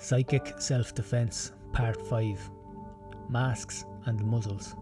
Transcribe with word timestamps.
Psychic 0.00 0.60
Self 0.60 0.94
Defense, 0.94 1.50
Part 1.72 2.00
5 2.00 2.50
Masks 3.28 3.84
and 4.06 4.24
Muzzles. 4.24 4.76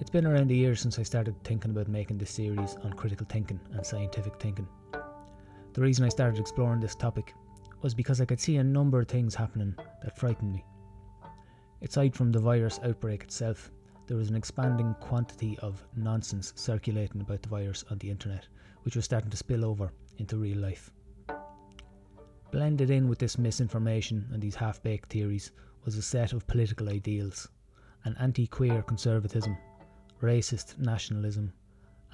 It's 0.00 0.10
been 0.10 0.26
around 0.26 0.50
a 0.50 0.54
year 0.54 0.74
since 0.74 0.98
I 0.98 1.04
started 1.04 1.40
thinking 1.44 1.70
about 1.70 1.86
making 1.86 2.18
this 2.18 2.32
series 2.32 2.74
on 2.82 2.94
critical 2.94 3.24
thinking 3.30 3.60
and 3.72 3.86
scientific 3.86 4.40
thinking. 4.40 4.66
The 5.74 5.80
reason 5.80 6.04
I 6.04 6.08
started 6.08 6.40
exploring 6.40 6.80
this 6.80 6.96
topic 6.96 7.32
was 7.80 7.94
because 7.94 8.20
I 8.20 8.24
could 8.24 8.40
see 8.40 8.56
a 8.56 8.64
number 8.64 9.00
of 9.00 9.06
things 9.06 9.36
happening 9.36 9.76
that 10.02 10.18
frightened 10.18 10.52
me. 10.52 10.64
Aside 11.82 12.16
from 12.16 12.32
the 12.32 12.40
virus 12.40 12.80
outbreak 12.82 13.22
itself, 13.22 13.70
there 14.08 14.16
was 14.16 14.30
an 14.30 14.36
expanding 14.36 14.96
quantity 14.98 15.56
of 15.60 15.86
nonsense 15.96 16.52
circulating 16.56 17.20
about 17.20 17.42
the 17.42 17.48
virus 17.48 17.84
on 17.88 17.98
the 17.98 18.10
internet, 18.10 18.48
which 18.82 18.96
was 18.96 19.04
starting 19.04 19.30
to 19.30 19.36
spill 19.36 19.64
over 19.64 19.92
into 20.18 20.38
real 20.38 20.58
life. 20.58 20.90
Blended 22.56 22.88
in 22.88 23.06
with 23.06 23.18
this 23.18 23.36
misinformation 23.36 24.26
and 24.32 24.40
these 24.40 24.54
half 24.54 24.82
baked 24.82 25.10
theories 25.10 25.52
was 25.84 25.94
a 25.94 26.00
set 26.00 26.32
of 26.32 26.46
political 26.46 26.88
ideals 26.88 27.50
an 28.04 28.16
anti 28.18 28.46
queer 28.46 28.82
conservatism, 28.82 29.58
racist 30.22 30.78
nationalism, 30.78 31.52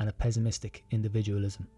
and 0.00 0.08
a 0.08 0.12
pessimistic 0.12 0.82
individualism. 0.90 1.68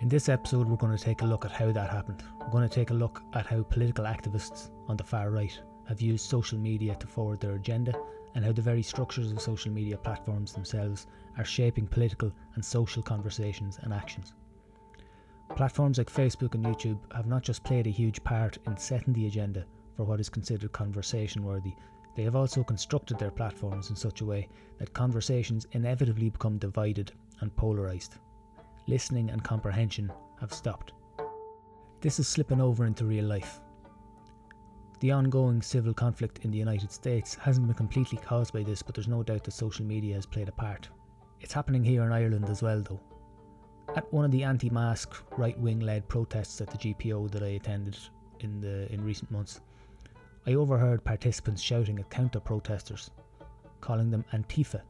In 0.00 0.08
this 0.08 0.28
episode, 0.28 0.66
we're 0.66 0.74
going 0.74 0.98
to 0.98 1.04
take 1.04 1.22
a 1.22 1.24
look 1.24 1.44
at 1.44 1.52
how 1.52 1.70
that 1.70 1.90
happened. 1.90 2.24
We're 2.40 2.50
going 2.50 2.68
to 2.68 2.74
take 2.74 2.90
a 2.90 2.94
look 2.94 3.22
at 3.34 3.46
how 3.46 3.62
political 3.62 4.06
activists 4.06 4.70
on 4.88 4.96
the 4.96 5.04
far 5.04 5.30
right 5.30 5.56
have 5.86 6.00
used 6.00 6.28
social 6.28 6.58
media 6.58 6.96
to 6.96 7.06
forward 7.06 7.38
their 7.38 7.54
agenda 7.54 7.92
and 8.34 8.44
how 8.44 8.50
the 8.50 8.62
very 8.62 8.82
structures 8.82 9.30
of 9.30 9.40
social 9.40 9.70
media 9.70 9.96
platforms 9.96 10.54
themselves 10.54 11.06
are 11.38 11.44
shaping 11.44 11.86
political 11.86 12.32
and 12.56 12.64
social 12.64 13.00
conversations 13.00 13.78
and 13.82 13.94
actions. 13.94 14.32
Platforms 15.56 15.98
like 15.98 16.10
Facebook 16.10 16.54
and 16.54 16.64
YouTube 16.64 16.98
have 17.14 17.26
not 17.26 17.42
just 17.42 17.62
played 17.62 17.86
a 17.86 17.90
huge 17.90 18.22
part 18.24 18.58
in 18.66 18.76
setting 18.76 19.12
the 19.12 19.26
agenda 19.26 19.64
for 19.96 20.04
what 20.04 20.20
is 20.20 20.28
considered 20.28 20.72
conversation 20.72 21.44
worthy, 21.44 21.74
they 22.14 22.22
have 22.22 22.36
also 22.36 22.62
constructed 22.62 23.18
their 23.18 23.30
platforms 23.30 23.90
in 23.90 23.96
such 23.96 24.20
a 24.20 24.24
way 24.24 24.48
that 24.78 24.92
conversations 24.92 25.66
inevitably 25.72 26.30
become 26.30 26.58
divided 26.58 27.12
and 27.40 27.54
polarised. 27.56 28.16
Listening 28.86 29.30
and 29.30 29.44
comprehension 29.44 30.12
have 30.40 30.52
stopped. 30.52 30.92
This 32.00 32.18
is 32.18 32.28
slipping 32.28 32.60
over 32.60 32.84
into 32.84 33.04
real 33.04 33.24
life. 33.24 33.60
The 35.00 35.12
ongoing 35.12 35.62
civil 35.62 35.94
conflict 35.94 36.40
in 36.44 36.50
the 36.50 36.58
United 36.58 36.92
States 36.92 37.34
hasn't 37.34 37.66
been 37.66 37.76
completely 37.76 38.18
caused 38.18 38.52
by 38.52 38.62
this, 38.62 38.82
but 38.82 38.94
there's 38.94 39.08
no 39.08 39.22
doubt 39.22 39.44
that 39.44 39.52
social 39.52 39.84
media 39.84 40.14
has 40.14 40.26
played 40.26 40.48
a 40.48 40.52
part. 40.52 40.88
It's 41.40 41.52
happening 41.52 41.82
here 41.84 42.04
in 42.04 42.12
Ireland 42.12 42.48
as 42.48 42.62
well, 42.62 42.80
though. 42.80 43.00
At 43.94 44.10
one 44.10 44.24
of 44.24 44.30
the 44.30 44.42
anti-mask, 44.42 45.14
right-wing 45.36 45.80
led 45.80 46.08
protests 46.08 46.60
at 46.62 46.70
the 46.70 46.78
GPO 46.78 47.30
that 47.30 47.42
I 47.42 47.48
attended 47.48 47.98
in 48.40 48.60
the 48.60 48.90
in 48.90 49.04
recent 49.04 49.30
months, 49.30 49.60
I 50.46 50.54
overheard 50.54 51.04
participants 51.04 51.60
shouting 51.60 51.98
at 51.98 52.08
counter-protesters, 52.10 53.10
calling 53.82 54.10
them 54.10 54.24
Antifa. 54.32 54.80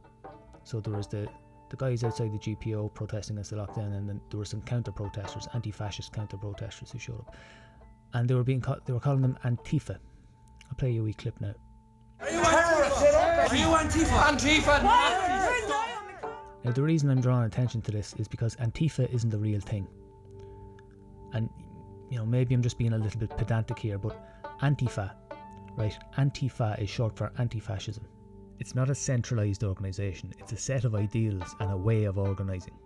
So 0.63 0.79
there 0.79 0.93
was 0.93 1.07
the 1.07 1.27
the 1.69 1.75
guys 1.77 2.03
outside 2.03 2.31
the 2.31 2.37
GPO 2.37 2.93
protesting 2.93 3.35
against 3.35 3.49
the 3.49 3.57
lockdown, 3.57 3.97
and 3.97 4.07
then 4.07 4.21
there 4.29 4.37
were 4.37 4.45
some 4.45 4.61
counter-protesters, 4.61 5.47
anti-fascist 5.53 6.13
counter-protesters 6.13 6.91
who 6.91 6.99
showed 6.99 7.19
up, 7.19 7.35
and 8.13 8.29
they 8.29 8.35
were 8.35 8.43
being 8.43 8.61
ca- 8.61 8.79
they 8.85 8.93
were 8.93 8.99
calling 8.99 9.21
them 9.21 9.37
Antifa. 9.43 9.97
I'll 10.69 10.75
play 10.77 10.91
you 10.91 11.01
a 11.01 11.03
wee 11.03 11.13
clip 11.13 11.41
now. 11.41 11.55
Are 12.21 12.31
you 12.31 12.39
Antifa? 12.39 13.49
Are 13.49 13.55
you 13.55 13.67
Antifa? 13.67 14.19
Antifa! 14.29 15.32
Now, 16.63 16.71
the 16.71 16.81
reason 16.81 17.09
I'm 17.09 17.19
drawing 17.19 17.45
attention 17.45 17.81
to 17.81 17.91
this 17.91 18.13
is 18.17 18.27
because 18.27 18.55
Antifa 18.55 19.13
isn't 19.13 19.29
the 19.29 19.37
real 19.37 19.59
thing. 19.59 19.87
And, 21.33 21.49
you 22.09 22.17
know, 22.17 22.25
maybe 22.25 22.55
I'm 22.55 22.61
just 22.61 22.77
being 22.77 22.93
a 22.93 22.97
little 22.97 23.19
bit 23.19 23.35
pedantic 23.35 23.79
here, 23.79 23.97
but 23.97 24.17
Antifa, 24.61 25.11
right? 25.75 25.97
Antifa 26.17 26.79
is 26.79 26.89
short 26.89 27.17
for 27.17 27.33
anti 27.37 27.59
fascism. 27.59 28.05
It's 28.59 28.75
not 28.75 28.89
a 28.89 28.95
centralised 28.95 29.63
organisation, 29.63 30.33
it's 30.39 30.53
a 30.53 30.57
set 30.57 30.85
of 30.85 30.95
ideals 30.95 31.55
and 31.59 31.71
a 31.71 31.77
way 31.77 32.05
of 32.05 32.17
organising. 32.17 32.77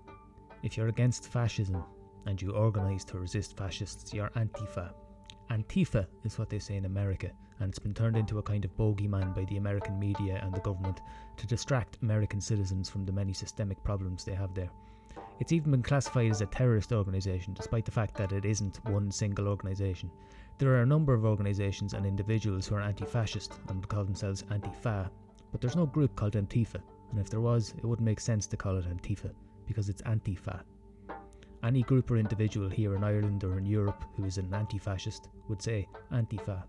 If 0.63 0.75
you're 0.75 0.87
against 0.87 1.27
fascism 1.29 1.83
and 2.25 2.41
you 2.41 2.51
organise 2.51 3.03
to 3.05 3.19
resist 3.19 3.55
fascists, 3.57 4.13
you're 4.13 4.31
Antifa. 4.31 4.91
Antifa 5.49 6.05
is 6.25 6.37
what 6.37 6.49
they 6.49 6.59
say 6.59 6.75
in 6.75 6.85
America, 6.85 7.31
and 7.59 7.69
it's 7.69 7.79
been 7.79 7.93
turned 7.93 8.17
into 8.17 8.37
a 8.37 8.43
kind 8.43 8.65
of 8.65 8.75
bogeyman 8.75 9.33
by 9.33 9.45
the 9.45 9.57
American 9.57 9.97
media 9.97 10.41
and 10.43 10.53
the 10.53 10.59
government 10.59 11.01
to 11.37 11.47
distract 11.47 11.97
American 12.01 12.41
citizens 12.41 12.89
from 12.89 13.05
the 13.05 13.13
many 13.13 13.31
systemic 13.31 13.81
problems 13.83 14.25
they 14.25 14.33
have 14.33 14.53
there. 14.53 14.69
It's 15.39 15.53
even 15.53 15.71
been 15.71 15.83
classified 15.83 16.31
as 16.31 16.41
a 16.41 16.47
terrorist 16.47 16.91
organisation, 16.91 17.53
despite 17.53 17.85
the 17.85 17.91
fact 17.91 18.15
that 18.17 18.33
it 18.33 18.43
isn't 18.43 18.83
one 18.89 19.09
single 19.09 19.47
organisation. 19.47 20.11
There 20.57 20.71
are 20.71 20.81
a 20.81 20.85
number 20.85 21.13
of 21.13 21.23
organisations 21.23 21.93
and 21.93 22.05
individuals 22.05 22.67
who 22.67 22.75
are 22.75 22.81
anti 22.81 23.05
fascist 23.05 23.53
and 23.69 23.87
call 23.87 24.03
themselves 24.03 24.43
anti 24.49 24.71
fa, 24.71 25.09
but 25.51 25.61
there's 25.61 25.75
no 25.75 25.85
group 25.85 26.15
called 26.15 26.33
Antifa, 26.33 26.81
and 27.11 27.19
if 27.19 27.29
there 27.29 27.41
was, 27.41 27.73
it 27.77 27.85
wouldn't 27.85 28.05
make 28.05 28.19
sense 28.19 28.47
to 28.47 28.57
call 28.57 28.75
it 28.77 28.85
Antifa, 28.85 29.31
because 29.65 29.87
it's 29.87 30.01
anti 30.01 30.35
fa. 30.35 30.65
Any 31.67 31.81
group 31.81 32.09
or 32.09 32.15
individual 32.15 32.69
here 32.69 32.95
in 32.95 33.03
Ireland 33.03 33.43
or 33.43 33.57
in 33.57 33.65
Europe 33.65 34.01
who 34.15 34.23
is 34.23 34.37
an 34.37 34.53
anti 34.53 34.77
fascist 34.77 35.27
would 35.49 35.61
say 35.61 35.85
Antifa. 36.13 36.63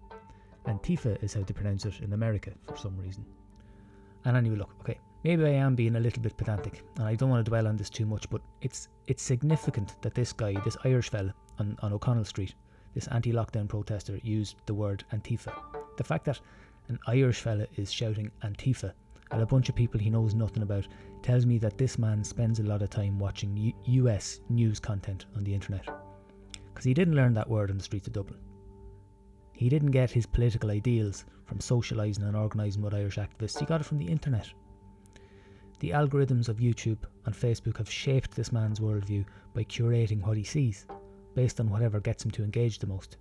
Antifa 0.67 1.23
is 1.23 1.35
how 1.35 1.43
they 1.45 1.55
pronounce 1.55 1.85
it 1.85 2.01
in 2.01 2.15
America 2.15 2.51
for 2.67 2.77
some 2.77 2.99
reason. 2.99 3.25
And 4.25 4.37
anyway, 4.37 4.57
look, 4.57 4.75
okay, 4.81 4.99
maybe 5.23 5.45
I 5.45 5.51
am 5.51 5.77
being 5.77 5.95
a 5.95 6.01
little 6.01 6.21
bit 6.21 6.37
pedantic, 6.37 6.83
and 6.97 7.07
I 7.07 7.15
don't 7.15 7.31
want 7.31 7.45
to 7.45 7.49
dwell 7.49 7.69
on 7.69 7.77
this 7.77 7.89
too 7.89 8.07
much, 8.07 8.29
but 8.29 8.41
it's 8.61 8.89
it's 9.07 9.23
significant 9.23 10.03
that 10.03 10.17
this 10.17 10.33
guy, 10.33 10.55
this 10.65 10.77
Irish 10.85 11.11
fella 11.11 11.33
on, 11.61 11.77
on 11.81 11.93
O'Connell 11.93 12.25
Street, 12.25 12.57
this 12.95 13.07
anti-lockdown 13.07 13.69
protester, 13.69 14.19
used 14.25 14.57
the 14.67 14.75
word 14.75 15.05
Antifa. 15.13 15.55
The 15.97 16.03
fact 16.03 16.25
that 16.25 16.41
an 16.89 16.99
Irish 17.07 17.39
fella 17.41 17.69
is 17.77 17.93
shouting 17.93 18.33
Antifa 18.43 18.95
at 19.31 19.41
a 19.41 19.47
bunch 19.47 19.69
of 19.69 19.75
people 19.75 20.01
he 20.01 20.11
knows 20.11 20.35
nothing 20.35 20.63
about 20.63 20.87
tells 21.23 21.47
me 21.47 21.59
that 21.59 21.79
this 21.79 21.99
man 21.99 22.25
spends 22.25 22.61
a 22.61 22.65
lot 22.65 22.83
of 22.83 22.91
time 22.91 23.19
watching 23.19 23.57
U- 23.57 23.73
US 24.05 24.41
news 24.49 24.81
content 24.81 25.27
on 25.37 25.45
the 25.45 25.55
internet. 25.55 25.87
Because 26.53 26.85
he 26.85 26.95
didn't 26.95 27.17
learn 27.17 27.35
that 27.35 27.49
word 27.49 27.71
on 27.71 27.79
the 27.79 27.85
streets 27.85 28.07
of 28.07 28.13
Dublin. 28.13 28.41
He 29.53 29.69
didn't 29.69 29.91
get 29.91 30.11
his 30.11 30.27
political 30.27 30.71
ideals 30.71 31.25
from 31.45 31.59
socialising 31.59 32.23
and 32.23 32.37
organising 32.37 32.83
with 32.83 32.95
Irish 32.95 33.17
activists, 33.17 33.59
he 33.59 33.67
got 33.67 33.81
it 33.81 33.85
from 33.85 33.99
the 33.99 34.07
internet. 34.07 34.53
The 35.81 35.91
algorithms 35.91 36.49
of 36.49 36.59
YouTube 36.59 36.99
and 37.25 37.35
Facebook 37.35 37.79
have 37.79 37.91
shaped 37.91 38.33
this 38.33 38.53
man's 38.53 38.81
worldview 38.81 39.25
by 39.55 39.65
curating 39.65 40.23
what 40.23 40.37
he 40.37 40.45
sees, 40.45 40.87
based 41.35 41.61
on 41.61 41.71
whatever 41.71 42.01
gets 42.01 42.25
him 42.25 42.31
to 42.33 42.45
engage 42.45 42.79
the 42.79 42.87
most. 42.87 43.17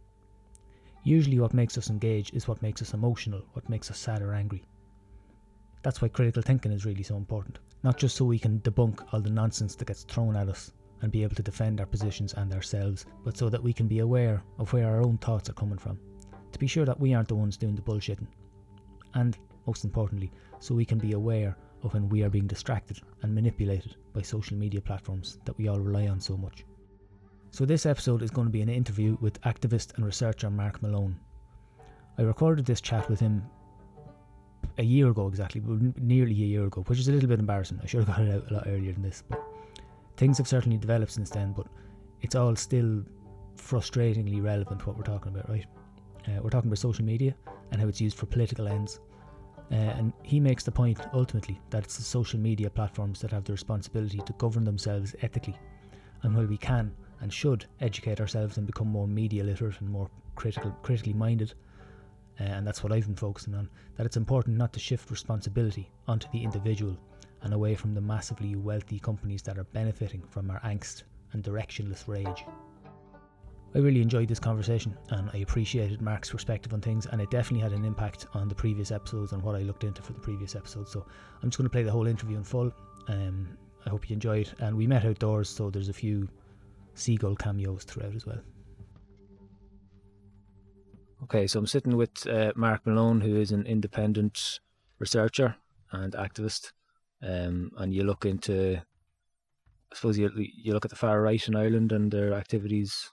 Usually, 1.03 1.39
what 1.39 1.53
makes 1.53 1.77
us 1.77 1.89
engage 1.89 2.33
is 2.33 2.47
what 2.47 2.61
makes 2.61 2.81
us 2.81 2.93
emotional, 2.93 3.43
what 3.53 3.69
makes 3.69 3.89
us 3.89 3.97
sad 3.97 4.21
or 4.21 4.33
angry. 4.33 4.63
That's 5.87 6.01
why 6.01 6.09
critical 6.09 6.41
thinking 6.41 6.73
is 6.73 6.83
really 6.83 7.01
so 7.01 7.15
important. 7.15 7.59
Not 7.81 7.97
just 7.97 8.17
so 8.17 8.25
we 8.25 8.39
can 8.39 8.59
debunk 8.59 9.05
all 9.13 9.21
the 9.21 9.29
nonsense 9.29 9.73
that 9.75 9.87
gets 9.87 10.03
thrown 10.03 10.35
at 10.35 10.49
us 10.49 10.73
and 11.01 11.13
be 11.13 11.23
able 11.23 11.35
to 11.35 11.41
defend 11.41 11.79
our 11.79 11.85
positions 11.85 12.33
and 12.33 12.53
ourselves, 12.53 13.05
but 13.23 13.37
so 13.37 13.47
that 13.47 13.63
we 13.63 13.71
can 13.71 13.87
be 13.87 13.99
aware 13.99 14.43
of 14.59 14.73
where 14.73 14.85
our 14.85 15.01
own 15.01 15.17
thoughts 15.19 15.49
are 15.49 15.53
coming 15.53 15.77
from. 15.77 15.97
To 16.51 16.59
be 16.59 16.67
sure 16.67 16.83
that 16.83 16.99
we 16.99 17.13
aren't 17.13 17.29
the 17.29 17.35
ones 17.35 17.55
doing 17.55 17.73
the 17.73 17.81
bullshitting. 17.81 18.27
And, 19.13 19.37
most 19.65 19.85
importantly, 19.85 20.29
so 20.59 20.75
we 20.75 20.83
can 20.83 20.97
be 20.97 21.13
aware 21.13 21.55
of 21.83 21.93
when 21.93 22.09
we 22.09 22.21
are 22.21 22.29
being 22.29 22.47
distracted 22.47 22.99
and 23.21 23.33
manipulated 23.33 23.95
by 24.11 24.23
social 24.23 24.57
media 24.57 24.81
platforms 24.81 25.39
that 25.45 25.57
we 25.57 25.69
all 25.69 25.79
rely 25.79 26.09
on 26.09 26.19
so 26.19 26.35
much. 26.35 26.65
So, 27.51 27.63
this 27.63 27.85
episode 27.85 28.23
is 28.23 28.29
going 28.29 28.47
to 28.47 28.51
be 28.51 28.61
an 28.61 28.67
interview 28.67 29.15
with 29.21 29.39
activist 29.43 29.95
and 29.95 30.05
researcher 30.05 30.49
Mark 30.49 30.81
Malone. 30.81 31.17
I 32.17 32.23
recorded 32.23 32.65
this 32.65 32.81
chat 32.81 33.09
with 33.09 33.21
him 33.21 33.43
a 34.77 34.83
year 34.83 35.09
ago 35.09 35.27
exactly, 35.27 35.61
but 35.61 36.01
nearly 36.01 36.31
a 36.31 36.45
year 36.45 36.65
ago, 36.65 36.83
which 36.87 36.99
is 36.99 37.07
a 37.07 37.11
little 37.11 37.29
bit 37.29 37.39
embarrassing. 37.39 37.79
I 37.81 37.87
should 37.87 38.03
have 38.03 38.07
got 38.07 38.25
it 38.25 38.33
out 38.33 38.51
a 38.51 38.53
lot 38.53 38.67
earlier 38.67 38.93
than 38.93 39.01
this, 39.01 39.23
but 39.27 39.41
things 40.17 40.37
have 40.37 40.47
certainly 40.47 40.77
developed 40.77 41.11
since 41.11 41.29
then. 41.29 41.53
But 41.53 41.67
it's 42.21 42.35
all 42.35 42.55
still 42.55 43.03
frustratingly 43.55 44.43
relevant 44.43 44.85
what 44.85 44.97
we're 44.97 45.03
talking 45.03 45.33
about, 45.33 45.49
right? 45.49 45.65
Uh, 46.27 46.41
we're 46.41 46.49
talking 46.49 46.69
about 46.69 46.77
social 46.77 47.05
media 47.05 47.35
and 47.71 47.81
how 47.81 47.87
it's 47.87 48.01
used 48.01 48.17
for 48.17 48.25
political 48.25 48.67
ends. 48.67 48.99
Uh, 49.71 49.75
and 49.75 50.13
he 50.23 50.39
makes 50.39 50.63
the 50.63 50.71
point 50.71 50.99
ultimately 51.13 51.59
that 51.69 51.83
it's 51.83 51.97
the 51.97 52.03
social 52.03 52.39
media 52.39 52.69
platforms 52.69 53.19
that 53.19 53.31
have 53.31 53.43
the 53.43 53.51
responsibility 53.51 54.19
to 54.25 54.33
govern 54.33 54.63
themselves 54.63 55.15
ethically. 55.21 55.57
And 56.23 56.35
while 56.35 56.45
we 56.45 56.57
can 56.57 56.93
and 57.19 57.33
should 57.33 57.65
educate 57.81 58.21
ourselves 58.21 58.57
and 58.57 58.65
become 58.65 58.87
more 58.87 59.07
media 59.07 59.43
literate 59.43 59.81
and 59.81 59.89
more 59.89 60.09
critical, 60.35 60.71
critically 60.83 61.13
minded, 61.13 61.53
uh, 62.39 62.43
and 62.43 62.65
that's 62.65 62.83
what 62.83 62.91
I've 62.91 63.05
been 63.05 63.15
focusing 63.15 63.55
on, 63.55 63.69
that 63.95 64.05
it's 64.05 64.17
important 64.17 64.57
not 64.57 64.73
to 64.73 64.79
shift 64.79 65.09
responsibility 65.11 65.89
onto 66.07 66.27
the 66.31 66.43
individual 66.43 66.97
and 67.43 67.53
away 67.53 67.75
from 67.75 67.93
the 67.93 68.01
massively 68.01 68.55
wealthy 68.55 68.99
companies 68.99 69.41
that 69.43 69.57
are 69.57 69.63
benefiting 69.65 70.23
from 70.29 70.49
our 70.49 70.59
angst 70.61 71.03
and 71.33 71.43
directionless 71.43 72.07
rage. 72.07 72.45
I 73.75 73.79
really 73.79 74.01
enjoyed 74.01 74.27
this 74.27 74.39
conversation 74.39 74.97
and 75.09 75.29
I 75.33 75.37
appreciated 75.37 76.01
Mark's 76.01 76.31
perspective 76.31 76.73
on 76.73 76.81
things, 76.81 77.05
and 77.05 77.21
it 77.21 77.29
definitely 77.29 77.61
had 77.61 77.73
an 77.73 77.85
impact 77.85 78.25
on 78.33 78.47
the 78.47 78.55
previous 78.55 78.91
episodes 78.91 79.33
and 79.33 79.43
what 79.43 79.55
I 79.55 79.59
looked 79.59 79.83
into 79.83 80.01
for 80.01 80.13
the 80.13 80.19
previous 80.19 80.55
episodes. 80.55 80.91
So 80.91 81.05
I'm 81.43 81.49
just 81.49 81.57
going 81.57 81.65
to 81.65 81.71
play 81.71 81.83
the 81.83 81.91
whole 81.91 82.07
interview 82.07 82.37
in 82.37 82.43
full. 82.43 82.71
Um, 83.07 83.57
I 83.85 83.89
hope 83.89 84.09
you 84.09 84.13
enjoyed, 84.13 84.47
it 84.47 84.55
and 84.59 84.75
we 84.75 84.87
met 84.87 85.05
outdoors, 85.05 85.49
so 85.49 85.69
there's 85.69 85.89
a 85.89 85.93
few 85.93 86.27
seagull 86.95 87.35
cameos 87.35 87.83
throughout 87.83 88.15
as 88.15 88.25
well. 88.25 88.39
Okay, 91.23 91.47
so 91.47 91.59
I'm 91.59 91.67
sitting 91.67 91.97
with 91.97 92.27
uh, 92.27 92.51
Mark 92.55 92.85
Malone, 92.85 93.21
who 93.21 93.35
is 93.35 93.51
an 93.51 93.65
independent 93.65 94.59
researcher 94.99 95.55
and 95.91 96.13
activist, 96.13 96.71
um, 97.23 97.71
and 97.77 97.93
you 97.93 98.03
look 98.03 98.25
into, 98.25 98.77
I 99.91 99.95
suppose 99.95 100.17
you 100.17 100.29
you 100.35 100.73
look 100.73 100.85
at 100.85 100.91
the 100.91 100.97
far 100.97 101.21
right 101.21 101.47
in 101.47 101.55
Ireland 101.55 101.91
and 101.91 102.11
their 102.11 102.33
activities, 102.33 103.11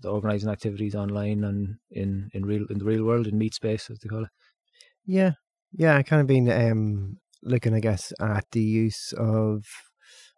the 0.00 0.10
organising 0.10 0.50
activities 0.50 0.94
online 0.94 1.44
and 1.44 1.76
in 1.90 2.30
in 2.34 2.44
real 2.44 2.66
in 2.68 2.78
the 2.78 2.84
real 2.84 3.04
world 3.04 3.26
in 3.26 3.38
meat 3.38 3.54
space 3.54 3.88
as 3.90 3.98
they 3.98 4.08
call 4.08 4.24
it. 4.24 4.30
Yeah, 5.06 5.32
yeah, 5.72 5.96
I 5.96 6.02
kind 6.02 6.20
of 6.20 6.26
been 6.26 6.50
um, 6.50 7.18
looking, 7.42 7.74
I 7.74 7.80
guess, 7.80 8.12
at 8.20 8.44
the 8.52 8.62
use 8.62 9.14
of 9.16 9.64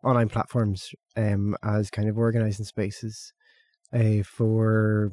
online 0.04 0.28
platforms 0.28 0.94
um, 1.16 1.56
as 1.64 1.90
kind 1.90 2.08
of 2.08 2.16
organising 2.16 2.64
spaces 2.64 3.32
uh, 3.92 4.22
for 4.24 5.12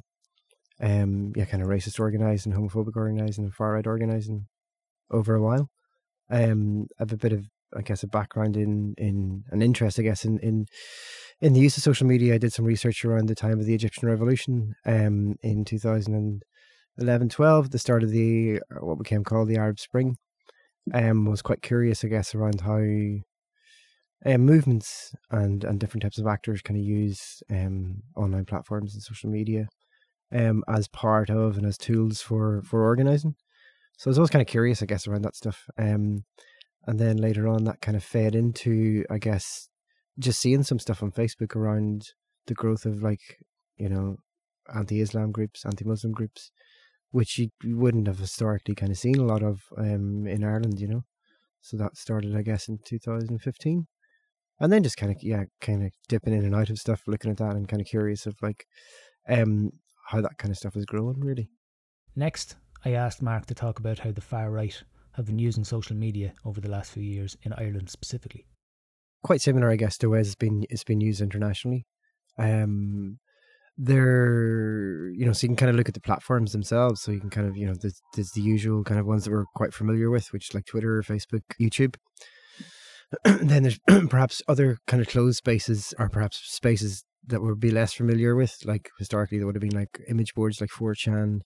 um, 0.82 1.34
yeah, 1.36 1.46
kind 1.46 1.62
of 1.62 1.70
racist 1.70 2.00
organising, 2.00 2.54
homophobic 2.54 2.96
organising, 2.96 3.46
and 3.46 3.54
far 3.54 3.74
right 3.74 3.88
organising 3.88 4.48
over 5.12 5.36
a 5.36 5.42
while. 5.42 5.70
Um, 6.30 6.88
I 7.00 7.04
have 7.04 7.12
a 7.12 7.18
bit 7.18 7.34
of, 7.34 7.46
I 7.76 7.82
guess, 7.82 8.04
a 8.04 8.08
background 8.08 8.56
in 8.56 8.94
in 8.98 9.44
an 9.52 9.62
interest, 9.62 10.00
I 10.00 10.04
guess, 10.04 10.26
in 10.26 10.40
in 10.40 10.68
in 11.42 11.54
the 11.54 11.60
use 11.60 11.76
of 11.78 11.84
social 11.84 12.08
media. 12.08 12.36
I 12.36 12.38
did 12.38 12.54
some 12.54 12.66
research 12.66 13.04
around 13.04 13.28
the 13.28 13.36
time 13.36 13.60
of 13.60 13.66
the 13.66 13.76
Egyptian 13.76 14.08
Revolution 14.08 14.76
um, 14.86 15.36
in 15.42 15.66
2011, 15.66 17.30
12, 17.30 17.72
the 17.72 17.80
start 17.80 18.04
of 18.04 18.12
the 18.12 18.62
what 18.80 19.00
became 19.00 19.24
called 19.24 19.50
the 19.50 19.58
Arab 19.58 19.80
Spring. 19.80 20.18
Um, 20.94 21.26
was 21.26 21.42
quite 21.42 21.62
curious, 21.62 22.04
I 22.04 22.08
guess, 22.08 22.34
around 22.34 22.62
how 22.62 22.78
um, 24.26 24.42
movements 24.42 25.14
and 25.30 25.64
and 25.66 25.80
different 25.80 26.04
types 26.04 26.20
of 26.20 26.28
actors 26.28 26.62
kind 26.62 26.80
of 26.80 26.86
use 26.86 27.44
um, 27.52 28.02
online 28.16 28.46
platforms 28.46 28.94
and 28.94 29.04
social 29.04 29.30
media 29.30 29.68
um, 30.34 30.64
as 30.68 30.88
part 30.88 31.30
of 31.30 31.58
and 31.58 31.66
as 31.66 31.78
tools 31.78 32.22
for 32.22 32.62
for 32.64 32.84
organizing. 32.84 33.36
So 33.98 34.08
I 34.08 34.12
was 34.12 34.18
always 34.18 34.30
kind 34.30 34.42
of 34.42 34.48
curious, 34.48 34.82
I 34.82 34.86
guess, 34.86 35.08
around 35.08 35.24
that 35.24 35.36
stuff. 35.36 35.66
Um, 35.78 36.24
and 36.88 37.00
then 37.00 37.18
later 37.18 37.48
on, 37.48 37.66
that 37.66 37.82
kind 37.82 37.98
of 37.98 38.04
fed 38.04 38.34
into, 38.34 39.04
I 39.10 39.18
guess, 39.18 39.68
just 40.18 40.40
seeing 40.40 40.64
some 40.64 40.80
stuff 40.80 41.04
on 41.04 41.12
Facebook 41.12 41.56
around 41.56 42.14
the 42.48 42.54
growth 42.54 42.86
of 42.86 43.04
like, 43.04 43.20
you 43.78 43.90
know, 43.90 44.16
anti-Islam 44.74 45.34
groups, 45.34 45.66
anti-Muslim 45.66 46.14
groups, 46.14 46.52
which 47.12 47.38
you 47.38 47.50
wouldn't 47.66 48.08
have 48.08 48.20
historically 48.20 48.74
kind 48.74 48.92
of 48.92 48.98
seen 48.98 49.18
a 49.18 49.26
lot 49.26 49.44
of 49.44 49.64
um, 49.78 50.26
in 50.26 50.46
Ireland, 50.46 50.80
you 50.80 50.88
know. 50.88 51.04
So 51.62 51.76
that 51.76 51.98
started, 51.98 52.38
I 52.38 52.42
guess, 52.42 52.70
in 52.70 52.80
2015 52.86 53.88
and 54.60 54.74
then 54.74 54.84
just 54.84 54.98
kind 54.98 55.12
of 55.12 55.18
yeah 55.22 55.46
kind 55.62 55.84
of 55.86 55.92
dipping 56.08 56.34
in 56.34 56.46
and 56.46 56.56
out 56.56 56.70
of 56.70 56.78
stuff 56.78 57.04
looking 57.08 57.32
at 57.32 57.38
that 57.38 57.56
and 57.56 57.68
kind 57.68 57.82
of 57.82 57.88
curious 57.88 58.26
of 58.26 58.36
like 58.42 58.66
um 59.28 59.72
how 60.10 60.22
that 60.22 60.38
kind 60.38 60.52
of 60.52 60.58
stuff 60.58 60.76
is 60.76 60.86
growing 60.86 61.20
really. 61.20 61.50
Next 62.16 62.56
i 62.86 62.92
asked 62.92 63.22
mark 63.22 63.46
to 63.46 63.54
talk 63.54 63.80
about 63.80 64.00
how 64.00 64.12
the 64.12 64.22
far 64.22 64.50
right 64.52 64.84
have 65.14 65.26
been 65.26 65.40
using 65.40 65.66
social 65.66 65.96
media 65.96 66.34
over 66.46 66.62
the 66.62 66.70
last 66.70 66.92
few 66.92 67.04
years 67.04 67.38
in 67.44 67.54
ireland 67.54 67.90
specifically. 67.90 68.46
Quite 69.24 69.42
similar 69.42 69.70
i 69.70 69.76
guess 69.76 69.98
to 70.00 70.10
ways 70.10 70.28
it's 70.28 70.36
been 70.36 70.66
it's 70.70 70.84
been 70.84 71.02
used 71.02 71.22
internationally. 71.22 71.86
Um 72.38 73.20
they're 73.78 75.10
you 75.12 75.26
know 75.26 75.32
so 75.32 75.46
you 75.46 75.50
can 75.50 75.56
kind 75.56 75.70
of 75.70 75.76
look 75.76 75.88
at 75.88 75.94
the 75.94 76.02
platforms 76.02 76.52
themselves. 76.52 77.02
So 77.02 77.12
you 77.12 77.20
can 77.20 77.30
kind 77.30 77.48
of 77.48 77.56
you 77.56 77.68
know 77.68 77.76
there's, 77.80 78.02
there's 78.16 78.32
the 78.32 78.42
usual 78.42 78.84
kind 78.84 79.00
of 79.00 79.06
ones 79.06 79.26
that 79.26 79.32
we're 79.32 79.46
quite 79.56 79.74
familiar 79.74 80.10
with 80.10 80.34
which 80.34 80.54
like 80.56 80.66
twitter 80.66 81.04
facebook 81.04 81.44
youtube. 81.62 81.96
Then 83.24 83.64
there's 83.64 83.80
perhaps 84.10 84.42
other 84.48 84.78
kind 84.88 85.02
of 85.02 85.08
closed 85.08 85.38
spaces 85.38 85.94
or 86.00 86.10
perhaps 86.10 86.38
spaces 86.44 87.04
that 87.28 87.42
we'll 87.42 87.56
be 87.56 87.72
less 87.72 87.94
familiar 87.94 88.36
with. 88.36 88.58
Like 88.66 88.90
historically, 88.98 89.38
there 89.38 89.48
would 89.48 89.56
have 89.56 89.62
been 89.62 89.78
like 89.80 90.00
image 90.08 90.34
boards 90.34 90.62
like 90.62 90.70
4chan, 90.70 91.42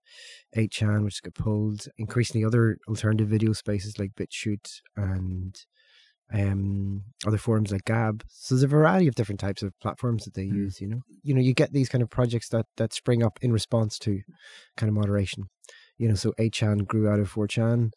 8chan, 0.56 1.04
which 1.04 1.22
got 1.22 1.34
pulled. 1.34 1.88
Increasingly, 1.98 2.46
other 2.46 2.78
alternative 2.88 3.28
video 3.28 3.54
spaces 3.54 4.00
like 4.00 4.12
BitChute 4.16 4.82
and 4.96 5.56
um, 6.34 7.04
other 7.26 7.38
forums 7.38 7.72
like 7.72 7.86
Gab. 7.86 8.24
So 8.30 8.56
there's 8.56 8.64
a 8.64 8.68
variety 8.68 9.08
of 9.08 9.16
different 9.16 9.40
types 9.40 9.62
of 9.62 9.78
platforms 9.80 10.26
that 10.26 10.34
they 10.34 10.46
mm. 10.46 10.56
use. 10.56 10.82
You 10.82 10.88
know, 10.88 11.02
you 11.22 11.34
know, 11.34 11.42
you 11.42 11.54
get 11.54 11.74
these 11.74 11.90
kind 11.90 12.02
of 12.02 12.10
projects 12.10 12.50
that 12.50 12.66
that 12.78 12.94
spring 12.94 13.24
up 13.24 13.40
in 13.42 13.52
response 13.52 14.00
to 14.00 14.22
kind 14.78 14.90
of 14.90 14.96
moderation. 14.96 15.46
You 15.98 16.10
know, 16.10 16.16
so 16.16 16.34
8chan 16.40 16.88
grew 16.88 17.10
out 17.10 17.20
of 17.20 17.32
4chan 17.32 17.92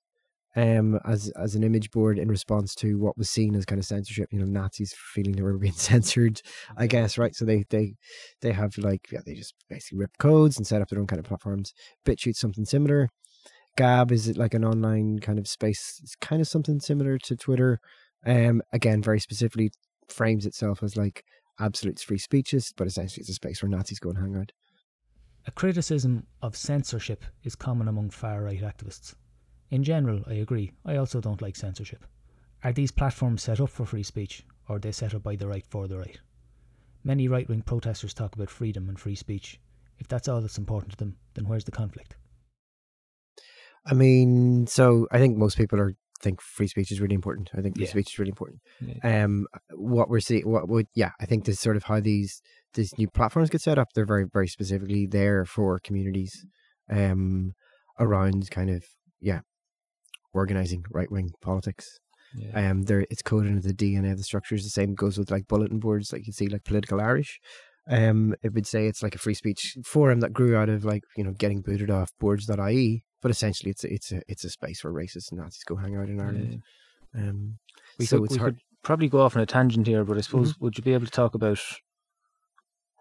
um, 0.56 0.98
as 1.04 1.30
as 1.36 1.54
an 1.54 1.62
image 1.62 1.90
board 1.90 2.18
in 2.18 2.28
response 2.28 2.74
to 2.76 2.98
what 2.98 3.16
was 3.18 3.28
seen 3.28 3.54
as 3.54 3.66
kind 3.66 3.78
of 3.78 3.84
censorship. 3.84 4.28
You 4.32 4.40
know, 4.40 4.46
Nazis 4.46 4.94
feeling 5.14 5.32
they 5.32 5.42
were 5.42 5.58
being 5.58 5.72
censored, 5.76 6.40
I 6.76 6.86
guess, 6.86 7.18
right? 7.18 7.34
So 7.34 7.44
they 7.44 7.64
they 7.68 7.94
they 8.40 8.52
have 8.52 8.76
like 8.78 9.06
yeah, 9.12 9.20
they 9.24 9.34
just 9.34 9.54
basically 9.68 9.98
rip 9.98 10.16
codes 10.18 10.56
and 10.56 10.66
set 10.66 10.80
up 10.80 10.88
their 10.88 10.98
own 10.98 11.06
kind 11.06 11.20
of 11.20 11.26
platforms. 11.26 11.74
BitChute 12.04 12.36
something 12.36 12.64
similar. 12.64 13.08
Gab 13.76 14.10
is 14.10 14.26
it 14.26 14.38
like 14.38 14.54
an 14.54 14.64
online 14.64 15.18
kind 15.18 15.38
of 15.38 15.46
space? 15.46 16.00
It's 16.02 16.16
kind 16.16 16.40
of 16.40 16.48
something 16.48 16.80
similar 16.80 17.18
to 17.18 17.36
Twitter. 17.36 17.78
Um, 18.24 18.62
again, 18.72 19.02
very 19.02 19.20
specifically 19.20 19.70
frames 20.08 20.46
itself 20.46 20.82
as 20.82 20.96
like 20.96 21.22
absolute 21.60 21.98
free 21.98 22.18
speeches, 22.18 22.72
but 22.76 22.86
essentially 22.86 23.20
it's 23.20 23.28
a 23.28 23.34
space 23.34 23.62
where 23.62 23.68
Nazis 23.68 23.98
go 23.98 24.10
and 24.10 24.18
hang 24.18 24.36
out. 24.36 24.52
A 25.46 25.50
criticism 25.50 26.26
of 26.42 26.56
censorship 26.56 27.24
is 27.44 27.54
common 27.54 27.86
among 27.86 28.10
far 28.10 28.42
right 28.42 28.60
activists. 28.62 29.14
In 29.70 29.82
general, 29.82 30.22
I 30.26 30.34
agree. 30.34 30.72
I 30.84 30.96
also 30.96 31.20
don't 31.20 31.42
like 31.42 31.56
censorship. 31.56 32.04
Are 32.62 32.72
these 32.72 32.90
platforms 32.90 33.42
set 33.42 33.60
up 33.60 33.70
for 33.70 33.84
free 33.84 34.02
speech, 34.02 34.44
or 34.68 34.76
are 34.76 34.78
they 34.78 34.92
set 34.92 35.14
up 35.14 35.22
by 35.22 35.36
the 35.36 35.48
right 35.48 35.64
for 35.68 35.88
the 35.88 35.98
right? 35.98 36.18
Many 37.04 37.28
right 37.28 37.48
wing 37.48 37.62
protesters 37.62 38.14
talk 38.14 38.34
about 38.34 38.50
freedom 38.50 38.88
and 38.88 38.98
free 38.98 39.14
speech. 39.14 39.60
If 39.98 40.08
that's 40.08 40.28
all 40.28 40.40
that's 40.40 40.58
important 40.58 40.92
to 40.92 40.98
them, 40.98 41.16
then 41.34 41.46
where's 41.46 41.64
the 41.64 41.70
conflict? 41.70 42.16
I 43.86 43.94
mean, 43.94 44.66
so 44.66 45.06
I 45.10 45.18
think 45.18 45.36
most 45.36 45.56
people 45.56 45.80
are 45.80 45.94
think 46.20 46.40
free 46.40 46.66
speech 46.66 46.90
is 46.90 47.00
really 47.00 47.14
important. 47.14 47.50
I 47.54 47.60
think 47.60 47.76
free 47.76 47.84
yeah. 47.84 47.90
speech 47.90 48.12
is 48.12 48.18
really 48.18 48.30
important. 48.30 48.60
Yeah. 48.80 49.24
Um, 49.24 49.46
what 49.74 50.08
we're 50.08 50.20
seeing, 50.20 50.48
what 50.48 50.68
would, 50.68 50.86
yeah, 50.94 51.10
I 51.20 51.26
think 51.26 51.44
this 51.44 51.60
sort 51.60 51.76
of 51.76 51.84
how 51.84 52.00
these 52.00 52.40
these 52.74 52.96
new 52.98 53.08
platforms 53.08 53.50
get 53.50 53.62
set 53.62 53.78
up. 53.78 53.88
They're 53.94 54.06
very, 54.06 54.26
very 54.30 54.48
specifically 54.48 55.06
there 55.06 55.44
for 55.44 55.78
communities, 55.78 56.44
um, 56.90 57.54
around 57.98 58.50
kind 58.50 58.70
of 58.70 58.84
yeah, 59.20 59.40
organizing 60.36 60.84
right 60.90 61.10
wing 61.10 61.32
politics. 61.40 61.98
Yeah. 62.36 62.70
Um, 62.70 62.82
there 62.82 63.06
it's 63.10 63.22
coded 63.22 63.52
into 63.52 63.68
the 63.68 63.74
DNA 63.74 64.12
of 64.12 64.18
the 64.18 64.24
structures. 64.24 64.64
The 64.64 64.70
same 64.70 64.94
goes 64.94 65.18
with 65.18 65.30
like 65.30 65.48
bulletin 65.48 65.78
boards, 65.78 66.12
like 66.12 66.26
you 66.26 66.32
see, 66.32 66.48
like 66.48 66.64
political 66.64 67.00
Irish. 67.00 67.40
Um, 67.88 68.34
it 68.42 68.52
would 68.52 68.66
say 68.66 68.86
it's 68.86 69.02
like 69.02 69.14
a 69.14 69.18
free 69.18 69.34
speech 69.34 69.76
forum 69.84 70.20
that 70.20 70.32
grew 70.32 70.56
out 70.56 70.68
of 70.68 70.84
like 70.84 71.02
you 71.16 71.24
know 71.24 71.32
getting 71.32 71.62
booted 71.62 71.90
off 71.90 72.10
boards.ie, 72.18 73.04
but 73.22 73.30
essentially 73.30 73.70
it's 73.70 73.84
a, 73.84 73.92
it's 73.92 74.12
a 74.12 74.22
it's 74.28 74.44
a 74.44 74.50
space 74.50 74.82
where 74.82 74.92
racists 74.92 75.30
and 75.30 75.40
Nazis 75.40 75.64
go 75.64 75.76
hang 75.76 75.96
out 75.96 76.08
in 76.08 76.20
Ireland. 76.20 76.62
Yeah. 77.14 77.20
Um, 77.22 77.58
we 77.98 78.06
so 78.06 78.18
could, 78.18 78.24
it's 78.24 78.32
we 78.34 78.38
hard. 78.38 78.54
Could 78.54 78.62
probably 78.82 79.08
go 79.08 79.20
off 79.20 79.36
on 79.36 79.42
a 79.42 79.46
tangent 79.46 79.86
here, 79.86 80.04
but 80.04 80.18
I 80.18 80.20
suppose 80.20 80.52
mm-hmm. 80.52 80.64
would 80.64 80.76
you 80.76 80.84
be 80.84 80.94
able 80.94 81.06
to 81.06 81.12
talk 81.12 81.34
about 81.34 81.60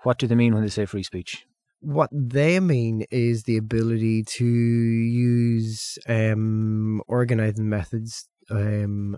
what 0.03 0.19
do 0.19 0.27
they 0.27 0.35
mean 0.35 0.53
when 0.53 0.63
they 0.63 0.69
say 0.69 0.85
free 0.85 1.03
speech? 1.03 1.45
What 1.79 2.09
they 2.11 2.59
mean 2.59 3.05
is 3.11 3.43
the 3.43 3.57
ability 3.57 4.23
to 4.23 4.45
use 4.45 5.97
um, 6.07 7.01
organizing 7.07 7.69
methods 7.69 8.27
um, 8.49 9.17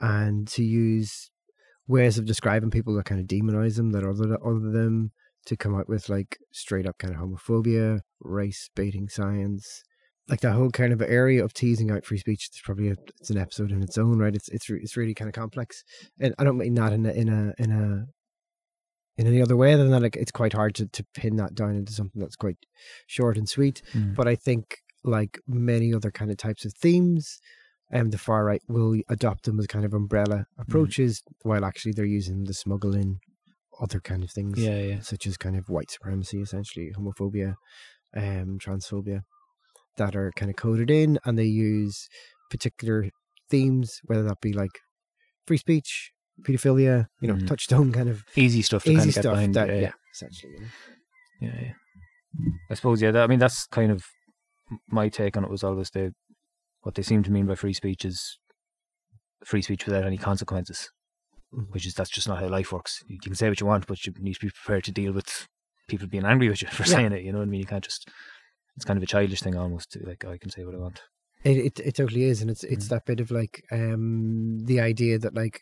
and 0.00 0.48
to 0.48 0.62
use 0.62 1.30
ways 1.86 2.18
of 2.18 2.26
describing 2.26 2.70
people 2.70 2.94
that 2.94 3.06
kind 3.06 3.20
of 3.20 3.26
demonize 3.26 3.76
them, 3.76 3.92
that 3.92 4.04
other 4.04 4.38
other 4.44 4.70
them, 4.70 5.12
to 5.46 5.56
come 5.56 5.74
out 5.74 5.88
with 5.88 6.08
like 6.08 6.38
straight 6.52 6.86
up 6.86 6.98
kind 6.98 7.14
of 7.14 7.20
homophobia, 7.20 8.00
race 8.20 8.68
baiting 8.74 9.08
science, 9.08 9.82
like 10.28 10.40
that 10.40 10.52
whole 10.52 10.70
kind 10.70 10.92
of 10.92 11.00
area 11.02 11.42
of 11.42 11.54
teasing 11.54 11.90
out 11.90 12.04
free 12.04 12.18
speech. 12.18 12.48
It's 12.50 12.60
probably 12.60 12.90
a, 12.90 12.96
it's 13.20 13.30
an 13.30 13.38
episode 13.38 13.72
in 13.72 13.82
its 13.82 13.96
own, 13.96 14.18
right? 14.18 14.34
It's 14.34 14.48
it's 14.48 14.68
it's 14.68 14.96
really 14.96 15.14
kind 15.14 15.28
of 15.28 15.34
complex, 15.34 15.82
and 16.20 16.34
I 16.38 16.44
don't 16.44 16.58
mean 16.58 16.74
that 16.74 16.92
in 16.92 17.06
a 17.06 17.12
in 17.12 17.28
a 17.28 17.62
in 17.62 17.72
a 17.72 18.06
in 19.18 19.26
any 19.26 19.42
other 19.42 19.56
way 19.56 19.74
than 19.74 19.90
that 19.90 20.00
like 20.00 20.16
it's 20.16 20.30
quite 20.30 20.52
hard 20.52 20.74
to, 20.76 20.86
to 20.86 21.04
pin 21.12 21.36
that 21.36 21.54
down 21.54 21.74
into 21.74 21.92
something 21.92 22.20
that's 22.20 22.36
quite 22.36 22.56
short 23.06 23.36
and 23.36 23.48
sweet 23.48 23.82
mm. 23.92 24.14
but 24.14 24.26
i 24.26 24.34
think 24.34 24.78
like 25.04 25.38
many 25.46 25.92
other 25.92 26.10
kind 26.10 26.30
of 26.30 26.36
types 26.36 26.64
of 26.64 26.72
themes 26.74 27.38
um, 27.92 28.10
the 28.10 28.18
far 28.18 28.44
right 28.44 28.62
will 28.68 28.96
adopt 29.08 29.44
them 29.44 29.58
as 29.58 29.66
kind 29.66 29.84
of 29.84 29.92
umbrella 29.92 30.36
mm. 30.36 30.44
approaches 30.58 31.20
mm. 31.20 31.32
while 31.42 31.64
actually 31.64 31.92
they're 31.92 32.04
using 32.04 32.44
the 32.44 32.54
smuggle 32.54 32.94
in 32.94 33.18
other 33.80 34.00
kind 34.00 34.22
of 34.22 34.30
things 34.30 34.58
yeah, 34.58 34.80
yeah 34.80 35.00
such 35.00 35.26
as 35.26 35.36
kind 35.36 35.56
of 35.56 35.68
white 35.68 35.90
supremacy 35.90 36.40
essentially 36.40 36.92
homophobia 36.96 37.54
um 38.16 38.58
transphobia 38.58 39.22
that 39.96 40.16
are 40.16 40.32
kind 40.36 40.50
of 40.50 40.56
coded 40.56 40.90
in 40.90 41.18
and 41.24 41.38
they 41.38 41.44
use 41.44 42.08
particular 42.50 43.08
themes 43.50 44.00
whether 44.04 44.22
that 44.22 44.40
be 44.40 44.52
like 44.52 44.80
free 45.46 45.56
speech 45.56 46.12
pedophilia, 46.42 47.06
you 47.20 47.28
know, 47.28 47.34
mm. 47.34 47.46
touchstone 47.46 47.92
kind 47.92 48.08
of 48.08 48.24
easy 48.36 48.62
stuff. 48.62 48.84
To 48.84 48.90
easy 48.90 48.98
kind 48.98 49.08
of 49.08 49.14
stuff. 49.14 49.34
Behind, 49.34 49.54
that, 49.54 49.68
yeah, 49.68 49.80
yeah, 49.80 49.92
essentially. 50.12 50.52
You 50.52 50.60
know? 50.60 50.66
Yeah, 51.40 51.60
yeah. 51.62 51.72
I 52.70 52.74
suppose 52.74 53.00
yeah. 53.00 53.10
That, 53.10 53.24
I 53.24 53.26
mean, 53.26 53.38
that's 53.38 53.66
kind 53.66 53.90
of 53.90 54.04
my 54.88 55.08
take 55.08 55.36
on 55.36 55.44
it. 55.44 55.50
Was 55.50 55.64
always 55.64 55.90
the 55.90 56.14
what 56.82 56.94
they 56.94 57.02
seem 57.02 57.22
to 57.24 57.30
mean 57.30 57.46
by 57.46 57.54
free 57.54 57.72
speech 57.72 58.04
is 58.04 58.38
free 59.44 59.62
speech 59.62 59.86
without 59.86 60.04
any 60.04 60.18
consequences, 60.18 60.90
mm-hmm. 61.54 61.70
which 61.72 61.86
is 61.86 61.94
that's 61.94 62.10
just 62.10 62.28
not 62.28 62.40
how 62.40 62.48
life 62.48 62.72
works. 62.72 63.02
You, 63.06 63.18
can 63.18 63.34
say 63.34 63.48
what 63.48 63.60
you 63.60 63.66
want, 63.66 63.86
but 63.86 64.04
you 64.04 64.12
need 64.18 64.34
to 64.34 64.46
be 64.46 64.50
prepared 64.50 64.84
to 64.84 64.92
deal 64.92 65.12
with 65.12 65.48
people 65.88 66.06
being 66.06 66.24
angry 66.24 66.48
with 66.48 66.62
you 66.62 66.68
for 66.72 66.84
yeah. 66.84 66.96
saying 66.96 67.12
it. 67.12 67.24
You 67.24 67.32
know 67.32 67.38
what 67.38 67.48
I 67.48 67.50
mean? 67.50 67.60
You 67.60 67.66
can't 67.66 67.84
just 67.84 68.08
it's 68.76 68.84
kind 68.84 68.96
of 68.96 69.02
a 69.02 69.06
childish 69.06 69.40
thing 69.40 69.56
almost. 69.56 69.92
To, 69.92 70.06
like 70.06 70.24
I 70.24 70.38
can 70.38 70.50
say 70.50 70.64
what 70.64 70.74
I 70.74 70.78
want. 70.78 71.02
It, 71.44 71.56
it 71.56 71.80
it 71.80 71.94
totally 71.96 72.24
is, 72.24 72.40
and 72.42 72.50
it's 72.50 72.64
it's 72.64 72.86
Mm. 72.86 72.90
that 72.90 73.06
bit 73.06 73.20
of 73.20 73.30
like 73.30 73.64
um 73.70 74.58
the 74.64 74.80
idea 74.80 75.18
that 75.18 75.34
like 75.34 75.60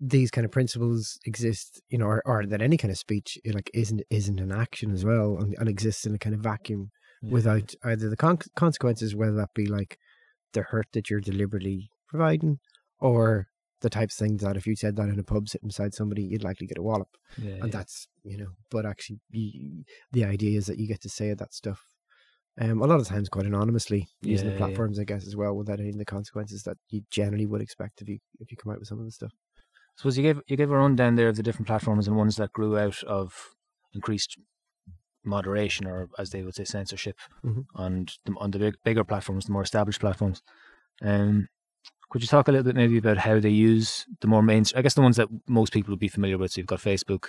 these 0.00 0.30
kind 0.30 0.44
of 0.46 0.50
principles 0.50 1.18
exist, 1.26 1.80
you 1.90 1.98
know, 1.98 2.06
or, 2.06 2.22
or 2.24 2.46
that 2.46 2.62
any 2.62 2.76
kind 2.78 2.90
of 2.90 2.98
speech 2.98 3.38
eh, 3.44 3.52
like 3.54 3.70
isn't 3.74 4.02
isn't 4.10 4.40
an 4.40 4.50
action 4.52 4.90
as 4.92 5.04
well, 5.04 5.36
and, 5.38 5.54
and 5.58 5.68
exists 5.68 6.06
in 6.06 6.14
a 6.14 6.18
kind 6.18 6.34
of 6.34 6.40
vacuum 6.40 6.90
Yeah. 7.22 7.32
without 7.32 7.74
either 7.84 8.08
the 8.08 8.16
con- 8.16 8.38
consequences, 8.56 9.14
whether 9.14 9.36
that 9.36 9.50
be 9.54 9.66
like 9.66 9.98
the 10.54 10.62
hurt 10.62 10.86
that 10.92 11.10
you're 11.10 11.20
deliberately 11.20 11.90
providing, 12.08 12.58
or 12.98 13.46
the 13.82 13.90
types 13.90 14.20
of 14.20 14.26
things 14.26 14.42
that 14.42 14.56
if 14.56 14.66
you 14.66 14.74
said 14.76 14.96
that 14.96 15.08
in 15.08 15.18
a 15.18 15.22
pub 15.22 15.48
sitting 15.48 15.68
beside 15.68 15.94
somebody, 15.94 16.22
you'd 16.22 16.44
likely 16.44 16.66
get 16.66 16.78
a 16.78 16.82
wallop, 16.82 17.08
yeah, 17.38 17.52
and 17.54 17.66
yeah. 17.66 17.78
that's 17.78 18.08
you 18.24 18.38
know. 18.38 18.48
But 18.70 18.86
actually, 18.86 19.20
you, 19.30 19.84
the 20.12 20.24
idea 20.24 20.56
is 20.58 20.66
that 20.66 20.78
you 20.78 20.88
get 20.88 21.02
to 21.02 21.08
say 21.10 21.34
that 21.34 21.52
stuff. 21.54 21.82
Um, 22.60 22.82
a 22.82 22.86
lot 22.86 23.00
of 23.00 23.06
times, 23.06 23.28
quite 23.28 23.46
anonymously, 23.46 24.08
using 24.22 24.48
the 24.48 24.56
platforms, 24.56 24.98
I 24.98 25.04
guess, 25.04 25.26
as 25.26 25.36
well, 25.36 25.54
without 25.54 25.80
any 25.80 25.90
of 25.90 25.98
the 25.98 26.04
consequences 26.04 26.62
that 26.64 26.76
you 26.90 27.02
generally 27.10 27.46
would 27.46 27.62
expect 27.62 28.02
if 28.02 28.08
you 28.08 28.18
if 28.38 28.50
you 28.50 28.56
come 28.56 28.72
out 28.72 28.78
with 28.80 28.88
some 28.88 28.98
of 28.98 29.04
the 29.04 29.12
stuff. 29.12 29.32
Suppose 30.00 30.16
you 30.16 30.22
gave 30.22 30.40
you 30.46 30.56
gave 30.56 30.70
a 30.70 30.76
rundown 30.76 31.14
there 31.16 31.28
of 31.28 31.36
the 31.36 31.42
different 31.42 31.66
platforms 31.66 32.06
and 32.08 32.16
ones 32.16 32.36
that 32.36 32.52
grew 32.52 32.78
out 32.78 33.02
of 33.04 33.50
increased 33.92 34.38
moderation 35.24 35.86
or 35.86 36.08
as 36.18 36.30
they 36.30 36.42
would 36.42 36.54
say 36.54 36.64
censorship 36.64 37.16
Mhm. 37.44 37.66
on 37.74 38.06
the, 38.24 38.32
on 38.38 38.50
the 38.50 38.58
big, 38.58 38.74
bigger 38.84 39.04
platforms, 39.04 39.44
the 39.46 39.52
more 39.52 39.62
established 39.62 40.00
platforms. 40.00 40.42
Um, 41.02 41.48
could 42.10 42.22
you 42.22 42.28
talk 42.28 42.48
a 42.48 42.52
little 42.52 42.64
bit 42.64 42.74
maybe 42.76 42.98
about 42.98 43.18
how 43.18 43.38
they 43.38 43.50
use 43.50 44.06
the 44.20 44.26
more 44.26 44.42
main? 44.42 44.64
I 44.74 44.82
guess 44.82 44.94
the 44.94 45.02
ones 45.02 45.16
that 45.16 45.28
most 45.46 45.72
people 45.72 45.92
would 45.92 46.00
be 46.00 46.08
familiar 46.08 46.38
with. 46.38 46.52
So 46.52 46.60
you've 46.60 46.66
got 46.66 46.80
Facebook, 46.80 47.24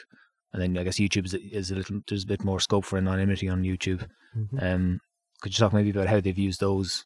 and 0.53 0.61
then 0.61 0.77
I 0.77 0.83
guess 0.83 0.99
YouTube 0.99 1.25
is, 1.25 1.33
is 1.33 1.69
a 1.71 1.75
little. 1.75 1.99
There's 2.07 2.23
a 2.23 2.27
bit 2.27 2.43
more 2.43 2.59
scope 2.59 2.85
for 2.85 2.97
anonymity 2.97 3.47
on 3.49 3.63
YouTube. 3.63 4.07
Mhm. 4.35 4.63
Um, 4.63 4.99
could 5.41 5.53
you 5.53 5.59
talk 5.59 5.73
maybe 5.73 5.91
about 5.91 6.07
how 6.07 6.19
they've 6.21 6.37
used 6.37 6.59
those 6.61 7.05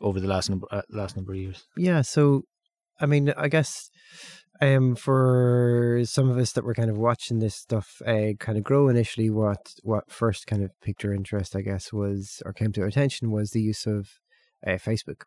over 0.00 0.20
the 0.20 0.28
last 0.28 0.48
number 0.48 0.66
uh, 0.70 0.82
last 0.88 1.16
number 1.16 1.32
of 1.32 1.38
years? 1.38 1.64
Yeah, 1.76 2.00
so 2.02 2.44
I 3.00 3.06
mean, 3.06 3.30
I 3.36 3.48
guess 3.48 3.90
um 4.60 4.94
for 4.94 6.02
some 6.04 6.28
of 6.28 6.38
us 6.38 6.52
that 6.52 6.64
were 6.64 6.74
kind 6.74 6.90
of 6.90 6.98
watching 6.98 7.38
this 7.38 7.54
stuff 7.54 8.02
uh, 8.06 8.32
kind 8.38 8.58
of 8.58 8.64
grow 8.64 8.88
initially 8.88 9.30
what 9.30 9.74
what 9.82 10.10
first 10.10 10.46
kind 10.46 10.62
of 10.62 10.70
piqued 10.80 11.04
our 11.04 11.14
interest 11.14 11.56
I 11.56 11.62
guess 11.62 11.92
was 11.92 12.42
or 12.44 12.52
came 12.52 12.72
to 12.72 12.82
our 12.82 12.86
attention 12.88 13.30
was 13.30 13.50
the 13.50 13.62
use 13.62 13.86
of 13.86 14.20
uh, 14.66 14.72
Facebook. 14.72 15.22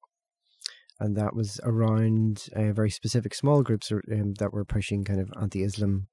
And 0.99 1.17
that 1.17 1.35
was 1.35 1.59
around 1.63 2.45
uh, 2.55 2.71
very 2.71 2.89
specific 2.89 3.33
small 3.33 3.63
groups 3.63 3.91
um, 3.91 4.35
that 4.35 4.53
were 4.53 4.63
pushing 4.63 5.03
kind 5.03 5.19
of 5.19 5.31
anti-Islam 5.41 6.07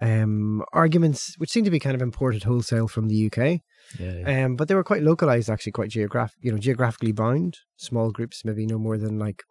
um 0.00 0.62
arguments 0.72 1.34
which 1.38 1.50
seemed 1.50 1.64
to 1.64 1.72
be 1.72 1.80
kind 1.80 1.96
of 1.96 2.02
imported 2.02 2.44
wholesale 2.44 2.86
from 2.86 3.08
the 3.08 3.26
UK 3.26 3.60
Yeah, 3.98 4.44
um, 4.44 4.54
but 4.54 4.68
they 4.68 4.76
were 4.76 4.84
quite 4.84 5.02
localized, 5.02 5.50
actually, 5.50 5.72
quite 5.72 5.90
geographic, 5.90 6.38
you 6.40 6.52
know, 6.52 6.58
geographically 6.58 7.10
bound. 7.10 7.58
Small 7.76 8.10
groups, 8.10 8.44
maybe 8.44 8.66
no 8.66 8.78
more 8.78 8.98
than 8.98 9.18
like 9.18 9.42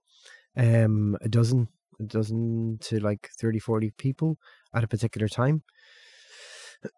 um, 0.55 1.17
a 1.21 1.27
dozen, 1.27 1.67
a 1.99 2.03
dozen 2.03 2.77
to 2.81 2.99
like 2.99 3.29
30, 3.39 3.59
40 3.59 3.91
people 3.97 4.37
at 4.73 4.83
a 4.83 4.87
particular 4.87 5.27
time. 5.27 5.63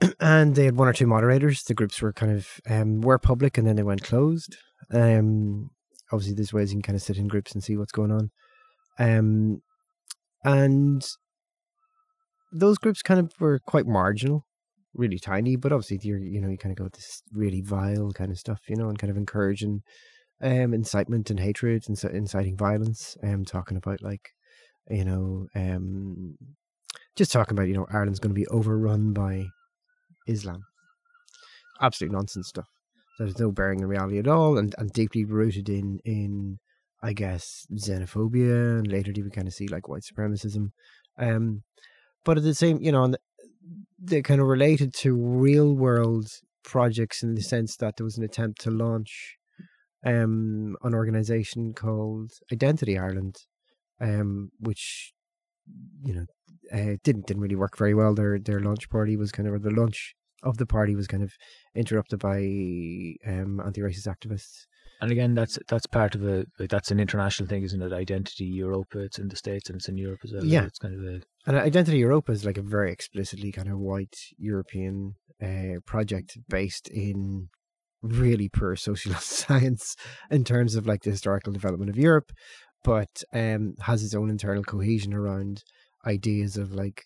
and 0.20 0.56
they 0.56 0.66
had 0.66 0.78
one 0.78 0.88
or 0.88 0.94
two 0.94 1.08
moderators. 1.08 1.64
The 1.64 1.74
groups 1.74 2.02
were 2.02 2.14
kind 2.14 2.32
of 2.32 2.48
um, 2.70 3.02
were 3.02 3.18
public, 3.18 3.58
and 3.58 3.68
then 3.68 3.76
they 3.76 3.84
went 3.84 4.04
closed. 4.04 4.58
Um, 4.92 5.72
obviously, 6.12 6.36
there's 6.36 6.54
ways 6.54 6.72
you 6.72 6.78
can 6.78 6.84
kind 6.84 6.96
of 6.96 7.02
sit 7.02 7.18
in 7.18 7.28
groups 7.28 7.54
and 7.54 7.64
see 7.64 7.78
what's 7.78 7.92
going 7.92 8.12
on. 8.12 8.32
Um, 8.98 9.62
and 10.44 11.06
those 12.52 12.78
groups 12.78 13.02
kind 13.02 13.20
of 13.20 13.32
were 13.40 13.60
quite 13.60 13.86
marginal 13.86 14.46
really 14.94 15.20
tiny, 15.20 15.56
but 15.56 15.72
obviously 15.72 16.00
you're 16.04 16.20
you 16.20 16.42
know 16.42 16.50
you 16.50 16.58
kind 16.58 16.72
of 16.72 16.78
go 16.78 16.84
with 16.86 16.94
this 16.94 17.22
really 17.32 17.62
vile 17.62 18.12
kind 18.12 18.32
of 18.32 18.40
stuff, 18.40 18.62
you 18.68 18.76
know, 18.76 18.90
and 18.90 19.00
kind 19.00 19.12
of 19.12 19.18
encouraging 19.18 19.82
um 20.42 20.74
incitement 20.74 21.30
and 21.30 21.40
hatred 21.40 21.84
and 21.88 21.98
inci- 21.98 22.14
inciting 22.14 22.58
violence, 22.58 23.18
um 23.24 23.46
talking 23.46 23.78
about 23.78 24.02
like 24.02 24.32
you 24.90 25.06
know 25.06 25.48
um 25.56 26.38
just 27.16 27.32
talking 27.32 27.58
about 27.58 27.68
you 27.68 27.74
know 27.76 27.88
Ireland's 27.92 28.20
going 28.20 28.34
to 28.34 28.40
be 28.40 28.48
overrun 28.48 29.14
by 29.14 29.48
Islam, 30.28 30.64
absolute 31.82 32.14
nonsense 32.14 32.48
stuff. 32.48 32.68
There's 33.18 33.38
no 33.40 33.52
bearing 33.52 33.82
in 33.82 33.88
reality 33.88 34.20
at 34.20 34.28
all, 34.28 34.58
and 34.58 34.74
and 34.78 34.92
deeply 34.92 35.26
rooted 35.26 35.70
in 35.70 36.00
in 36.06 36.60
I 37.04 37.14
guess 37.14 37.68
xenophobia, 37.74 38.80
and 38.80 38.88
later 38.88 39.12
do 39.12 39.24
we 39.24 39.30
kind 39.30 39.48
of 39.48 39.54
see 39.54 39.68
like 39.68 39.88
white 39.88 40.04
supremacism, 40.04 40.72
um, 41.18 41.64
but 42.24 42.38
at 42.38 42.44
the 42.44 42.56
same 42.56 42.80
you 42.82 42.92
know 42.92 43.14
they're 44.00 44.22
kind 44.22 44.42
of 44.42 44.48
related 44.48 44.94
to 44.94 45.14
real 45.14 45.74
world 45.74 46.28
projects 46.64 47.24
in 47.24 47.36
the 47.36 47.42
sense 47.42 47.76
that 47.78 47.98
there 47.98 48.06
was 48.06 48.18
an 48.18 48.24
attempt 48.24 48.62
to 48.62 48.72
launch 48.72 49.38
um, 50.06 50.78
an 50.84 50.94
organization 50.94 51.74
called 51.74 52.32
Identity 52.52 52.98
Ireland, 52.98 53.36
um, 54.02 54.52
which 54.60 55.14
you 56.04 56.14
know 56.14 56.26
uh, 56.74 56.98
didn't 57.04 57.28
didn't 57.28 57.42
really 57.42 57.56
work 57.56 57.78
very 57.78 57.94
well. 57.94 58.14
Their 58.14 58.40
their 58.40 58.60
launch 58.60 58.90
party 58.90 59.16
was 59.18 59.32
kind 59.32 59.48
of 59.48 59.54
or 59.54 59.60
the 59.60 59.72
launch 59.72 60.16
of 60.44 60.58
the 60.58 60.66
party 60.66 60.96
was 60.96 61.08
kind 61.08 61.24
of 61.24 61.34
interrupted 61.76 62.20
by 62.20 62.38
um, 63.28 63.60
anti-racist 63.66 64.08
activists. 64.08 64.66
And 65.02 65.12
again, 65.12 65.34
that's 65.34 65.58
that's 65.68 65.86
part 65.86 66.16
of 66.16 66.26
a 66.26 66.46
like, 66.60 66.70
that's 66.70 66.92
an 66.92 67.00
international 67.00 67.48
thing, 67.48 67.64
isn't 67.64 67.82
it? 67.82 67.94
Identity 67.94 68.46
Europe. 68.46 68.94
It's 68.96 69.18
in 69.18 69.30
the 69.30 69.36
states 69.36 69.70
and 69.70 69.78
it's 69.78 69.88
in 69.88 69.98
Europe 69.98 70.20
as 70.24 70.34
well. 70.34 70.44
Yeah. 70.44 70.64
it's 70.64 70.80
kind 70.80 70.94
of 70.94 71.02
a 71.02 71.22
And 71.46 71.58
Identity 71.58 72.00
Europa 72.00 72.32
is 72.34 72.46
like 72.46 72.58
a 72.58 72.62
very 72.62 72.92
explicitly 72.92 73.52
kind 73.52 73.70
of 73.70 73.80
white 73.80 74.18
European 74.38 75.16
uh, 75.42 75.80
project 75.86 76.38
based 76.50 76.90
in 76.90 77.48
really 78.02 78.50
poor 78.50 78.76
social 78.88 79.14
science 79.16 79.96
in 80.30 80.44
terms 80.44 80.76
of 80.76 80.86
like 80.86 81.04
the 81.04 81.12
historical 81.12 81.54
development 81.54 81.90
of 81.90 81.98
Europe, 81.98 82.32
but 82.84 83.24
um, 83.34 83.76
has 83.82 84.04
its 84.04 84.16
own 84.16 84.30
internal 84.30 84.64
cohesion 84.64 85.14
around 85.14 85.64
ideas 86.06 86.58
of 86.58 86.72
like 86.74 87.06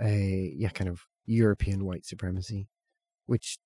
a 0.00 0.52
yeah 0.56 0.70
kind 0.70 0.88
of 0.88 1.02
European 1.26 1.84
white 1.84 2.04
supremacy, 2.04 2.68
which 3.26 3.58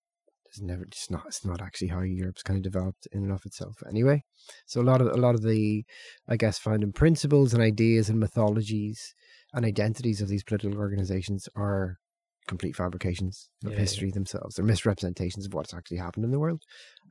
is 0.52 0.60
never 0.62 0.82
it's 0.84 1.10
not 1.10 1.24
it's 1.26 1.44
not 1.44 1.62
actually 1.62 1.88
how 1.88 2.00
Europe's 2.00 2.42
kind 2.42 2.56
of 2.56 2.62
developed 2.62 3.06
in 3.12 3.22
and 3.22 3.32
of 3.32 3.44
itself 3.46 3.82
anyway. 3.88 4.22
So 4.66 4.80
a 4.80 4.82
lot 4.82 5.00
of 5.00 5.08
a 5.08 5.16
lot 5.16 5.34
of 5.34 5.42
the 5.42 5.84
I 6.28 6.36
guess 6.36 6.58
founding 6.58 6.92
principles 6.92 7.54
and 7.54 7.62
ideas 7.62 8.08
and 8.08 8.18
mythologies 8.18 9.14
and 9.52 9.64
identities 9.64 10.20
of 10.20 10.28
these 10.28 10.44
political 10.44 10.78
organizations 10.78 11.48
are 11.56 11.98
complete 12.46 12.76
fabrications 12.76 13.48
of 13.64 13.70
Yeah, 13.70 13.76
yeah. 13.76 13.80
history 13.80 14.10
themselves. 14.10 14.56
They're 14.56 14.64
misrepresentations 14.64 15.46
of 15.46 15.54
what's 15.54 15.72
actually 15.72 15.98
happened 15.98 16.24
in 16.24 16.30
the 16.30 16.38
world. 16.38 16.62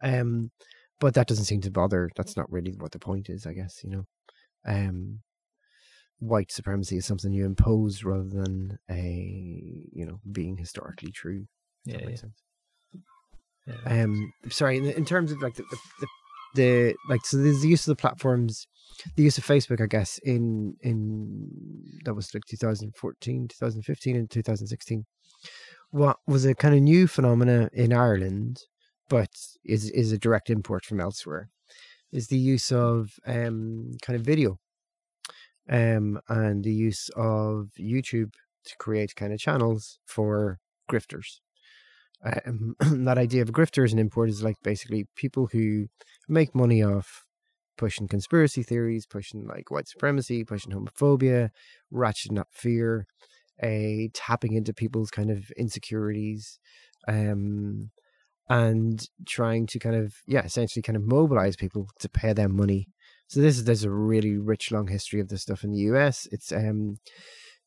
Um, 0.01 0.51
but 0.99 1.15
that 1.15 1.27
doesn't 1.27 1.45
seem 1.45 1.61
to 1.61 1.71
bother. 1.71 2.09
That's 2.15 2.37
not 2.37 2.51
really 2.51 2.75
what 2.77 2.91
the 2.91 2.99
point 2.99 3.29
is, 3.29 3.45
I 3.45 3.53
guess. 3.53 3.81
You 3.83 3.89
know, 3.89 4.03
um, 4.65 5.19
white 6.19 6.51
supremacy 6.51 6.97
is 6.97 7.05
something 7.05 7.31
you 7.31 7.45
impose 7.45 8.03
rather 8.03 8.27
than 8.29 8.77
a 8.89 9.61
you 9.91 10.05
know 10.05 10.19
being 10.31 10.57
historically 10.57 11.11
true. 11.11 11.45
if 11.85 12.01
yeah, 12.01 12.09
yeah. 13.67 14.03
Um, 14.03 14.33
sorry, 14.49 14.77
in, 14.77 14.85
in 14.85 15.05
terms 15.05 15.31
of 15.31 15.41
like 15.41 15.55
the, 15.55 15.63
the, 15.63 15.77
the, 15.99 16.07
the 16.55 16.95
like 17.09 17.25
so 17.25 17.37
there's 17.37 17.61
the 17.61 17.67
use 17.67 17.87
of 17.87 17.95
the 17.95 18.01
platforms, 18.01 18.67
the 19.15 19.23
use 19.23 19.37
of 19.37 19.45
Facebook, 19.45 19.81
I 19.81 19.87
guess 19.87 20.19
in 20.23 20.75
in 20.81 21.49
that 22.05 22.13
was 22.13 22.33
like 22.33 22.43
2014, 22.49 23.47
2015, 23.47 24.15
and 24.15 24.29
2016. 24.29 25.05
What 25.91 26.17
was 26.25 26.45
a 26.45 26.55
kind 26.55 26.73
of 26.73 26.81
new 26.81 27.07
phenomena 27.07 27.69
in 27.73 27.93
Ireland, 27.93 28.59
but 29.09 29.29
is 29.63 29.89
is 29.91 30.11
a 30.11 30.17
direct 30.17 30.49
import 30.49 30.85
from 30.85 30.99
elsewhere, 30.99 31.49
is 32.13 32.27
the 32.27 32.37
use 32.37 32.71
of 32.71 33.19
um 33.27 33.91
kind 34.01 34.17
of 34.19 34.25
video, 34.25 34.59
um 35.69 36.19
and 36.29 36.63
the 36.63 36.73
use 36.73 37.09
of 37.15 37.71
YouTube 37.79 38.33
to 38.65 38.75
create 38.77 39.15
kind 39.15 39.33
of 39.33 39.39
channels 39.39 39.99
for 40.05 40.59
grifters. 40.89 41.39
Um, 42.23 42.75
that 43.05 43.17
idea 43.17 43.41
of 43.41 43.49
a 43.49 43.53
grifter 43.53 43.83
as 43.83 43.93
an 43.93 43.99
import 43.99 44.29
is 44.29 44.43
like 44.43 44.55
basically 44.63 45.07
people 45.15 45.49
who 45.51 45.87
make 46.29 46.55
money 46.55 46.81
off 46.81 47.25
pushing 47.77 48.07
conspiracy 48.07 48.63
theories, 48.63 49.05
pushing 49.05 49.45
like 49.45 49.71
white 49.71 49.87
supremacy, 49.87 50.43
pushing 50.43 50.71
homophobia, 50.71 51.49
ratcheting 51.91 52.39
up 52.39 52.47
fear, 52.51 53.05
a 53.61 54.09
tapping 54.13 54.53
into 54.53 54.73
people's 54.73 55.11
kind 55.11 55.31
of 55.31 55.51
insecurities, 55.57 56.59
um, 57.07 57.89
and 58.49 59.07
trying 59.25 59.67
to 59.67 59.79
kind 59.79 59.95
of 59.95 60.13
yeah, 60.27 60.43
essentially 60.43 60.83
kind 60.83 60.97
of 60.97 61.03
mobilize 61.03 61.55
people 61.55 61.87
to 61.99 62.09
pay 62.09 62.33
their 62.33 62.49
money. 62.49 62.87
So 63.27 63.41
this 63.41 63.57
is 63.57 63.63
there's 63.63 63.83
a 63.83 63.89
really 63.89 64.37
rich 64.37 64.71
long 64.71 64.87
history 64.87 65.19
of 65.19 65.29
this 65.29 65.41
stuff 65.41 65.63
in 65.63 65.71
the 65.71 65.79
US. 65.79 66.27
It's 66.31 66.51
um, 66.51 66.97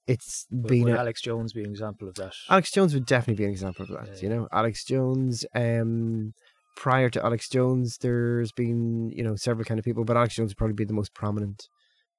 it's 0.06 0.47
Would- 0.50 0.68
been 0.68 0.85
would 0.85 0.95
a, 0.95 0.99
Alex 0.99 1.21
Jones 1.21 1.52
be 1.52 1.64
an 1.64 1.71
example 1.71 2.09
of 2.09 2.14
that? 2.16 2.35
Alex 2.49 2.71
Jones 2.71 2.95
would 2.95 3.06
definitely 3.06 3.42
be 3.42 3.45
an 3.45 3.50
example 3.50 3.85
of 3.85 3.88
that. 3.90 4.16
Yeah, 4.16 4.23
You 4.23 4.28
know, 4.28 4.49
Alex 4.52 4.85
Jones. 4.85 5.45
Um, 5.54 6.35
prior 6.76 7.09
to 7.09 7.25
Alex 7.25 7.49
Jones, 7.49 7.99
there's 8.02 8.52
been 8.52 9.11
you 9.11 9.25
know 9.25 9.35
several 9.35 9.64
kind 9.64 9.78
of 9.78 9.85
people, 9.85 10.04
but 10.04 10.16
Alex 10.16 10.35
Jones 10.37 10.50
would 10.50 10.59
probably 10.59 10.75
be 10.75 10.85
the 10.85 10.92
most 10.92 11.14
prominent, 11.14 11.68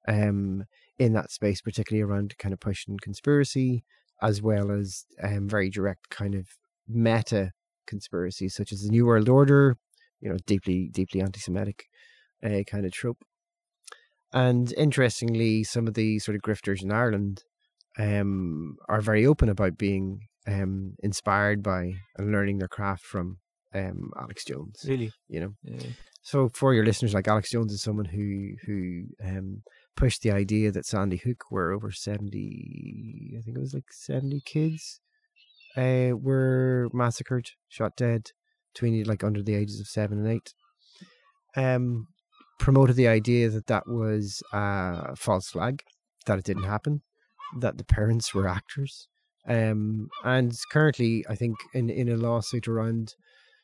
um, 0.08 0.64
in 0.98 1.12
that 1.12 1.30
space, 1.30 1.60
particularly 1.62 2.02
around 2.02 2.36
kind 2.38 2.52
of 2.52 2.60
pushing 2.60 2.96
conspiracy 3.00 3.84
as 4.20 4.42
well 4.42 4.72
as 4.72 5.04
um 5.22 5.48
very 5.48 5.70
direct 5.70 6.10
kind 6.10 6.34
of 6.34 6.48
meta 6.88 7.52
conspiracies 7.88 8.54
such 8.54 8.70
as 8.72 8.82
the 8.82 8.90
New 8.90 9.06
World 9.06 9.28
Order, 9.28 9.76
you 10.20 10.28
know, 10.30 10.38
deeply, 10.46 10.88
deeply 10.92 11.20
anti-Semitic 11.20 11.86
uh, 12.44 12.62
kind 12.70 12.84
of 12.86 12.92
trope. 12.92 13.18
And 14.32 14.72
interestingly, 14.74 15.64
some 15.64 15.88
of 15.88 15.94
the 15.94 16.18
sort 16.18 16.36
of 16.36 16.42
grifters 16.42 16.82
in 16.82 16.92
Ireland 16.92 17.42
um, 17.98 18.76
are 18.88 19.00
very 19.00 19.24
open 19.26 19.48
about 19.48 19.78
being 19.78 20.20
um, 20.46 20.94
inspired 21.02 21.62
by 21.62 21.94
and 22.16 22.30
learning 22.30 22.58
their 22.58 22.68
craft 22.68 23.04
from 23.04 23.38
um, 23.74 24.10
Alex 24.20 24.44
Jones. 24.44 24.84
Really? 24.86 25.12
You 25.28 25.40
know, 25.40 25.52
Yeah. 25.62 25.90
so 26.22 26.48
for 26.48 26.74
your 26.74 26.84
listeners, 26.84 27.14
like 27.14 27.28
Alex 27.28 27.50
Jones 27.50 27.72
is 27.72 27.82
someone 27.82 28.06
who 28.06 28.54
who 28.66 29.04
um, 29.24 29.62
pushed 29.96 30.22
the 30.22 30.30
idea 30.30 30.70
that 30.72 30.86
Sandy 30.86 31.16
Hook 31.16 31.50
were 31.50 31.72
over 31.72 31.90
seventy, 31.90 33.34
I 33.38 33.40
think 33.42 33.56
it 33.56 33.60
was 33.60 33.74
like 33.74 33.90
seventy 33.92 34.40
kids, 34.44 35.00
uh, 35.78 36.16
were 36.16 36.88
massacred, 36.92 37.50
shot 37.68 37.96
dead, 37.96 38.32
between 38.72 39.04
like 39.04 39.24
under 39.24 39.42
the 39.42 39.54
ages 39.54 39.80
of 39.80 39.86
seven 39.86 40.18
and 40.18 40.28
eight. 40.28 40.54
Um, 41.56 42.08
promoted 42.58 42.96
the 42.96 43.08
idea 43.08 43.48
that 43.50 43.66
that 43.68 43.84
was 43.86 44.42
a 44.52 45.14
false 45.16 45.48
flag, 45.48 45.82
that 46.26 46.38
it 46.38 46.44
didn't 46.44 46.64
happen, 46.64 47.02
that 47.60 47.78
the 47.78 47.84
parents 47.84 48.34
were 48.34 48.48
actors, 48.48 49.08
um, 49.48 50.08
and 50.24 50.52
currently, 50.70 51.24
I 51.28 51.34
think 51.34 51.56
in 51.72 51.88
in 51.88 52.08
a 52.08 52.16
lawsuit 52.16 52.68
around 52.68 53.14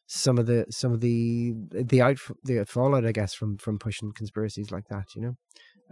some 0.07 0.39
of 0.39 0.47
the 0.47 0.67
some 0.71 0.93
of 0.93 1.01
the 1.01 1.53
the 1.71 2.01
out 2.01 2.19
the 2.45 2.65
fallout, 2.65 3.07
I 3.07 3.13
guess, 3.13 3.35
from 3.35 3.59
from 3.59 3.79
pushing 3.79 4.13
conspiracies 4.13 4.71
like 4.71 4.89
that. 4.89 5.15
You 5.15 5.23
know, 5.23 5.35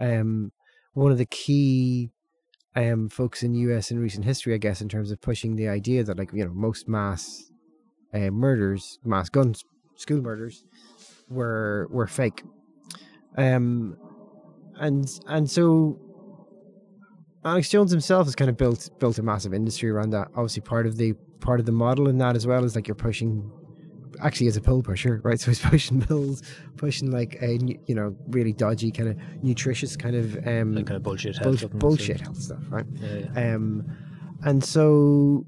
um, 0.00 0.52
one 0.94 1.12
of 1.12 1.18
the 1.18 1.26
key 1.26 2.10
um 2.74 3.08
folks 3.08 3.42
in 3.42 3.54
US 3.54 3.90
in 3.90 3.98
recent 3.98 4.24
history, 4.24 4.54
I 4.54 4.58
guess, 4.58 4.80
in 4.80 4.88
terms 4.88 5.10
of 5.10 5.20
pushing 5.20 5.56
the 5.56 5.68
idea 5.68 6.04
that 6.04 6.18
like 6.18 6.32
you 6.32 6.44
know 6.44 6.52
most 6.52 6.88
mass 6.88 7.50
uh, 8.14 8.30
murders, 8.30 8.98
mass 9.04 9.28
guns, 9.28 9.64
school 9.96 10.20
murders, 10.20 10.64
were 11.28 11.88
were 11.90 12.06
fake. 12.06 12.42
Um, 13.36 13.96
and 14.76 15.08
and 15.26 15.50
so 15.50 15.98
Alex 17.44 17.68
Jones 17.68 17.90
himself 17.90 18.26
has 18.26 18.34
kind 18.34 18.48
of 18.48 18.56
built 18.56 18.88
built 18.98 19.18
a 19.18 19.22
massive 19.22 19.54
industry 19.54 19.90
around 19.90 20.10
that. 20.10 20.28
Obviously, 20.34 20.62
part 20.62 20.86
of 20.86 20.96
the 20.96 21.14
part 21.40 21.60
of 21.60 21.66
the 21.66 21.72
model 21.72 22.08
in 22.08 22.18
that 22.18 22.36
as 22.36 22.46
well 22.46 22.64
is 22.64 22.76
like 22.76 22.86
you're 22.86 22.94
pushing, 22.94 23.50
actually 24.22 24.46
as 24.46 24.56
a 24.56 24.60
pill 24.60 24.82
pusher, 24.82 25.20
right? 25.24 25.38
So 25.42 25.50
he's 25.50 25.60
pushing 25.60 26.00
pills, 26.00 26.42
pushing 26.76 27.10
like 27.10 27.36
a 27.42 27.58
you 27.86 27.94
know 27.94 28.16
really 28.28 28.52
dodgy 28.52 28.90
kind 28.90 29.08
of 29.10 29.16
nutritious 29.42 29.96
kind 29.96 30.16
of 30.16 30.36
um 30.46 30.74
Like 30.74 30.86
kind 30.86 30.96
of 30.96 31.02
bullshit. 31.02 31.36
health 31.36 31.60
bull- 31.70 31.78
bullshit 31.80 32.20
health 32.20 32.38
stuff, 32.38 32.62
right? 32.70 32.86
Yeah, 32.94 33.18
yeah. 33.34 33.54
Um, 33.54 33.84
and 34.44 34.62
so 34.64 35.44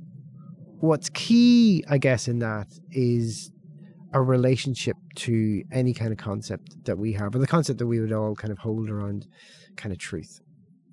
what's 0.81 1.09
key, 1.11 1.85
I 1.89 1.99
guess, 1.99 2.29
in 2.29 2.39
that 2.41 2.69
is 2.91 3.51
a 4.13 4.21
relationship 4.23 4.97
to 5.17 5.63
any 5.73 5.93
kind 5.93 6.13
of 6.13 6.19
concept 6.19 6.85
that 6.85 6.97
we 6.99 7.13
have, 7.15 7.35
or 7.35 7.39
the 7.41 7.47
concept 7.47 7.79
that 7.81 7.87
we 7.87 7.99
would 8.01 8.13
all 8.13 8.35
kind 8.37 8.53
of 8.53 8.59
hold 8.59 8.89
around 8.91 9.27
kind 9.77 9.93
of 9.93 9.99
truth, 9.99 10.41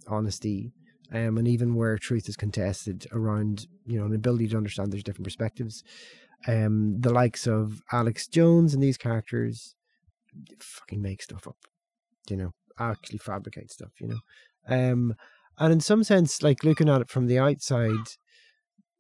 honesty, 0.07 0.71
um, 1.13 1.37
and 1.37 1.47
even 1.47 1.75
where 1.75 1.97
truth 1.97 2.27
is 2.29 2.35
contested 2.35 3.05
around, 3.11 3.67
you 3.85 3.99
know, 3.99 4.05
an 4.05 4.13
ability 4.15 4.47
to 4.47 4.57
understand 4.57 4.91
there's 4.91 5.03
different 5.03 5.25
perspectives. 5.25 5.83
Um, 6.47 6.99
the 6.99 7.13
likes 7.13 7.47
of 7.47 7.81
Alex 7.91 8.27
Jones 8.27 8.73
and 8.73 8.81
these 8.81 8.97
characters 8.97 9.75
fucking 10.59 11.01
make 11.01 11.21
stuff 11.21 11.47
up, 11.47 11.57
you 12.29 12.37
know, 12.37 12.51
actually 12.79 13.19
fabricate 13.19 13.71
stuff, 13.71 13.91
you 13.99 14.07
know. 14.07 14.19
Um, 14.67 15.15
and 15.57 15.73
in 15.73 15.79
some 15.79 16.03
sense, 16.03 16.41
like 16.41 16.63
looking 16.63 16.89
at 16.89 17.01
it 17.01 17.09
from 17.09 17.27
the 17.27 17.39
outside, 17.39 18.15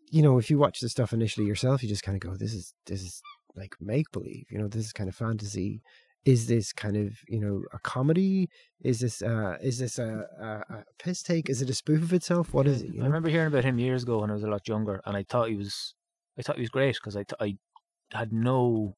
you 0.09 0.21
know, 0.21 0.37
if 0.37 0.49
you 0.49 0.57
watch 0.57 0.79
the 0.79 0.89
stuff 0.89 1.13
initially 1.13 1.47
yourself, 1.47 1.81
you 1.81 1.89
just 1.89 2.03
kind 2.03 2.15
of 2.15 2.21
go, 2.21 2.35
"This 2.35 2.53
is 2.53 2.73
this 2.85 3.01
is 3.01 3.21
like 3.55 3.75
make 3.79 4.11
believe," 4.11 4.45
you 4.51 4.59
know, 4.59 4.67
this 4.67 4.85
is 4.85 4.93
kind 4.93 5.09
of 5.09 5.15
fantasy. 5.15 5.81
Is 6.23 6.45
this 6.47 6.71
kind 6.71 6.95
of 6.97 7.17
you 7.27 7.39
know 7.39 7.63
a 7.73 7.79
comedy? 7.79 8.49
Is 8.81 8.99
this 8.99 9.21
uh 9.21 9.57
is 9.61 9.79
this 9.79 9.97
a, 9.97 10.25
a, 10.39 10.73
a 10.75 10.83
piss 10.99 11.23
take? 11.23 11.49
Is 11.49 11.61
it 11.61 11.69
a 11.69 11.73
spoof 11.73 12.03
of 12.03 12.13
itself? 12.13 12.53
What 12.53 12.67
is 12.67 12.83
it? 12.83 12.93
You 12.93 13.01
I 13.01 13.05
remember 13.05 13.29
hearing 13.29 13.47
about 13.47 13.63
him 13.63 13.79
years 13.79 14.03
ago 14.03 14.19
when 14.19 14.29
I 14.29 14.33
was 14.33 14.43
a 14.43 14.49
lot 14.49 14.67
younger, 14.67 15.01
and 15.05 15.17
I 15.17 15.23
thought 15.23 15.49
he 15.49 15.55
was, 15.55 15.95
I 16.41 16.43
thought 16.43 16.55
he 16.57 16.61
was 16.61 16.69
great 16.69 16.95
because 16.95 17.15
I, 17.15 17.23
th- 17.23 17.39
I 17.39 18.17
had 18.17 18.33
no 18.33 18.95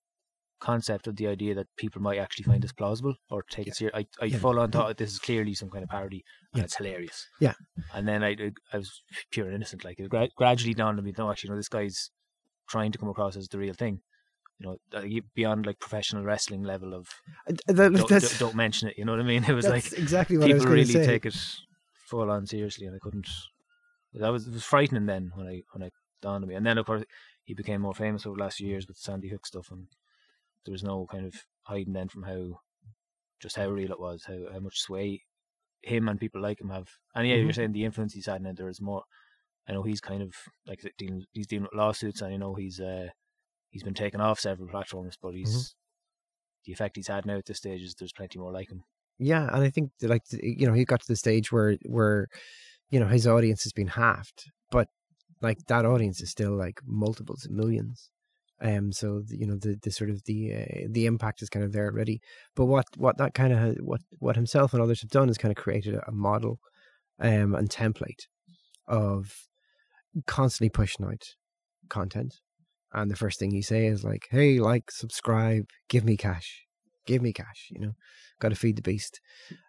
concept 0.60 1.08
of 1.08 1.18
the 1.18 1.28
idea 1.28 1.54
that 1.56 1.68
people 1.78 2.02
might 2.02 2.18
actually 2.20 2.46
find 2.46 2.64
this 2.64 2.72
plausible 2.72 3.16
or 3.30 3.44
take 3.50 3.68
it 3.68 3.76
serious. 3.76 3.94
I, 3.96 4.06
I 4.22 4.26
Yeah. 4.28 4.38
full 4.38 4.60
on 4.60 4.72
thought 4.72 4.96
this 4.98 5.12
is 5.12 5.20
clearly 5.20 5.54
some 5.54 5.70
kind 5.70 5.84
of 5.84 5.90
parody, 5.90 6.24
and 6.54 6.60
Yeah. 6.60 6.64
it's 6.64 6.78
hilarious. 6.78 7.28
Yeah. 7.42 7.54
And 7.94 8.08
then 8.08 8.24
I, 8.24 8.38
I 8.72 8.78
was 8.78 9.04
pure 9.32 9.46
and 9.48 9.56
innocent. 9.56 9.84
Like 9.84 10.00
it 10.00 10.10
gra- 10.10 10.30
gradually 10.38 10.74
dawned 10.74 10.98
on 11.00 11.04
me, 11.06 11.14
no, 11.18 11.30
actually, 11.30 11.50
no, 11.52 11.58
this 11.58 11.68
guy's 11.68 12.12
trying 12.70 12.92
to 12.94 12.98
come 12.98 13.10
across 13.10 13.36
as 13.36 13.50
the 13.50 13.58
real 13.58 13.74
thing. 13.74 14.00
You 14.60 14.78
know, 14.94 15.02
beyond 15.36 15.66
like 15.66 15.80
professional 15.80 16.24
wrestling 16.24 16.64
level 16.64 16.94
of 16.94 17.10
Uh, 17.50 17.54
that- 17.68 17.92
don't, 17.94 18.08
don't, 18.08 18.40
don't 18.40 18.56
mention 18.56 18.88
it. 18.88 18.98
You 18.98 19.04
know 19.04 19.12
what 19.12 19.20
I 19.22 19.26
mean? 19.26 19.44
It 19.50 19.54
was 19.54 19.68
like 19.68 19.92
exactly 19.92 20.38
what 20.38 20.48
people 20.48 20.66
really 20.68 20.86
say. 20.86 21.06
take 21.06 21.26
it 21.26 21.36
full 22.08 22.32
on 22.32 22.46
seriously, 22.46 22.86
and 22.88 22.96
I 22.96 23.00
couldn't. 23.00 23.28
That 24.14 24.30
was 24.30 24.48
it 24.48 24.54
was 24.54 24.64
frightening 24.64 25.08
then 25.08 25.32
when 25.36 25.48
I 25.48 25.64
when 25.74 25.84
I 25.84 25.90
dawned 26.22 26.44
on 26.46 26.48
me, 26.50 26.56
and 26.56 26.66
then 26.66 26.78
of 26.78 26.86
course 26.86 27.04
he 27.44 27.54
became 27.54 27.82
more 27.82 27.94
famous 27.94 28.26
over 28.26 28.36
the 28.38 28.44
last 28.44 28.58
few 28.58 28.68
years 28.68 28.88
with 28.88 28.98
Sandy 28.98 29.30
Hook 29.30 29.46
stuff, 29.46 29.70
and 29.72 29.88
there 30.66 30.72
was 30.72 30.84
no 30.84 31.06
kind 31.12 31.26
of 31.26 31.36
hiding 31.64 31.94
then 31.94 32.08
from 32.10 32.24
how 32.24 32.60
just 33.42 33.56
how 33.58 33.70
real 33.70 33.92
it 33.92 34.00
was, 34.00 34.24
how 34.26 34.52
how 34.52 34.60
much 34.60 34.80
sway 34.80 35.24
him 35.82 36.08
and 36.08 36.20
people 36.20 36.42
like 36.42 36.62
him 36.62 36.70
have. 36.70 36.90
And 37.14 37.28
yeah, 37.28 37.36
Mhm. 37.36 37.44
you're 37.44 37.54
saying 37.54 37.74
the 37.74 37.84
influence 37.84 38.14
he's 38.14 38.28
had 38.28 38.42
now. 38.42 38.54
There 38.54 38.70
is 38.70 38.80
more. 38.82 39.04
I 39.68 39.74
know 39.74 39.84
he's 39.84 40.02
kind 40.02 40.22
of 40.22 40.34
like 40.66 40.82
dealing. 40.98 41.26
He's 41.34 41.48
dealing 41.48 41.64
with 41.64 41.74
lawsuits, 41.74 42.22
and 42.22 42.34
I 42.34 42.38
know 42.38 42.56
he's 42.56 42.80
uh 42.80 43.10
he's 43.70 43.84
been 43.84 43.94
taken 43.94 44.22
off 44.22 44.40
several 44.40 44.70
platforms, 44.70 45.18
but 45.22 45.34
he's. 45.36 45.76
The 46.66 46.72
effect 46.72 46.96
he's 46.96 47.08
had 47.10 47.26
now 47.26 47.38
at 47.40 47.46
this 47.46 47.58
stage 47.58 47.82
is 47.82 47.94
there's 47.96 48.14
plenty 48.14 48.40
more 48.40 48.54
like 48.54 48.70
him. 48.70 48.86
Yeah, 49.20 49.48
and 49.54 49.64
I 49.64 49.70
think 49.70 49.92
that, 50.00 50.10
like 50.10 50.22
you 50.32 50.66
know 50.66 50.72
he 50.74 50.86
got 50.86 51.02
to 51.02 51.08
the 51.08 51.18
stage 51.18 51.52
where 51.52 51.78
where 51.86 52.30
you 52.90 53.02
know 53.02 53.08
his 53.08 53.28
audience 53.28 53.64
has 53.64 53.74
been 53.74 53.88
halved, 53.90 54.50
but 54.72 54.88
like 55.44 55.60
that 55.68 55.86
audience 55.86 56.22
is 56.22 56.32
still 56.32 56.58
like 56.58 56.80
multiples 56.86 57.46
of 57.46 57.52
millions. 57.52 58.10
Um, 58.62 58.94
so 58.94 59.22
the, 59.28 59.38
you 59.38 59.46
know 59.46 59.58
the 59.58 59.78
the 59.84 59.92
sort 59.92 60.10
of 60.10 60.24
the 60.24 60.54
uh, 60.54 60.88
the 60.90 61.06
impact 61.06 61.42
is 61.42 61.50
kind 61.50 61.66
of 61.66 61.74
there 61.74 61.88
already. 61.88 62.22
But 62.56 62.66
what 62.66 62.86
what 62.98 63.18
that 63.18 63.34
kind 63.34 63.54
of 63.54 63.76
what 63.82 64.02
what 64.20 64.38
himself 64.38 64.74
and 64.74 64.82
others 64.82 65.02
have 65.02 65.10
done 65.10 65.30
is 65.30 65.38
kind 65.38 65.52
of 65.52 65.62
created 65.62 65.96
a, 65.96 66.08
a 66.08 66.12
model, 66.12 66.60
um, 67.20 67.56
and 67.56 67.70
template 67.70 68.28
of 68.88 69.34
constantly 70.28 70.70
pushing 70.70 71.06
out 71.06 71.24
content. 71.90 72.36
And 72.94 73.12
the 73.12 73.16
first 73.16 73.40
thing 73.40 73.52
you 73.52 73.64
say 73.64 73.88
is 73.88 74.04
like, 74.04 74.28
"Hey, 74.32 74.60
like, 74.60 74.92
subscribe, 74.92 75.66
give 75.90 76.06
me 76.06 76.16
cash, 76.16 76.63
give 77.06 77.22
me 77.22 77.34
cash," 77.34 77.68
you 77.72 77.80
know 77.82 77.94
got 78.40 78.50
to 78.50 78.56
feed 78.56 78.76
the 78.76 78.82
beast. 78.82 79.22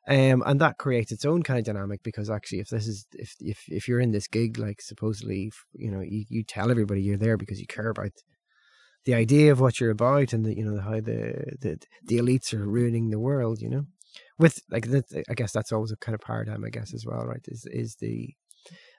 Um 0.08 0.42
and 0.46 0.60
that 0.60 0.78
creates 0.78 1.12
its 1.12 1.24
own 1.24 1.42
kind 1.42 1.58
of 1.60 1.64
dynamic 1.66 2.02
because 2.02 2.28
actually 2.30 2.60
if 2.60 2.68
this 2.68 2.86
is 2.86 3.06
if 3.12 3.34
if, 3.40 3.58
if 3.68 3.88
you're 3.88 4.00
in 4.00 4.12
this 4.12 4.28
gig 4.28 4.58
like 4.58 4.80
supposedly 4.82 5.52
you 5.74 5.90
know 5.90 6.00
you, 6.00 6.24
you 6.28 6.42
tell 6.44 6.70
everybody 6.70 7.02
you're 7.02 7.16
there 7.16 7.36
because 7.36 7.60
you 7.60 7.66
care 7.66 7.88
about 7.88 8.12
the 9.04 9.14
idea 9.14 9.52
of 9.52 9.60
what 9.60 9.80
you're 9.80 9.90
about 9.90 10.32
and 10.32 10.44
the 10.44 10.56
you 10.56 10.64
know 10.64 10.80
how 10.80 11.00
the 11.00 11.56
the, 11.60 11.78
the 12.06 12.18
elites 12.18 12.52
are 12.54 12.66
ruining 12.66 13.10
the 13.10 13.18
world 13.18 13.60
you 13.60 13.68
know? 13.68 13.86
With 14.38 14.60
like 14.70 14.88
that 14.90 15.06
i 15.28 15.34
guess 15.34 15.52
that's 15.52 15.72
always 15.72 15.92
a 15.92 15.96
kind 15.96 16.14
of 16.14 16.20
paradigm 16.20 16.64
i 16.64 16.70
guess 16.70 16.94
as 16.94 17.04
well 17.06 17.24
right 17.26 17.44
is 17.48 17.66
is 17.70 17.96
the 17.96 18.34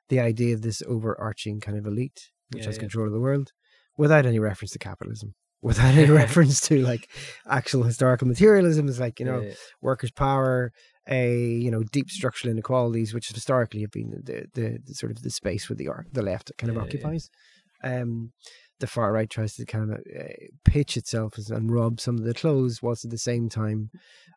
the 0.09 0.19
idea 0.19 0.53
of 0.53 0.61
this 0.61 0.81
overarching 0.87 1.59
kind 1.61 1.77
of 1.77 1.85
elite 1.85 2.29
which 2.49 2.63
Yeah, 2.63 2.69
has 2.69 2.75
yeah. 2.75 2.81
control 2.81 3.07
of 3.07 3.13
the 3.13 3.19
world 3.19 3.51
without 3.97 4.25
any 4.25 4.39
reference 4.39 4.71
to 4.71 4.79
capitalism 4.79 5.33
without 5.65 5.95
any 5.95 6.09
reference 6.23 6.61
to 6.61 6.81
like 6.81 7.09
actual 7.49 7.83
historical 7.83 8.27
materialism 8.27 8.87
is 8.87 8.99
like 8.99 9.19
you 9.19 9.25
know 9.25 9.41
Yeah, 9.41 9.53
workers' 9.81 10.11
power, 10.11 10.71
a 11.09 11.37
you 11.65 11.71
know 11.71 11.83
deep 11.83 12.09
structural 12.09 12.51
inequalities, 12.51 13.13
which 13.13 13.29
historically 13.29 13.81
have 13.81 13.91
been 13.91 14.11
the 14.23 14.45
the, 14.53 14.79
the 14.85 14.93
sort 14.93 15.11
of 15.11 15.21
the 15.23 15.29
space 15.29 15.69
where 15.69 15.75
the 15.75 15.89
the 16.11 16.21
left 16.21 16.51
kind 16.57 16.69
of 16.69 16.77
Yeah, 16.77 16.83
yeah. 16.83 16.83
occupies. 16.83 17.29
Um, 17.83 18.31
the 18.79 18.87
far 18.87 19.13
right 19.13 19.29
tries 19.29 19.55
to 19.55 19.65
kind 19.65 19.91
of 19.93 19.99
uh, 19.99 20.33
pitch 20.65 20.97
itself 20.97 21.37
as, 21.37 21.49
and 21.49 21.71
rub 21.71 21.99
some 21.99 22.17
of 22.17 22.25
the 22.25 22.33
clothes, 22.33 22.81
whilst 22.81 23.05
at 23.05 23.11
the 23.11 23.17
same 23.17 23.47
time 23.49 23.89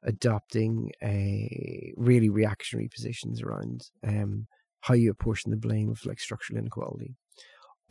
adopting 0.04 0.90
a 1.02 1.92
really 1.96 2.28
reactionary 2.28 2.88
positions 2.88 3.42
around 3.42 3.82
um, 4.06 4.46
how 4.82 4.94
you 4.94 5.10
apportion 5.10 5.50
the 5.50 5.56
blame 5.56 5.90
of 5.90 6.04
like 6.06 6.20
structural 6.20 6.58
inequality 6.58 7.16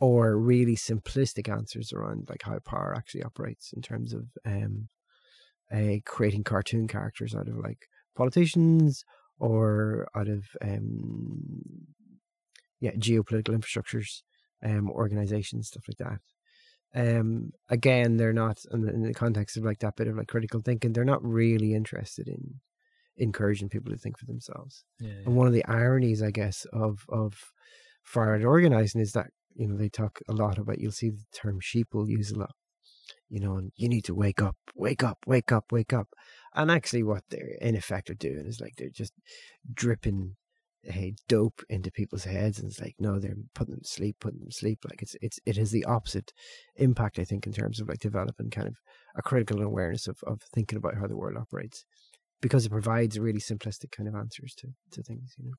or 0.00 0.38
really 0.38 0.76
simplistic 0.76 1.48
answers 1.48 1.92
around 1.92 2.26
like 2.28 2.42
how 2.42 2.58
power 2.60 2.94
actually 2.96 3.22
operates 3.22 3.72
in 3.72 3.82
terms 3.82 4.12
of 4.12 4.26
um 4.46 4.88
uh, 5.72 5.96
creating 6.06 6.44
cartoon 6.44 6.88
characters 6.88 7.34
out 7.34 7.48
of 7.48 7.56
like 7.58 7.88
politicians 8.16 9.04
or 9.38 10.08
out 10.14 10.28
of 10.28 10.44
um 10.62 11.52
yeah 12.80 12.92
geopolitical 12.92 13.56
infrastructures 13.56 14.22
um 14.64 14.90
organizations 14.90 15.68
stuff 15.68 15.84
like 15.88 15.98
that. 15.98 16.20
Um 16.94 17.52
again 17.68 18.16
they're 18.16 18.32
not 18.32 18.58
in 18.72 18.82
the, 18.82 18.92
in 18.92 19.02
the 19.02 19.14
context 19.14 19.56
of 19.56 19.64
like 19.64 19.80
that 19.80 19.96
bit 19.96 20.08
of 20.08 20.16
like 20.16 20.28
critical 20.28 20.60
thinking 20.60 20.92
they're 20.92 21.04
not 21.04 21.24
really 21.24 21.74
interested 21.74 22.28
in 22.28 22.60
encouraging 23.18 23.68
people 23.68 23.92
to 23.92 23.98
think 23.98 24.18
for 24.18 24.26
themselves. 24.26 24.84
Yeah, 25.00 25.10
and 25.26 25.36
one 25.36 25.46
of 25.46 25.52
the 25.52 25.64
ironies, 25.66 26.22
I 26.22 26.30
guess, 26.30 26.66
of 26.72 27.04
of 27.08 27.34
far 28.04 28.32
right 28.32 28.44
organizing 28.44 29.00
is 29.00 29.12
that 29.12 29.30
you 29.58 29.68
know 29.68 29.76
they 29.76 29.90
talk 29.90 30.20
a 30.28 30.34
lot 30.34 30.58
about. 30.58 30.80
You'll 30.80 30.92
see 30.92 31.10
the 31.10 31.24
term 31.34 31.60
sheep 31.60 31.88
will 31.94 32.08
use 32.10 32.30
a 32.32 32.38
lot. 32.38 32.54
you 33.28 33.40
know, 33.40 33.56
and 33.56 33.72
you 33.76 33.88
need 33.88 34.04
to 34.06 34.14
wake 34.14 34.42
up, 34.42 34.56
wake 34.74 35.02
up, 35.04 35.18
wake 35.26 35.52
up, 35.52 35.72
wake 35.72 35.92
up. 35.92 36.08
And 36.54 36.70
actually, 36.70 37.02
what 37.02 37.24
they're 37.30 37.56
in 37.60 37.76
effect 37.76 38.10
are 38.10 38.14
doing 38.14 38.46
is 38.46 38.60
like 38.60 38.74
they're 38.76 38.90
just 38.90 39.12
dripping 39.72 40.36
hey, 40.84 41.14
dope 41.28 41.62
into 41.68 41.90
people's 41.90 42.24
heads, 42.24 42.58
and 42.58 42.70
it's 42.70 42.80
like 42.80 42.94
no, 42.98 43.18
they're 43.18 43.36
putting 43.54 43.74
them 43.74 43.82
to 43.82 43.88
sleep, 43.88 44.16
putting 44.20 44.40
them 44.40 44.48
to 44.50 44.54
sleep. 44.56 44.80
Like 44.88 45.02
it's 45.02 45.16
it's 45.20 45.38
it 45.46 45.56
has 45.56 45.70
the 45.72 45.84
opposite 45.84 46.32
impact, 46.76 47.18
I 47.18 47.24
think, 47.24 47.46
in 47.46 47.52
terms 47.52 47.80
of 47.80 47.88
like 47.88 48.00
developing 48.00 48.50
kind 48.50 48.68
of 48.68 48.76
a 49.16 49.22
critical 49.22 49.62
awareness 49.62 50.06
of 50.08 50.18
of 50.26 50.40
thinking 50.54 50.78
about 50.78 50.96
how 50.96 51.06
the 51.06 51.16
world 51.16 51.36
operates, 51.38 51.84
because 52.40 52.66
it 52.66 52.70
provides 52.70 53.18
really 53.18 53.40
simplistic 53.40 53.90
kind 53.92 54.08
of 54.08 54.14
answers 54.14 54.54
to 54.58 54.68
to 54.92 55.02
things, 55.02 55.34
you 55.38 55.46
know. 55.46 55.56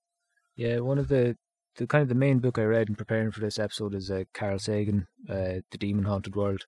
Yeah, 0.56 0.80
one 0.80 0.98
of 1.00 1.08
the 1.10 1.38
the 1.80 1.88
kind 1.88 2.02
of 2.04 2.10
the 2.10 2.16
main 2.16 2.40
book 2.40 2.60
I 2.60 2.64
read 2.64 2.90
in 2.90 2.96
preparing 2.96 3.32
for 3.32 3.40
this 3.40 3.58
episode 3.58 3.96
is 3.96 4.12
uh, 4.12 4.26
Carl 4.34 4.60
Sagan, 4.60 5.08
uh, 5.30 5.64
The 5.72 5.78
Demon 5.80 6.04
Haunted 6.04 6.36
World. 6.36 6.66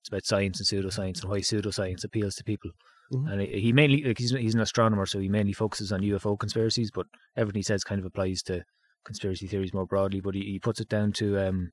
It's 0.00 0.08
about 0.08 0.24
science 0.26 0.60
and 0.60 0.66
pseudoscience 0.68 1.22
and 1.22 1.30
why 1.30 1.38
pseudoscience 1.40 2.04
appeals 2.04 2.34
to 2.36 2.44
people. 2.44 2.70
Mhm. 3.12 3.32
And 3.32 3.40
he 3.42 3.72
mainly 3.72 4.04
like 4.04 4.18
he's 4.18 4.30
he's 4.30 4.54
an 4.54 4.60
astronomer, 4.60 5.04
so 5.06 5.18
he 5.18 5.28
mainly 5.28 5.52
focuses 5.52 5.90
on 5.92 6.02
UFO 6.02 6.38
conspiracies. 6.38 6.90
But 6.92 7.06
everything 7.36 7.58
he 7.60 7.64
says 7.64 7.82
kind 7.84 7.98
of 7.98 8.04
applies 8.04 8.42
to 8.44 8.62
conspiracy 9.04 9.46
theories 9.46 9.74
more 9.74 9.86
broadly. 9.86 10.20
But 10.20 10.34
he, 10.36 10.42
he 10.42 10.58
puts 10.58 10.80
it 10.80 10.88
down 10.88 11.12
to 11.14 11.38
um, 11.48 11.72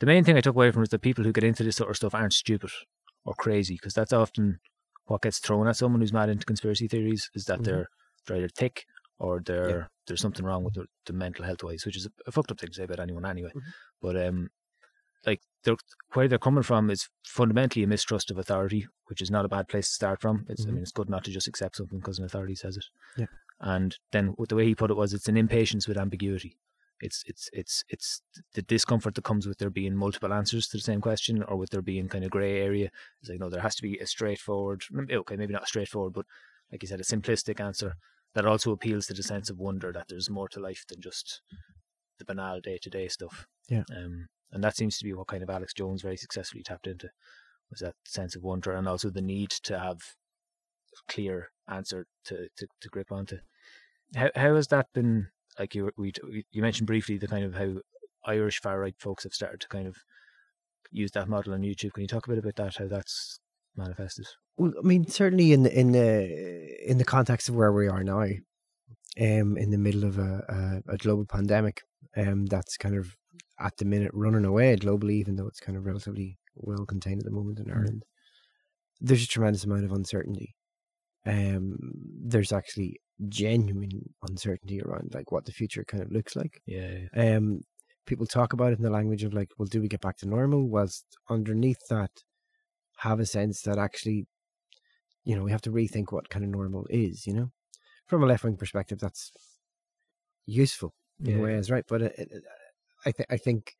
the 0.00 0.06
main 0.06 0.24
thing 0.24 0.36
I 0.36 0.40
took 0.40 0.56
away 0.56 0.70
from 0.72 0.82
it 0.82 0.86
is 0.86 0.90
that 0.90 1.02
people 1.02 1.22
who 1.24 1.32
get 1.32 1.44
into 1.44 1.62
this 1.62 1.76
sort 1.76 1.90
of 1.90 1.96
stuff 1.96 2.14
aren't 2.14 2.32
stupid 2.32 2.70
or 3.24 3.34
crazy, 3.34 3.74
because 3.74 3.94
that's 3.94 4.12
often 4.12 4.58
what 5.06 5.22
gets 5.22 5.38
thrown 5.38 5.68
at 5.68 5.76
someone 5.76 6.00
who's 6.00 6.12
mad 6.12 6.30
into 6.30 6.46
conspiracy 6.46 6.88
theories 6.88 7.30
is 7.34 7.44
that 7.44 7.60
Mhm. 7.60 7.64
they're 7.64 7.88
they're 8.26 8.36
either 8.38 8.48
thick 8.48 8.86
or 9.18 9.40
they're 9.44 9.90
there's 10.10 10.20
something 10.20 10.44
wrong 10.44 10.64
with 10.64 10.74
the, 10.74 10.86
the 11.06 11.12
mental 11.12 11.44
health 11.44 11.62
wise, 11.62 11.86
which 11.86 11.96
is 11.96 12.06
a, 12.06 12.10
a 12.26 12.32
fucked 12.32 12.50
up 12.50 12.60
thing 12.60 12.68
to 12.70 12.74
say 12.74 12.84
about 12.84 13.00
anyone 13.00 13.24
anyway. 13.24 13.50
Mhm. 13.54 13.62
But 14.02 14.16
um, 14.26 14.50
like 15.26 15.40
they're, 15.64 15.76
where 16.14 16.28
they're 16.28 16.38
coming 16.38 16.62
from 16.62 16.90
is 16.90 17.08
fundamentally 17.24 17.82
a 17.84 17.86
mistrust 17.86 18.30
of 18.30 18.38
authority, 18.38 18.86
which 19.06 19.22
is 19.22 19.30
not 19.30 19.44
a 19.44 19.48
bad 19.48 19.68
place 19.68 19.88
to 19.88 19.94
start 19.94 20.20
from. 20.20 20.46
It's 20.48 20.64
I 20.64 20.68
Mhm. 20.68 20.74
mean 20.74 20.82
it's 20.82 20.92
good 20.92 21.08
not 21.10 21.24
to 21.24 21.30
just 21.30 21.48
accept 21.48 21.76
something 21.76 21.98
because 21.98 22.18
an 22.18 22.24
authority 22.24 22.54
says 22.54 22.76
it. 22.76 22.84
Yeah. 23.16 23.26
And 23.60 23.96
then 24.12 24.34
the 24.48 24.56
way 24.56 24.66
he 24.66 24.74
put 24.74 24.90
it 24.90 24.96
was 24.96 25.12
it's 25.14 25.28
an 25.28 25.36
impatience 25.36 25.86
with 25.86 25.98
ambiguity. 25.98 26.56
It's 27.02 27.22
it's 27.26 27.48
it's 27.52 27.84
it's 27.88 28.22
the 28.54 28.62
discomfort 28.62 29.14
that 29.14 29.24
comes 29.24 29.46
with 29.46 29.58
there 29.58 29.70
being 29.70 29.96
multiple 29.96 30.34
answers 30.34 30.68
to 30.68 30.76
the 30.76 30.82
same 30.82 31.00
question 31.00 31.42
or 31.42 31.56
with 31.56 31.70
there 31.70 31.80
being 31.82 32.08
kind 32.08 32.24
of 32.24 32.30
grey 32.30 32.60
area. 32.60 32.90
It's 33.20 33.30
like 33.30 33.40
no, 33.40 33.48
there 33.48 33.62
has 33.62 33.74
to 33.76 33.82
be 33.82 33.98
a 33.98 34.06
straightforward 34.06 34.82
okay, 35.10 35.36
maybe 35.36 35.52
not 35.54 35.64
a 35.64 35.66
straightforward, 35.66 36.12
but 36.12 36.26
like 36.70 36.82
you 36.82 36.88
said, 36.88 37.00
a 37.00 37.04
simplistic 37.04 37.58
answer 37.60 37.94
that 38.34 38.46
also 38.46 38.72
appeals 38.72 39.06
to 39.06 39.14
the 39.14 39.22
sense 39.22 39.50
of 39.50 39.58
wonder 39.58 39.92
that 39.92 40.06
there's 40.08 40.30
more 40.30 40.48
to 40.48 40.60
life 40.60 40.84
than 40.88 41.00
just 41.00 41.42
the 42.18 42.24
banal 42.24 42.60
day 42.60 42.78
to 42.82 42.90
day 42.90 43.08
stuff. 43.08 43.46
Yeah. 43.68 43.84
Um, 43.96 44.28
and 44.52 44.62
that 44.64 44.76
seems 44.76 44.98
to 44.98 45.04
be 45.04 45.12
what 45.12 45.28
kind 45.28 45.42
of 45.42 45.50
Alex 45.50 45.72
Jones 45.72 46.02
very 46.02 46.16
successfully 46.16 46.62
tapped 46.62 46.86
into 46.86 47.10
was 47.70 47.80
that 47.80 47.94
sense 48.04 48.34
of 48.34 48.42
wonder 48.42 48.72
and 48.72 48.88
also 48.88 49.10
the 49.10 49.22
need 49.22 49.50
to 49.50 49.78
have 49.78 49.98
a 49.98 51.12
clear 51.12 51.50
answer 51.68 52.06
to, 52.24 52.48
to, 52.56 52.66
to 52.80 52.88
grip 52.88 53.12
onto. 53.12 53.38
How 54.14 54.30
how 54.34 54.56
has 54.56 54.68
that 54.68 54.88
been? 54.92 55.28
Like 55.58 55.74
you 55.74 55.90
we 55.96 56.12
you 56.50 56.62
mentioned 56.62 56.86
briefly 56.86 57.16
the 57.16 57.28
kind 57.28 57.44
of 57.44 57.54
how 57.54 57.74
Irish 58.24 58.60
far 58.60 58.80
right 58.80 58.94
folks 58.98 59.24
have 59.24 59.32
started 59.32 59.60
to 59.60 59.68
kind 59.68 59.86
of 59.86 59.96
use 60.90 61.12
that 61.12 61.28
model 61.28 61.54
on 61.54 61.62
YouTube. 61.62 61.92
Can 61.92 62.02
you 62.02 62.08
talk 62.08 62.26
a 62.26 62.30
bit 62.30 62.38
about 62.38 62.56
that? 62.56 62.76
How 62.76 62.88
that's 62.88 63.40
manifested? 63.76 64.26
Well, 64.60 64.74
I 64.78 64.86
mean, 64.86 65.06
certainly 65.06 65.52
in 65.52 65.62
the 65.62 65.72
in 65.80 65.92
the 65.92 66.90
in 66.90 66.98
the 66.98 67.04
context 67.04 67.48
of 67.48 67.54
where 67.54 67.72
we 67.72 67.88
are 67.88 68.04
now, 68.04 68.20
um, 68.20 69.56
in 69.56 69.70
the 69.70 69.78
middle 69.78 70.04
of 70.04 70.18
a, 70.18 70.82
a, 70.86 70.92
a 70.94 70.96
global 70.98 71.24
pandemic, 71.24 71.82
um, 72.14 72.44
that's 72.44 72.76
kind 72.76 72.94
of 72.94 73.16
at 73.58 73.74
the 73.78 73.86
minute 73.86 74.10
running 74.12 74.44
away 74.44 74.76
globally, 74.76 75.12
even 75.12 75.36
though 75.36 75.46
it's 75.46 75.60
kind 75.60 75.78
of 75.78 75.86
relatively 75.86 76.38
well 76.56 76.84
contained 76.84 77.20
at 77.20 77.24
the 77.24 77.30
moment 77.30 77.58
in 77.58 77.66
Mm. 77.66 77.76
Ireland. 77.76 78.04
There's 79.00 79.24
a 79.24 79.28
tremendous 79.28 79.64
amount 79.64 79.86
of 79.86 79.92
uncertainty. 79.92 80.54
Um, 81.24 81.78
there's 82.22 82.52
actually 82.52 83.00
genuine 83.30 84.10
uncertainty 84.28 84.82
around 84.82 85.12
like 85.14 85.32
what 85.32 85.46
the 85.46 85.52
future 85.52 85.84
kind 85.84 86.02
of 86.02 86.12
looks 86.12 86.36
like. 86.36 86.60
Yeah, 86.66 86.98
yeah. 87.14 87.36
Um, 87.36 87.62
people 88.06 88.26
talk 88.26 88.52
about 88.52 88.72
it 88.72 88.78
in 88.78 88.84
the 88.84 88.90
language 88.90 89.24
of 89.24 89.32
like, 89.32 89.48
well, 89.56 89.66
do 89.66 89.80
we 89.80 89.88
get 89.88 90.02
back 90.02 90.18
to 90.18 90.28
normal? 90.28 90.68
Whilst 90.68 91.06
underneath 91.30 91.80
that, 91.88 92.10
have 92.98 93.20
a 93.20 93.26
sense 93.26 93.62
that 93.62 93.78
actually, 93.78 94.26
you 95.24 95.36
know, 95.36 95.42
we 95.44 95.50
have 95.52 95.62
to 95.62 95.70
rethink 95.70 96.12
what 96.12 96.28
kind 96.30 96.44
of 96.44 96.50
normal 96.50 96.86
is. 96.90 97.26
You 97.26 97.34
know, 97.34 97.50
from 98.06 98.22
a 98.22 98.26
left 98.26 98.44
wing 98.44 98.56
perspective, 98.56 98.98
that's 99.00 99.32
useful 100.46 100.94
in 101.24 101.32
Yeah. 101.32 101.42
ways, 101.42 101.70
right? 101.70 101.84
But 101.86 102.02
it, 102.02 102.14
it, 102.18 102.28
it- 102.32 102.44
I 103.06 103.12
think 103.12 103.26
I 103.30 103.36
think 103.38 103.76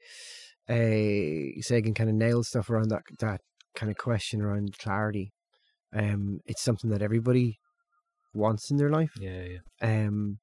uh, 0.67 1.61
Sagan 1.61 1.93
kind 1.93 2.09
of 2.09 2.17
nails 2.17 2.49
stuff 2.49 2.71
around 2.71 2.89
that 2.89 3.03
that 3.19 3.43
kind 3.75 3.91
of 3.91 3.99
question 3.99 4.41
around 4.41 4.79
clarity. 4.79 5.35
Um, 5.93 6.41
it's 6.47 6.63
something 6.63 6.89
that 6.91 7.03
everybody 7.03 7.61
wants 8.33 8.71
in 8.71 8.77
their 8.79 8.91
life 8.91 9.13
yeah, 9.21 9.43
yeah. 9.43 9.59
um, 9.83 10.39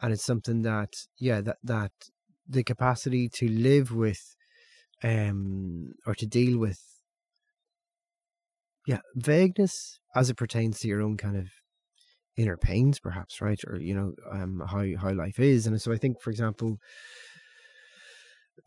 and 0.00 0.12
it's 0.12 0.24
something 0.24 0.62
that 0.62 0.94
yeah 1.18 1.40
that 1.40 1.58
that 1.62 1.92
the 2.48 2.64
capacity 2.64 3.28
to 3.28 3.48
live 3.48 3.92
with 3.92 4.34
um 5.04 5.92
or 6.06 6.14
to 6.14 6.26
deal 6.26 6.58
with 6.58 6.82
yeah 8.86 9.00
vagueness 9.14 9.97
as 10.14 10.30
it 10.30 10.36
pertains 10.36 10.80
to 10.80 10.88
your 10.88 11.02
own 11.02 11.16
kind 11.16 11.36
of 11.36 11.48
inner 12.36 12.56
pains 12.56 13.00
perhaps 13.00 13.40
right 13.40 13.60
or 13.66 13.76
you 13.76 13.94
know 13.94 14.12
um 14.30 14.62
how 14.68 14.84
how 15.00 15.12
life 15.12 15.40
is 15.40 15.66
and 15.66 15.80
so 15.80 15.92
i 15.92 15.96
think 15.96 16.20
for 16.20 16.30
example 16.30 16.78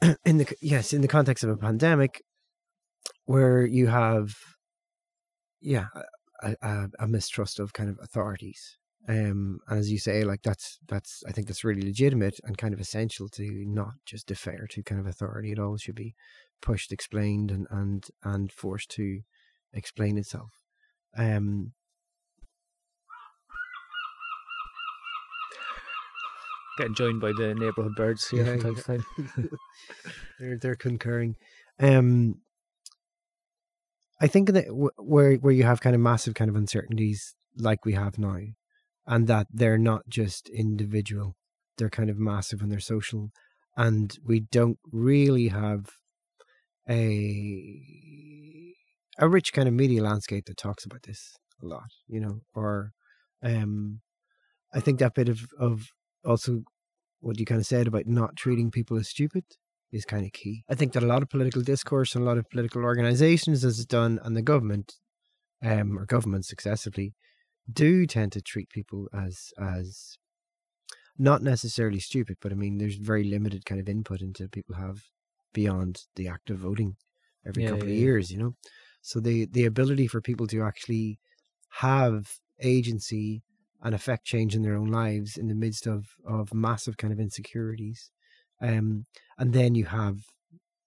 in 0.26 0.38
the 0.38 0.56
yes 0.62 0.92
in 0.92 1.02
the 1.02 1.08
context 1.08 1.44
of 1.44 1.50
a 1.50 1.58
pandemic 1.58 2.22
where 3.26 3.66
you 3.66 3.88
have 3.88 4.36
yeah 5.62 5.86
a, 6.44 6.54
a, 6.62 6.88
a 7.00 7.08
mistrust 7.08 7.60
of 7.60 7.72
kind 7.72 7.90
of 7.90 7.98
authorities 8.04 8.78
um 9.08 9.60
and 9.68 9.80
as 9.80 9.90
you 9.90 9.98
say 9.98 10.24
like 10.24 10.42
that's 10.44 10.78
that's 10.88 11.24
i 11.28 11.32
think 11.32 11.48
that's 11.48 11.64
really 11.64 11.82
legitimate 11.82 12.40
and 12.44 12.58
kind 12.58 12.74
of 12.74 12.80
essential 12.80 13.30
to 13.30 13.64
not 13.66 13.94
just 14.06 14.28
defer 14.28 14.68
to 14.70 14.84
kind 14.84 15.00
of 15.00 15.08
authority 15.08 15.52
it 15.52 15.60
always 15.60 15.82
should 15.82 15.96
be 15.96 16.14
pushed 16.62 16.92
explained 16.92 17.52
and 17.52 17.68
and 17.72 18.08
and 18.24 18.52
forced 18.52 18.92
to 18.92 19.22
explain 19.74 20.18
itself 20.18 20.61
um 21.18 21.74
Getting 26.78 26.96
joined 26.96 27.22
by 27.22 27.34
the 27.34 27.54
neighbourhood 27.54 27.96
birds 27.96 28.30
here 28.30 28.46
Yeah, 28.46 28.52
from 28.54 28.62
time 28.62 28.76
to 28.76 28.82
time. 28.84 29.06
they're 30.40 30.58
they're 30.58 30.76
concurring. 30.76 31.36
Um, 31.80 32.40
I 34.22 34.28
think 34.28 34.52
that 34.54 34.68
w- 34.68 34.90
where 34.98 35.36
where 35.36 35.54
you 35.54 35.64
have 35.64 35.82
kind 35.82 35.96
of 35.96 36.02
massive 36.02 36.34
kind 36.34 36.50
of 36.50 36.56
uncertainties 36.56 37.36
like 37.58 37.84
we 37.86 37.94
have 37.94 38.18
now, 38.18 38.38
and 39.06 39.28
that 39.28 39.48
they're 39.52 39.78
not 39.78 40.08
just 40.08 40.48
individual, 40.50 41.36
they're 41.78 41.90
kind 41.90 42.10
of 42.10 42.18
massive 42.18 42.62
and 42.62 42.72
they're 42.72 42.80
social, 42.80 43.32
and 43.76 44.18
we 44.26 44.40
don't 44.40 44.80
really 44.92 45.50
have 45.50 45.90
a 46.90 47.82
a 49.20 49.30
rich 49.30 49.54
kind 49.54 49.68
of 49.68 49.74
media 49.74 50.02
landscape 50.04 50.46
that 50.46 50.58
talks 50.58 50.86
about 50.86 51.04
this 51.04 51.36
a 51.62 51.66
lot, 51.66 51.92
you 52.08 52.20
know, 52.20 52.42
or 52.54 52.92
um, 53.44 54.02
I 54.74 54.80
think 54.80 55.00
that 55.00 55.16
bit 55.16 55.30
of 55.30 55.42
of 55.60 55.88
also 56.26 56.64
what 57.20 57.40
you 57.40 57.46
kind 57.46 57.62
of 57.62 57.68
said 57.68 57.88
about 57.88 58.08
not 58.08 58.36
treating 58.36 58.72
people 58.72 58.98
as 58.98 59.10
stupid 59.10 59.46
is 59.92 60.06
kind 60.06 60.26
of 60.26 60.32
key. 60.34 60.64
I 60.70 60.76
think 60.76 60.94
that 60.94 61.04
a 61.04 61.08
lot 61.08 61.22
of 61.22 61.30
political 61.30 61.62
discourse 61.62 62.16
and 62.16 62.24
a 62.24 62.28
lot 62.28 62.38
of 62.38 62.50
political 62.50 62.84
organizations 62.84 63.64
as 63.66 63.80
it's 63.80 63.86
done 63.86 64.20
and 64.24 64.36
the 64.36 64.42
government 64.42 64.96
um 65.64 65.98
or 65.98 66.06
governments 66.06 66.50
successively 66.50 67.14
do 67.72 68.06
tend 68.08 68.32
to 68.34 68.42
treat 68.42 68.70
people 68.70 69.08
as 69.14 69.52
as 69.60 70.18
not 71.18 71.42
necessarily 71.42 72.00
stupid, 72.00 72.38
but 72.42 72.52
I 72.52 72.56
mean 72.56 72.78
there's 72.78 72.96
very 72.96 73.24
limited 73.24 73.66
kind 73.66 73.80
of 73.80 73.90
input 73.90 74.22
into 74.22 74.48
people 74.50 74.76
have 74.76 75.04
beyond 75.54 76.04
the 76.16 76.28
act 76.28 76.50
of 76.50 76.58
voting 76.60 76.96
every 77.46 77.64
Yeah, 77.64 77.70
couple 77.70 77.88
yeah, 77.88 77.90
of 77.90 77.96
yeah. 77.96 78.00
years, 78.00 78.32
you 78.32 78.38
know. 78.40 78.56
So 79.02 79.20
the 79.20 79.46
the 79.48 79.66
ability 79.66 80.08
for 80.08 80.22
people 80.22 80.48
to 80.48 80.64
actually 80.64 81.20
have 81.70 82.40
agency 82.60 83.44
and 83.82 83.96
affect 83.96 84.26
change 84.26 84.56
in 84.56 84.62
their 84.62 84.76
own 84.76 84.88
lives 84.88 85.38
in 85.38 85.48
the 85.48 85.56
midst 85.56 85.88
of 85.88 86.16
of 86.26 86.54
massive 86.54 86.98
kind 86.98 87.12
of 87.14 87.20
insecurities 87.20 88.12
um 88.62 89.06
and 89.40 89.54
then 89.54 89.74
you 89.74 89.86
have 89.86 90.18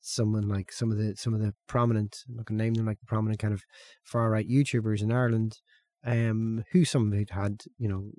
someone 0.00 0.48
like 0.48 0.70
some 0.72 0.92
of 0.92 0.98
the 0.98 1.16
some 1.16 1.34
of 1.34 1.40
the 1.40 1.54
prominent 1.66 2.24
I'm 2.28 2.36
not 2.36 2.46
gonna 2.46 2.62
name 2.62 2.74
them 2.74 2.86
like 2.86 3.00
the 3.00 3.06
prominent 3.06 3.40
kind 3.40 3.54
of 3.54 3.64
far 4.04 4.30
right 4.30 4.48
YouTubers 4.48 5.02
in 5.02 5.10
Ireland 5.12 5.60
um 6.04 6.64
who 6.72 6.84
some 6.84 7.12
had 7.12 7.30
had 7.30 7.64
you 7.78 7.88
know 7.88 8.10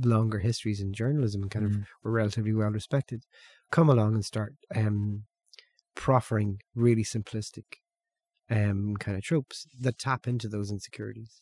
longer 0.00 0.38
histories 0.38 0.80
in 0.80 0.92
journalism 0.92 1.42
and 1.42 1.50
kind 1.50 1.64
of 1.64 1.78
Mm. 1.78 1.84
were 2.02 2.10
relatively 2.10 2.52
well 2.52 2.70
respected 2.70 3.24
come 3.70 3.88
along 3.88 4.14
and 4.14 4.24
start 4.24 4.54
um 4.74 5.24
proffering 5.94 6.60
really 6.74 7.04
simplistic 7.04 7.64
um 8.50 8.94
kind 8.98 9.16
of 9.16 9.22
tropes 9.22 9.66
that 9.80 9.98
tap 9.98 10.26
into 10.26 10.48
those 10.48 10.70
insecurities 10.70 11.40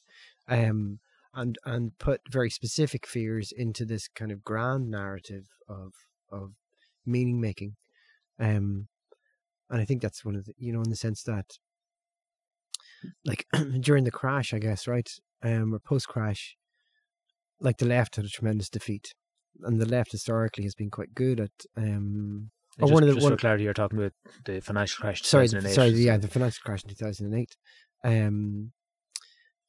um 0.48 0.98
and 1.34 1.58
and 1.64 1.98
put 1.98 2.20
very 2.30 2.50
specific 2.50 3.06
fears 3.06 3.52
into 3.56 3.84
this 3.84 4.08
kind 4.08 4.30
of 4.30 4.44
grand 4.44 4.90
narrative 4.90 5.46
of 5.68 5.92
of 6.30 6.52
meaning 7.04 7.40
making 7.40 7.74
um 8.38 8.86
and 9.70 9.80
i 9.80 9.84
think 9.84 10.00
that's 10.00 10.24
one 10.24 10.36
of 10.36 10.44
the 10.44 10.52
you 10.58 10.72
know 10.72 10.82
in 10.82 10.90
the 10.90 10.96
sense 10.96 11.22
that 11.24 11.58
like 13.24 13.46
during 13.80 14.04
the 14.04 14.10
crash, 14.10 14.52
I 14.54 14.58
guess, 14.58 14.86
right? 14.86 15.10
Um, 15.42 15.74
or 15.74 15.78
post 15.78 16.08
crash, 16.08 16.56
like 17.60 17.78
the 17.78 17.86
left 17.86 18.16
had 18.16 18.24
a 18.24 18.28
tremendous 18.28 18.68
defeat, 18.68 19.14
and 19.62 19.80
the 19.80 19.88
left 19.88 20.12
historically 20.12 20.64
has 20.64 20.74
been 20.74 20.90
quite 20.90 21.14
good 21.14 21.40
at 21.40 21.50
um. 21.76 22.50
And 22.78 22.84
or 22.84 22.86
just, 22.86 22.94
one 22.94 23.02
of 23.02 23.08
the 23.08 23.14
just 23.14 23.24
one, 23.24 23.32
for 23.32 23.38
clarity, 23.38 23.64
you're 23.64 23.74
talking 23.74 23.98
about 23.98 24.12
the 24.44 24.60
financial 24.60 25.02
crash. 25.02 25.22
sorry, 25.22 25.46
2008. 25.48 25.74
sorry, 25.74 25.90
yeah, 25.90 26.16
the 26.16 26.28
financial 26.28 26.62
crash 26.64 26.82
in 26.84 26.90
two 26.90 26.94
thousand 26.94 27.26
and 27.26 27.34
eight. 27.34 27.56
Um, 28.04 28.72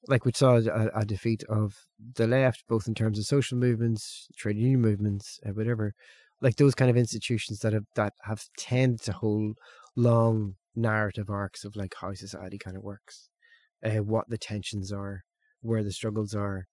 like 0.07 0.25
we 0.25 0.31
saw 0.33 0.57
a, 0.57 0.89
a 0.95 1.05
defeat 1.05 1.43
of 1.49 1.85
the 2.15 2.27
left, 2.27 2.63
both 2.67 2.87
in 2.87 2.95
terms 2.95 3.17
of 3.19 3.25
social 3.25 3.57
movements, 3.57 4.27
trade 4.37 4.57
union 4.57 4.81
movements, 4.81 5.39
uh, 5.45 5.51
whatever, 5.51 5.93
like 6.41 6.55
those 6.55 6.75
kind 6.75 6.91
of 6.91 6.97
institutions 6.97 7.59
that 7.59 7.73
have 7.73 7.85
that 7.95 8.13
have 8.23 8.43
tended 8.57 9.01
to 9.01 9.13
hold 9.13 9.57
long 9.95 10.55
narrative 10.75 11.29
arcs 11.29 11.63
of 11.63 11.75
like 11.75 11.93
how 11.99 12.13
society 12.13 12.57
kind 12.57 12.75
of 12.77 12.83
works, 12.83 13.29
uh, 13.85 14.01
what 14.01 14.29
the 14.29 14.37
tensions 14.37 14.91
are, 14.91 15.23
where 15.61 15.83
the 15.83 15.91
struggles 15.91 16.33
are, 16.33 16.67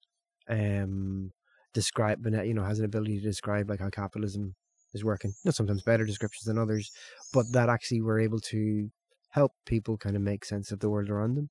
um, 0.48 1.32
describe, 1.74 2.18
but 2.22 2.46
you 2.46 2.54
know, 2.54 2.64
has 2.64 2.78
an 2.78 2.84
ability 2.84 3.18
to 3.18 3.26
describe 3.26 3.68
like 3.68 3.80
how 3.80 3.90
capitalism 3.90 4.54
is 4.92 5.04
working. 5.04 5.30
You 5.30 5.48
know, 5.48 5.52
sometimes 5.52 5.82
better 5.82 6.04
descriptions 6.04 6.44
than 6.44 6.58
others, 6.58 6.90
but 7.32 7.46
that 7.52 7.68
actually 7.68 8.00
we're 8.00 8.20
able 8.20 8.40
to 8.40 8.90
help 9.30 9.52
people 9.66 9.96
kind 9.96 10.16
of 10.16 10.22
make 10.22 10.44
sense 10.44 10.72
of 10.72 10.80
the 10.80 10.90
world 10.90 11.08
around 11.08 11.36
them. 11.36 11.50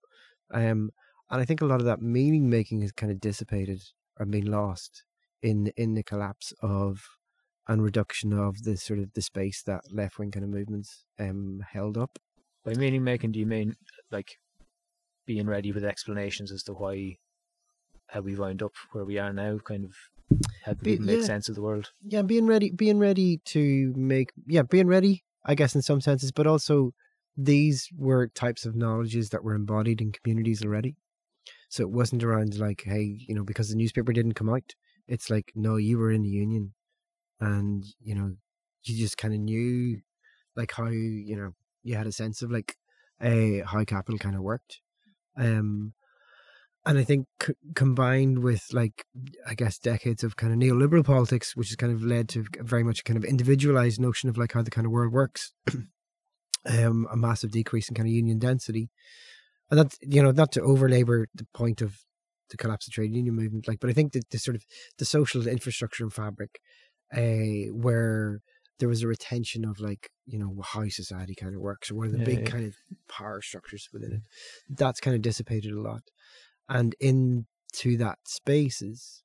Um, 0.53 0.91
and 1.29 1.41
I 1.41 1.45
think 1.45 1.61
a 1.61 1.65
lot 1.65 1.79
of 1.79 1.85
that 1.85 2.01
meaning 2.01 2.49
making 2.49 2.81
has 2.81 2.91
kind 2.91 3.11
of 3.11 3.19
dissipated 3.19 3.81
or 4.19 4.25
been 4.25 4.45
lost 4.45 5.03
in 5.41 5.71
in 5.77 5.93
the 5.93 6.03
collapse 6.03 6.53
of 6.61 7.01
and 7.67 7.83
reduction 7.83 8.33
of 8.33 8.63
the 8.63 8.75
sort 8.75 8.99
of 8.99 9.13
the 9.13 9.21
space 9.21 9.61
that 9.63 9.81
left 9.91 10.17
wing 10.17 10.31
kind 10.31 10.43
of 10.43 10.49
movements 10.49 11.05
um 11.19 11.61
held 11.71 11.97
up. 11.97 12.17
By 12.65 12.73
meaning 12.73 13.03
making, 13.03 13.31
do 13.31 13.39
you 13.39 13.45
mean 13.45 13.75
like 14.11 14.39
being 15.25 15.47
ready 15.47 15.71
with 15.71 15.85
explanations 15.85 16.51
as 16.51 16.63
to 16.63 16.73
why, 16.73 17.17
how 18.07 18.21
we 18.21 18.35
wound 18.35 18.61
up 18.63 18.73
where 18.91 19.05
we 19.05 19.17
are 19.17 19.31
now? 19.31 19.59
Kind 19.59 19.85
of 19.85 19.93
helping 20.63 20.97
Be- 20.97 20.99
make 20.99 21.19
yeah. 21.19 21.25
sense 21.25 21.49
of 21.49 21.55
the 21.55 21.61
world. 21.61 21.91
Yeah, 22.01 22.21
being 22.21 22.47
ready, 22.47 22.71
being 22.71 22.99
ready 22.99 23.41
to 23.45 23.93
make 23.95 24.31
yeah, 24.47 24.63
being 24.63 24.87
ready, 24.87 25.23
I 25.45 25.55
guess 25.55 25.75
in 25.75 25.81
some 25.81 26.01
senses, 26.01 26.31
but 26.31 26.47
also 26.47 26.93
these 27.37 27.89
were 27.97 28.27
types 28.27 28.65
of 28.65 28.75
knowledges 28.75 29.29
that 29.29 29.43
were 29.43 29.55
embodied 29.55 30.01
in 30.01 30.11
communities 30.11 30.63
already. 30.63 30.95
So 31.69 31.83
it 31.83 31.91
wasn't 31.91 32.23
around 32.23 32.57
like, 32.57 32.83
hey, 32.85 33.17
you 33.27 33.35
know, 33.35 33.43
because 33.43 33.69
the 33.69 33.75
newspaper 33.75 34.11
didn't 34.11 34.33
come 34.33 34.49
out. 34.49 34.73
It's 35.07 35.29
like, 35.29 35.51
no, 35.55 35.77
you 35.77 35.97
were 35.97 36.11
in 36.11 36.23
the 36.23 36.29
union, 36.29 36.73
and 37.39 37.85
you 38.01 38.15
know, 38.15 38.35
you 38.83 38.97
just 38.97 39.17
kind 39.17 39.33
of 39.33 39.39
knew, 39.39 40.01
like 40.55 40.71
how 40.71 40.87
you 40.87 41.35
know 41.35 41.51
you 41.83 41.95
had 41.95 42.07
a 42.07 42.11
sense 42.11 42.41
of 42.41 42.51
like, 42.51 42.75
a 43.21 43.63
how 43.65 43.83
capital 43.85 44.17
kind 44.17 44.35
of 44.35 44.41
worked, 44.41 44.81
um, 45.37 45.93
and 46.89 46.97
I 46.97 47.03
think 47.03 47.27
c- 47.41 47.53
combined 47.75 48.39
with 48.39 48.65
like 48.73 49.05
I 49.47 49.53
guess 49.53 49.77
decades 49.77 50.23
of 50.23 50.35
kind 50.35 50.51
of 50.51 50.59
neoliberal 50.59 51.05
politics, 51.05 51.55
which 51.55 51.69
has 51.69 51.75
kind 51.75 51.93
of 51.93 52.03
led 52.03 52.27
to 52.29 52.45
very 52.61 52.83
much 52.83 53.01
a 53.01 53.03
kind 53.03 53.15
of 53.15 53.23
individualized 53.23 53.99
notion 54.01 54.27
of 54.27 54.37
like 54.37 54.53
how 54.53 54.63
the 54.63 54.71
kind 54.71 54.87
of 54.87 54.91
world 54.91 55.13
works. 55.13 55.53
um, 56.65 57.07
a 57.11 57.15
massive 57.15 57.51
decrease 57.51 57.89
in 57.89 57.95
kind 57.95 58.07
of 58.07 58.13
union 58.13 58.39
density, 58.39 58.89
and 59.69 59.79
that's 59.79 59.99
you 60.01 60.23
know 60.23 60.31
not 60.31 60.51
to 60.53 60.61
overlabor 60.61 61.25
the 61.35 61.45
point 61.53 61.81
of 61.81 61.99
the 62.49 62.57
collapse 62.57 62.87
of 62.87 62.93
trade 62.93 63.13
union 63.13 63.35
movement, 63.35 63.67
like, 63.67 63.79
but 63.79 63.91
I 63.91 63.93
think 63.93 64.13
that 64.13 64.27
the 64.31 64.39
sort 64.39 64.55
of 64.55 64.63
the 64.97 65.05
social 65.05 65.47
infrastructure 65.47 66.03
and 66.03 66.11
fabric, 66.11 66.59
uh, 67.15 67.71
where 67.71 68.39
there 68.79 68.89
was 68.89 69.03
a 69.03 69.07
retention 69.07 69.63
of 69.63 69.79
like 69.79 70.09
you 70.25 70.39
know 70.39 70.55
how 70.63 70.87
society 70.89 71.35
kind 71.35 71.53
of 71.53 71.61
works, 71.61 71.91
or 71.91 71.95
one 71.95 72.07
of 72.07 72.13
the 72.13 72.19
Yeah, 72.19 72.25
big 72.25 72.45
yeah. 72.45 72.49
kind 72.49 72.65
of 72.65 72.75
power 73.07 73.43
structures 73.43 73.89
within 73.93 74.13
it, 74.13 74.21
that's 74.69 74.99
kind 74.99 75.15
of 75.15 75.21
dissipated 75.21 75.71
a 75.71 75.81
lot, 75.81 76.01
and 76.69 76.95
into 76.99 77.97
that 77.97 78.19
spaces 78.25 79.23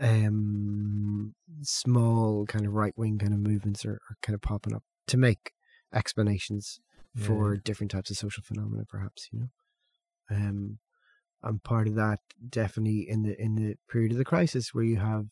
um 0.00 1.34
small 1.62 2.46
kind 2.46 2.66
of 2.66 2.72
right 2.72 2.94
wing 2.96 3.18
kind 3.18 3.34
of 3.34 3.40
movements 3.40 3.84
are, 3.84 4.00
are 4.10 4.16
kind 4.22 4.34
of 4.34 4.40
popping 4.40 4.74
up 4.74 4.82
to 5.06 5.16
make 5.16 5.52
explanations 5.94 6.80
Yeah, 7.14 7.26
for 7.26 7.56
different 7.56 7.90
types 7.90 8.10
of 8.10 8.16
social 8.16 8.42
phenomena 8.42 8.84
perhaps 8.88 9.28
you 9.32 9.40
know? 9.40 9.48
Um 10.30 10.78
and 11.42 11.62
part 11.62 11.88
of 11.88 11.94
that 11.96 12.20
definitely 12.48 13.08
in 13.08 13.22
the 13.24 13.40
in 13.40 13.56
the 13.56 13.76
period 13.90 14.12
of 14.12 14.18
the 14.18 14.24
crisis 14.24 14.74
where 14.74 14.84
you 14.84 14.98
have 14.98 15.26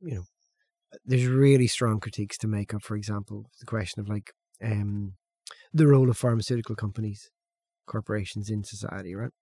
you 0.00 0.14
know 0.16 0.24
there's 1.04 1.26
really 1.26 1.66
strong 1.66 2.00
critiques 2.00 2.38
to 2.38 2.48
make 2.48 2.72
of 2.72 2.82
for 2.82 2.96
example 2.96 3.46
the 3.60 3.66
question 3.66 4.00
of 4.00 4.08
like 4.08 4.32
um 4.62 5.14
the 5.74 5.86
role 5.88 6.10
of 6.10 6.18
pharmaceutical 6.18 6.76
companies 6.76 7.30
corporations 7.86 8.50
in 8.50 8.64
society 8.64 9.14
right 9.14 9.32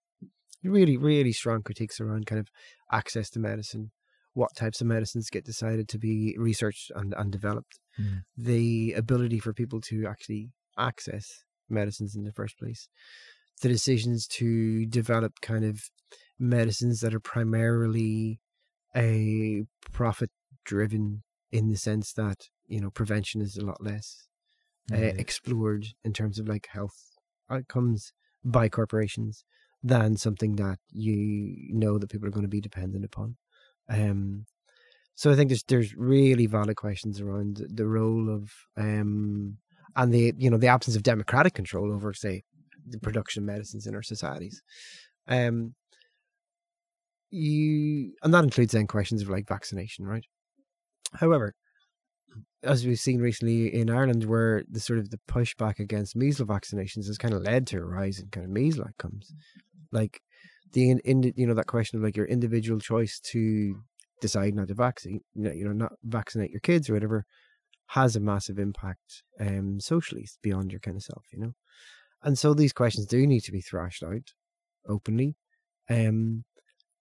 really 0.62 0.96
really 0.96 1.32
strong 1.32 1.62
critiques 1.62 2.00
around 2.00 2.26
kind 2.26 2.40
of 2.40 2.48
access 2.92 3.30
to 3.30 3.38
medicine 3.38 3.90
what 4.34 4.54
types 4.54 4.80
of 4.80 4.86
medicines 4.86 5.28
get 5.28 5.44
decided 5.44 5.88
to 5.88 5.98
be 5.98 6.36
researched 6.38 6.92
and, 6.94 7.14
and 7.16 7.32
developed. 7.32 7.80
Mm. 7.98 8.22
the 8.36 8.92
ability 8.92 9.40
for 9.40 9.52
people 9.52 9.80
to 9.80 10.06
actually 10.06 10.50
access 10.78 11.42
medicines 11.68 12.14
in 12.14 12.24
the 12.24 12.32
first 12.32 12.56
place. 12.58 12.88
The 13.62 13.68
decisions 13.68 14.26
to 14.28 14.86
develop 14.86 15.40
kind 15.42 15.64
of 15.64 15.82
medicines 16.38 17.00
that 17.00 17.14
are 17.14 17.20
primarily 17.20 18.40
a 18.96 19.64
profit 19.92 20.30
driven 20.64 21.22
in 21.52 21.68
the 21.68 21.76
sense 21.76 22.12
that 22.14 22.48
you 22.66 22.80
know 22.80 22.90
prevention 22.90 23.40
is 23.40 23.56
a 23.56 23.64
lot 23.64 23.82
less 23.82 24.28
uh, 24.92 24.96
explored 24.96 25.86
in 26.04 26.12
terms 26.12 26.38
of 26.38 26.48
like 26.48 26.68
health 26.72 27.16
outcomes 27.50 28.12
by 28.44 28.68
corporations 28.68 29.44
than 29.82 30.16
something 30.16 30.56
that 30.56 30.78
you 30.90 31.68
know 31.70 31.98
that 31.98 32.10
people 32.10 32.28
are 32.28 32.32
going 32.32 32.44
to 32.44 32.48
be 32.48 32.60
dependent 32.60 33.04
upon. 33.04 33.36
Um, 33.88 34.46
so 35.14 35.30
I 35.30 35.36
think 35.36 35.50
there's 35.50 35.64
there's 35.64 35.94
really 35.94 36.46
valid 36.46 36.76
questions 36.76 37.20
around 37.20 37.66
the- 37.68 37.86
role 37.86 38.30
of 38.30 38.50
um, 38.76 39.58
and 39.96 40.14
the 40.14 40.34
you 40.38 40.50
know 40.50 40.58
the 40.58 40.68
absence 40.68 40.96
of 40.96 41.02
democratic 41.02 41.54
control 41.54 41.92
over 41.92 42.12
say 42.12 42.42
the 42.86 42.98
production 42.98 43.42
of 43.42 43.46
medicines 43.46 43.86
in 43.86 43.94
our 43.94 44.02
societies. 44.02 44.62
Um, 45.28 45.74
you 47.30 48.12
and 48.22 48.34
that 48.34 48.44
includes 48.44 48.72
then 48.72 48.86
questions 48.86 49.22
of 49.22 49.28
like 49.28 49.46
vaccination, 49.46 50.06
right? 50.06 50.24
However, 51.14 51.54
as 52.62 52.86
we've 52.86 52.98
seen 52.98 53.20
recently 53.20 53.74
in 53.74 53.90
Ireland, 53.90 54.24
where 54.24 54.62
the 54.70 54.80
sort 54.80 54.98
of 54.98 55.10
the 55.10 55.20
pushback 55.28 55.78
against 55.78 56.16
measles 56.16 56.48
vaccinations 56.48 57.06
has 57.06 57.18
kind 57.18 57.34
of 57.34 57.42
led 57.42 57.66
to 57.68 57.78
a 57.78 57.84
rise 57.84 58.18
in 58.18 58.28
kind 58.28 58.44
of 58.44 58.52
measles 58.52 58.86
outcomes, 58.86 59.32
like 59.92 60.20
the 60.72 60.90
in, 60.90 60.98
in 61.00 61.32
you 61.36 61.46
know 61.46 61.54
that 61.54 61.66
question 61.66 61.98
of 61.98 62.04
like 62.04 62.16
your 62.16 62.26
individual 62.26 62.80
choice 62.80 63.20
to 63.20 63.74
decide 64.20 64.54
not 64.54 64.68
to 64.68 64.74
vaccinate, 64.74 65.22
you 65.34 65.44
know, 65.44 65.52
you 65.52 65.64
know, 65.64 65.72
not 65.72 65.92
vaccinate 66.04 66.50
your 66.50 66.60
kids 66.60 66.88
or 66.88 66.94
whatever, 66.94 67.24
has 67.88 68.16
a 68.16 68.20
massive 68.20 68.58
impact 68.58 69.22
um 69.40 69.80
socially 69.80 70.28
beyond 70.42 70.70
your 70.70 70.80
kind 70.80 70.96
of 70.96 71.02
self, 71.02 71.24
you 71.32 71.40
know, 71.40 71.52
and 72.22 72.38
so 72.38 72.54
these 72.54 72.72
questions 72.72 73.06
do 73.06 73.26
need 73.26 73.40
to 73.40 73.52
be 73.52 73.60
thrashed 73.60 74.02
out 74.02 74.32
openly, 74.88 75.36
um, 75.88 76.44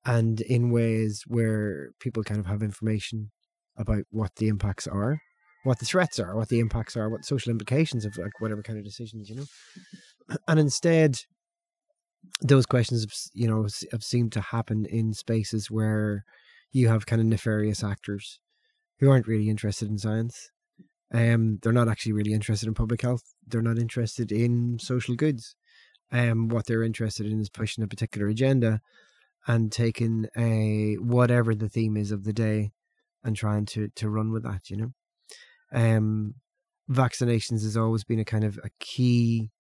and 0.05 0.41
in 0.41 0.71
ways 0.71 1.23
where 1.27 1.91
people 1.99 2.23
kind 2.23 2.39
of 2.39 2.45
have 2.45 2.61
information 2.61 3.31
about 3.77 4.03
what 4.11 4.35
the 4.35 4.47
impacts 4.47 4.87
are 4.87 5.19
what 5.63 5.79
the 5.79 5.85
threats 5.85 6.19
are, 6.19 6.35
what 6.35 6.49
the 6.49 6.59
impacts 6.59 6.95
are, 6.95 7.09
what 7.09 7.25
social 7.25 7.51
implications 7.51 8.05
of 8.05 8.17
like 8.17 8.39
whatever 8.39 8.63
kind 8.63 8.79
of 8.79 8.85
decisions, 8.85 9.29
you 9.29 9.35
know. 9.35 10.37
And 10.47 10.59
instead, 10.59 11.19
those 12.41 12.65
questions, 12.65 13.29
you 13.33 13.47
know, 13.47 13.67
have 13.91 14.03
seemed 14.03 14.31
to 14.33 14.41
happen 14.41 14.85
in 14.85 15.13
spaces 15.13 15.69
where 15.69 16.23
you 16.71 16.87
have 16.87 17.05
kind 17.05 17.21
of 17.21 17.27
nefarious 17.27 17.83
actors 17.83 18.39
who 18.99 19.09
aren't 19.09 19.27
really 19.27 19.49
interested 19.49 19.89
in 19.89 19.97
science. 19.97 20.51
Um, 21.13 21.59
they're 21.61 21.73
not 21.73 21.89
actually 21.89 22.13
really 22.13 22.33
interested 22.33 22.67
in 22.67 22.73
public 22.75 23.01
health. 23.01 23.23
They're 23.47 23.61
not 23.61 23.79
interested 23.79 24.31
in 24.31 24.77
social 24.79 25.15
goods. 25.15 25.55
Um, 26.11 26.47
what 26.49 26.65
they're 26.65 26.83
interested 26.83 27.25
in 27.25 27.39
is 27.39 27.49
pushing 27.49 27.83
a 27.83 27.87
particular 27.87 28.27
agenda 28.27 28.81
and 29.47 29.71
taking 29.71 30.27
a 30.37 30.95
whatever 30.95 31.55
the 31.55 31.69
theme 31.69 31.97
is 31.97 32.11
of 32.11 32.23
the 32.23 32.33
day 32.33 32.71
and 33.23 33.35
trying 33.35 33.65
to 33.67 33.89
to 33.95 34.09
run 34.09 34.31
with 34.31 34.43
that. 34.43 34.69
You 34.69 34.77
know 34.77 34.93
um, 35.71 36.35
vaccinations 36.89 37.63
has 37.63 37.77
always 37.77 38.03
been 38.03 38.19
a 38.19 38.25
kind 38.25 38.43
of 38.43 38.57
a 38.63 38.69
key 38.79 39.51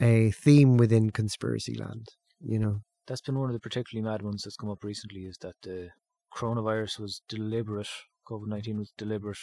a 0.00 0.30
theme 0.30 0.76
within 0.76 1.10
conspiracy 1.10 1.74
land. 1.74 2.08
You 2.40 2.58
know, 2.58 2.80
That's 3.06 3.20
been 3.20 3.38
one 3.38 3.48
of 3.48 3.54
the 3.54 3.60
particularly 3.60 4.08
mad 4.08 4.22
ones 4.22 4.42
that's 4.42 4.56
come 4.56 4.70
up 4.70 4.84
recently 4.84 5.22
is 5.22 5.38
that 5.38 5.56
the 5.62 5.88
coronavirus 6.34 7.00
was 7.00 7.22
deliberate, 7.28 7.88
COVID 8.28 8.46
19 8.46 8.78
was 8.78 8.92
deliberate 8.96 9.38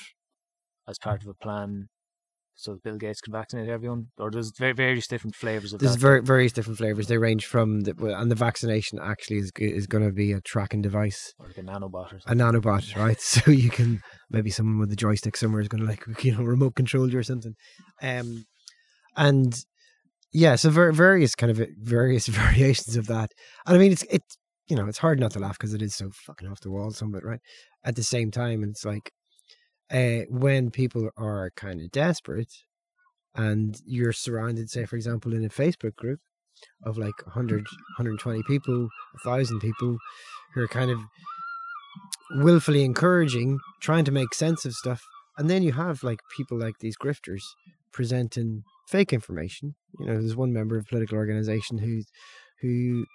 as 0.87 0.99
part 0.99 1.23
of 1.23 1.27
a 1.27 1.33
plan 1.33 1.89
so 2.57 2.79
Bill 2.81 2.97
Gates 2.97 3.19
can 3.19 3.33
vaccinate 3.33 3.69
everyone. 3.69 4.07
Or 4.17 4.31
there's 4.31 4.51
various 4.57 5.07
different 5.07 5.35
flavors 5.35 5.73
of 5.73 5.81
there's 5.81 5.97
that. 5.97 6.23
various 6.23 6.53
different 6.53 6.77
flavors. 6.77 7.07
They 7.07 7.17
range 7.17 7.45
from 7.45 7.81
the 7.81 7.93
and 8.17 8.31
the 8.31 8.35
vaccination 8.35 8.97
actually 9.01 9.37
is 9.37 9.51
is 9.57 9.87
going 9.87 10.05
to 10.05 10.11
be 10.11 10.31
a 10.31 10.41
tracking 10.41 10.81
device, 10.81 11.33
or 11.37 11.47
like 11.47 11.57
a 11.57 11.61
nanobot 11.61 12.13
or 12.13 12.19
a 12.25 12.33
nanobot, 12.33 12.95
right? 12.95 13.19
So 13.25 13.51
you 13.51 13.69
can 13.69 14.01
maybe 14.29 14.49
someone 14.49 14.79
with 14.79 14.91
a 14.91 14.95
joystick 14.95 15.35
somewhere 15.35 15.61
is 15.61 15.67
going 15.67 15.83
to 15.83 15.89
like 15.89 16.05
you 16.23 16.31
know 16.31 16.43
remote 16.43 16.75
control 16.75 17.11
you 17.11 17.19
or 17.19 17.23
something. 17.23 17.55
Um, 18.01 18.45
and 19.17 19.53
yeah, 20.31 20.55
so 20.55 20.69
ver- 20.69 20.91
various 20.91 21.35
kind 21.35 21.51
of 21.51 21.67
various 21.79 22.27
variations 22.27 22.95
of 22.95 23.07
that. 23.07 23.31
And 23.65 23.75
I 23.75 23.79
mean, 23.79 23.91
it's 23.91 24.03
it's 24.09 24.37
you 24.67 24.75
know, 24.75 24.87
it's 24.87 24.97
hard 24.97 25.19
not 25.19 25.31
to 25.31 25.39
laugh 25.39 25.57
because 25.57 25.73
it 25.73 25.81
is 25.81 25.95
so 25.95 26.09
fucking 26.11 26.47
off 26.47 26.61
the 26.61 26.71
wall, 26.71 26.91
some 26.91 27.13
of 27.13 27.19
it, 27.19 27.25
right? 27.25 27.39
At 27.83 27.95
the 27.95 28.03
same 28.03 28.31
time, 28.31 28.63
it's 28.63 28.83
like 28.83 29.11
uh, 29.91 30.21
when 30.29 30.71
people 30.71 31.09
are 31.17 31.51
kind 31.55 31.81
of 31.81 31.91
desperate 31.91 32.51
and 33.35 33.79
you're 33.85 34.13
surrounded, 34.13 34.69
say, 34.69 34.85
for 34.85 34.95
example, 34.95 35.33
in 35.33 35.45
a 35.45 35.49
Facebook 35.49 35.95
group 35.95 36.19
of 36.83 36.97
like 36.97 37.25
100, 37.25 37.57
120 37.97 38.43
people, 38.43 38.89
1,000 39.23 39.59
people 39.59 39.97
who 40.53 40.61
are 40.61 40.67
kind 40.67 40.89
of 40.89 40.99
willfully 42.31 42.83
encouraging, 42.83 43.59
trying 43.81 44.05
to 44.05 44.11
make 44.11 44.33
sense 44.33 44.65
of 44.65 44.73
stuff. 44.73 45.03
And 45.37 45.49
then 45.49 45.63
you 45.63 45.73
have 45.73 46.01
like 46.01 46.21
people 46.35 46.57
like 46.57 46.79
these 46.79 46.97
grifters 46.97 47.43
presenting 47.91 48.63
fake 48.87 49.13
information. 49.13 49.75
You 49.99 50.07
know, 50.07 50.13
there's 50.13 50.35
one 50.35 50.53
member 50.53 50.77
of 50.77 50.85
a 50.85 50.87
political 50.87 51.17
organization 51.17 51.77
who 51.77 52.01
who 52.61 53.05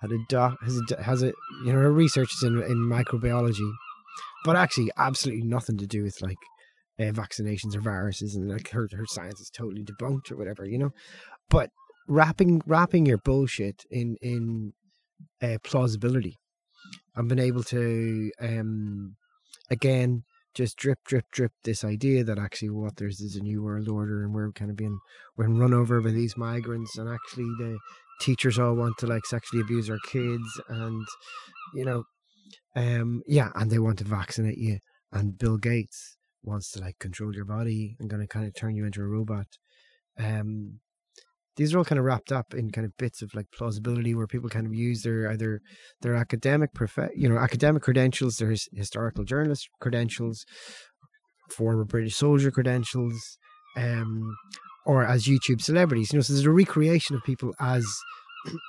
had 0.00 0.12
a 0.12 0.18
doc 0.28 0.58
has 0.62 0.80
a 0.90 1.02
has 1.02 1.22
a 1.22 1.32
you 1.64 1.72
know 1.72 1.80
her 1.80 1.92
research 1.92 2.32
is 2.34 2.42
in 2.42 2.62
in 2.62 2.78
microbiology, 2.78 3.70
but 4.44 4.56
actually 4.56 4.90
absolutely 4.96 5.44
nothing 5.44 5.76
to 5.78 5.86
do 5.86 6.02
with 6.02 6.20
like 6.22 6.38
uh, 6.98 7.12
vaccinations 7.12 7.76
or 7.76 7.80
viruses, 7.80 8.34
and 8.34 8.50
like 8.50 8.70
her 8.70 8.88
her 8.92 9.06
science 9.06 9.40
is 9.40 9.50
totally 9.50 9.84
debunked 9.84 10.30
or 10.30 10.36
whatever. 10.36 10.64
You 10.64 10.78
know, 10.78 10.90
but 11.48 11.70
wrapping 12.08 12.62
wrapping 12.66 13.06
your 13.06 13.18
bullshit 13.18 13.84
in 13.90 14.16
in 14.20 14.72
uh, 15.42 15.58
plausibility 15.62 16.36
and 17.14 17.28
been 17.28 17.38
able 17.38 17.62
to 17.62 18.30
um 18.40 19.16
again 19.70 20.24
just 20.54 20.76
drip 20.76 20.98
drip 21.04 21.24
drip 21.30 21.52
this 21.64 21.84
idea 21.84 22.24
that 22.24 22.38
actually 22.38 22.70
what 22.70 22.96
there's 22.96 23.20
is 23.20 23.36
a 23.36 23.40
new 23.40 23.62
world 23.62 23.88
order 23.88 24.24
and 24.24 24.34
we're 24.34 24.50
kind 24.52 24.70
of 24.70 24.76
being 24.76 24.98
we're 25.36 25.48
run 25.48 25.72
over 25.72 26.00
by 26.00 26.10
these 26.10 26.36
migrants 26.36 26.98
and 26.98 27.08
actually 27.08 27.48
the 27.58 27.78
teachers 28.20 28.58
all 28.58 28.74
want 28.74 28.96
to 28.98 29.06
like 29.06 29.24
sexually 29.26 29.62
abuse 29.62 29.88
our 29.88 29.98
kids 30.06 30.60
and 30.68 31.06
you 31.74 31.84
know 31.84 32.04
um 32.76 33.22
yeah 33.26 33.50
and 33.54 33.70
they 33.70 33.78
want 33.78 33.98
to 33.98 34.04
vaccinate 34.04 34.58
you 34.58 34.78
and 35.12 35.38
bill 35.38 35.56
gates 35.56 36.16
wants 36.42 36.70
to 36.72 36.80
like 36.80 36.98
control 36.98 37.34
your 37.34 37.44
body 37.44 37.96
and 37.98 38.10
to 38.10 38.26
kind 38.26 38.46
of 38.46 38.54
turn 38.54 38.74
you 38.74 38.84
into 38.84 39.00
a 39.00 39.06
robot. 39.06 39.46
Um 40.18 40.80
these 41.56 41.74
are 41.74 41.78
all 41.78 41.84
kind 41.84 41.98
of 41.98 42.04
wrapped 42.04 42.32
up 42.32 42.54
in 42.54 42.70
kind 42.70 42.84
of 42.84 42.96
bits 42.96 43.22
of 43.22 43.34
like 43.34 43.46
plausibility 43.52 44.14
where 44.14 44.26
people 44.26 44.48
kind 44.48 44.66
of 44.66 44.74
use 44.74 45.02
their 45.02 45.30
either 45.30 45.60
their 46.02 46.14
academic 46.14 46.72
prof- 46.74 47.10
you 47.14 47.28
know 47.28 47.38
academic 47.38 47.82
credentials 47.82 48.36
their 48.36 48.50
his- 48.50 48.68
historical 48.72 49.24
journalist 49.24 49.68
credentials 49.80 50.44
former 51.50 51.84
british 51.84 52.14
soldier 52.14 52.50
credentials 52.50 53.38
um 53.76 54.36
or 54.86 55.04
as 55.04 55.24
youtube 55.24 55.60
celebrities 55.60 56.12
you 56.12 56.16
know 56.18 56.22
so 56.22 56.32
there's 56.32 56.46
a 56.46 56.50
recreation 56.50 57.16
of 57.16 57.22
people 57.24 57.52
as 57.60 57.84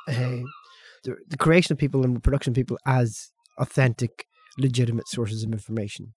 uh, 0.07 0.13
the, 1.03 1.15
the 1.27 1.37
creation 1.37 1.73
of 1.73 1.79
people 1.79 2.03
and 2.03 2.23
production 2.23 2.51
of 2.51 2.55
people 2.55 2.77
as 2.85 3.31
authentic 3.57 4.25
legitimate 4.57 5.07
sources 5.07 5.43
of 5.43 5.51
information. 5.51 6.13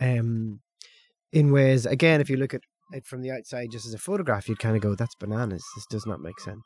Um 0.00 0.60
in 1.32 1.50
ways 1.50 1.86
again 1.86 2.20
if 2.20 2.28
you 2.28 2.36
look 2.36 2.52
at 2.52 2.60
it 2.94 3.06
from 3.06 3.22
the 3.22 3.30
outside 3.30 3.70
just 3.70 3.86
as 3.86 3.94
a 3.94 3.98
photograph 3.98 4.48
you'd 4.48 4.58
kind 4.58 4.76
of 4.76 4.82
go 4.82 4.94
that's 4.94 5.14
bananas. 5.14 5.64
This 5.74 5.86
does 5.86 6.06
not 6.06 6.20
make 6.20 6.40
sense. 6.40 6.64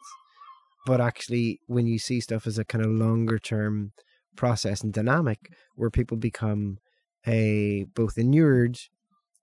But 0.85 1.01
actually 1.01 1.61
when 1.67 1.87
you 1.87 1.99
see 1.99 2.21
stuff 2.21 2.47
as 2.47 2.59
a 2.59 2.65
kind 2.65 2.85
of 2.85 2.91
longer 2.91 3.39
term 3.39 3.93
process 4.37 4.83
and 4.83 4.93
dynamic 4.93 5.39
where 5.75 5.91
people 5.91 6.17
become 6.17 6.79
a 7.27 7.87
both 7.95 8.19
inured 8.19 8.79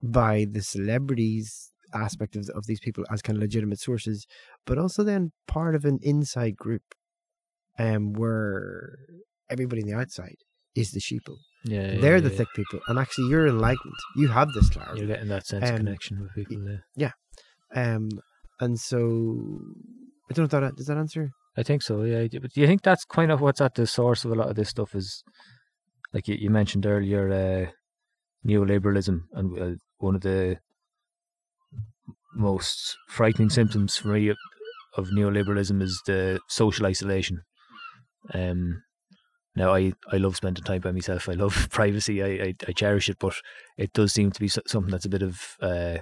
by 0.01 0.45
the 0.49 0.61
celebrities 0.61 1.71
aspect 1.93 2.35
of, 2.35 2.49
of 2.55 2.65
these 2.65 2.79
people 2.79 3.03
as 3.11 3.21
kind 3.21 3.37
of 3.37 3.41
legitimate 3.41 3.79
sources 3.79 4.25
but 4.65 4.77
also 4.77 5.03
then 5.03 5.31
part 5.47 5.75
of 5.75 5.85
an 5.85 5.99
inside 6.01 6.55
group 6.55 6.81
um 7.77 8.13
where 8.13 8.97
everybody 9.49 9.81
on 9.81 9.87
the 9.87 9.95
outside 9.95 10.37
is 10.75 10.91
the 10.91 10.99
sheeple 10.99 11.37
Yeah, 11.63 11.99
they're 12.01 12.15
yeah, 12.15 12.21
the 12.21 12.29
yeah. 12.31 12.37
thick 12.37 12.47
people 12.55 12.79
and 12.87 12.97
actually 12.99 13.27
you're 13.29 13.47
enlightened 13.47 13.93
you 14.15 14.27
have 14.29 14.49
this 14.55 14.69
clarity 14.69 14.99
You're 14.99 15.07
getting 15.13 15.29
that 15.29 15.45
sense 15.45 15.63
of 15.69 15.71
Um, 15.71 15.77
connection 15.77 16.19
with 16.21 16.33
people. 16.33 16.79
Yeah. 16.95 17.11
um, 17.75 18.09
and 18.59 18.79
so 18.79 18.99
I 20.29 20.33
don't 20.33 20.51
know 20.51 20.57
if 20.59 20.63
that 20.63 20.75
does 20.77 20.87
that 20.87 20.97
answer. 20.97 21.31
I 21.57 21.63
think 21.63 21.81
so. 21.83 22.03
Yeah, 22.03 22.25
but 22.41 22.51
do 22.53 22.61
you 22.61 22.67
think 22.67 22.81
that's 22.81 23.05
kind 23.05 23.31
of 23.31 23.39
what's 23.41 23.61
at 23.61 23.75
the 23.75 23.85
source 23.85 24.25
of 24.25 24.31
a 24.31 24.35
lot 24.35 24.49
of 24.49 24.55
this 24.55 24.69
stuff? 24.69 24.95
Is 24.95 25.23
like 26.13 26.27
you, 26.27 26.35
you 26.35 26.49
mentioned 26.49 26.85
earlier, 26.85 27.23
uh, 27.31 27.71
neoliberalism, 28.49 29.17
and 29.33 29.59
uh, 29.61 29.75
one 29.99 30.15
of 30.15 30.21
the 30.21 30.57
most 32.35 32.97
frightening 33.07 33.49
symptoms 33.49 33.97
for 33.97 34.07
me 34.09 34.29
of- 34.29 34.37
of 34.97 35.09
neoliberalism 35.09 35.81
is 35.81 36.01
the 36.05 36.39
social 36.47 36.85
isolation. 36.85 37.41
Um, 38.33 38.81
now 39.55 39.73
I, 39.73 39.93
I 40.11 40.17
love 40.17 40.35
spending 40.35 40.63
time 40.63 40.81
by 40.81 40.91
myself. 40.91 41.29
I 41.29 41.33
love 41.33 41.67
privacy. 41.71 42.23
I, 42.23 42.27
I, 42.27 42.55
I 42.67 42.71
cherish 42.71 43.09
it, 43.09 43.17
but 43.19 43.35
it 43.77 43.93
does 43.93 44.13
seem 44.13 44.31
to 44.31 44.39
be 44.39 44.47
something 44.47 44.89
that's 44.91 45.05
a 45.05 45.09
bit 45.09 45.21
of 45.21 45.57
uh, 45.61 45.97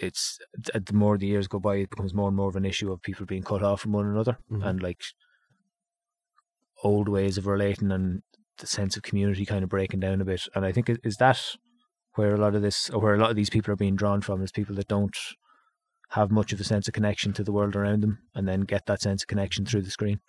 it's 0.00 0.38
the 0.64 0.92
more 0.92 1.16
the 1.16 1.26
years 1.26 1.46
go 1.46 1.58
by, 1.60 1.76
it 1.76 1.90
becomes 1.90 2.12
more 2.14 2.28
and 2.28 2.36
more 2.36 2.48
of 2.48 2.56
an 2.56 2.64
issue 2.64 2.90
of 2.92 3.00
people 3.02 3.26
being 3.26 3.42
cut 3.44 3.62
off 3.62 3.82
from 3.82 3.92
one 3.92 4.06
another 4.06 4.38
Mhm. 4.50 4.66
and 4.66 4.82
like 4.82 5.00
old 6.82 7.08
ways 7.08 7.38
of 7.38 7.46
relating 7.46 7.90
and 7.92 8.22
the 8.58 8.66
sense 8.66 8.96
of 8.96 9.02
community 9.02 9.46
kind 9.46 9.62
of 9.64 9.70
breaking 9.70 10.00
down 10.00 10.20
a 10.20 10.24
bit. 10.24 10.42
And 10.54 10.64
I 10.64 10.72
think 10.72 10.90
is 11.02 11.16
that 11.16 11.40
where 12.14 12.34
a 12.34 12.38
lot 12.38 12.54
of 12.54 12.62
this, 12.62 12.90
or 12.90 13.00
where 13.00 13.14
a 13.14 13.18
lot 13.18 13.30
of 13.30 13.36
these 13.36 13.50
people 13.50 13.72
are 13.72 13.76
being 13.76 13.96
drawn 13.96 14.20
from, 14.20 14.42
is 14.42 14.52
people 14.52 14.74
that 14.76 14.88
don't 14.88 15.16
have 16.10 16.30
much 16.30 16.52
of 16.52 16.60
a 16.60 16.64
sense 16.64 16.86
of 16.86 16.94
connection 16.94 17.32
to 17.32 17.42
the 17.42 17.52
world 17.52 17.74
around 17.74 18.02
them, 18.02 18.18
and 18.34 18.46
then 18.46 18.60
get 18.62 18.86
that 18.86 19.00
sense 19.00 19.22
of 19.22 19.26
connection 19.28 19.64
through 19.64 19.82
the 19.82 19.90
screen. 19.90 20.20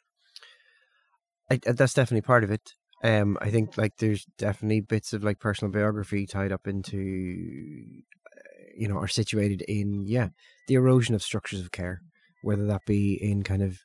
I, 1.49 1.59
I- 1.67 1.71
that's 1.73 1.93
definitely 1.93 2.21
part 2.21 2.43
of 2.43 2.51
it. 2.51 2.73
Um, 3.03 3.37
I 3.41 3.51
think 3.51 3.77
like 3.77 3.97
there's 3.97 4.25
definitely 4.37 4.81
bits 4.81 5.13
of 5.13 5.23
like 5.23 5.39
personal 5.39 5.71
biography 5.71 6.25
tied 6.25 6.51
up 6.51 6.65
into, 6.67 8.01
uh, 8.25 8.63
you 8.75 8.87
know, 8.87 8.97
are 8.97 9.07
situated 9.07 9.61
in 9.67 10.05
yeah 10.07 10.29
the 10.67 10.75
erosion 10.75 11.13
of 11.13 11.21
structures 11.21 11.59
of 11.61 11.71
care, 11.71 12.01
whether 12.41 12.65
that 12.67 12.81
be 12.85 13.13
in 13.13 13.43
kind 13.43 13.61
of 13.61 13.79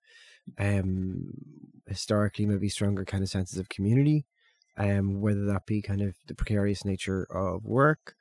um 0.58 1.32
historically 1.88 2.46
maybe 2.46 2.68
stronger 2.68 3.04
kind 3.04 3.22
of 3.24 3.30
senses 3.30 3.58
of 3.58 3.68
community, 3.68 4.26
um, 4.78 5.20
whether 5.20 5.46
that 5.46 5.66
be 5.66 5.82
kind 5.82 6.02
of 6.02 6.16
the 6.28 6.34
precarious 6.34 6.84
nature 6.84 7.24
of 7.30 7.64
work, 7.64 8.14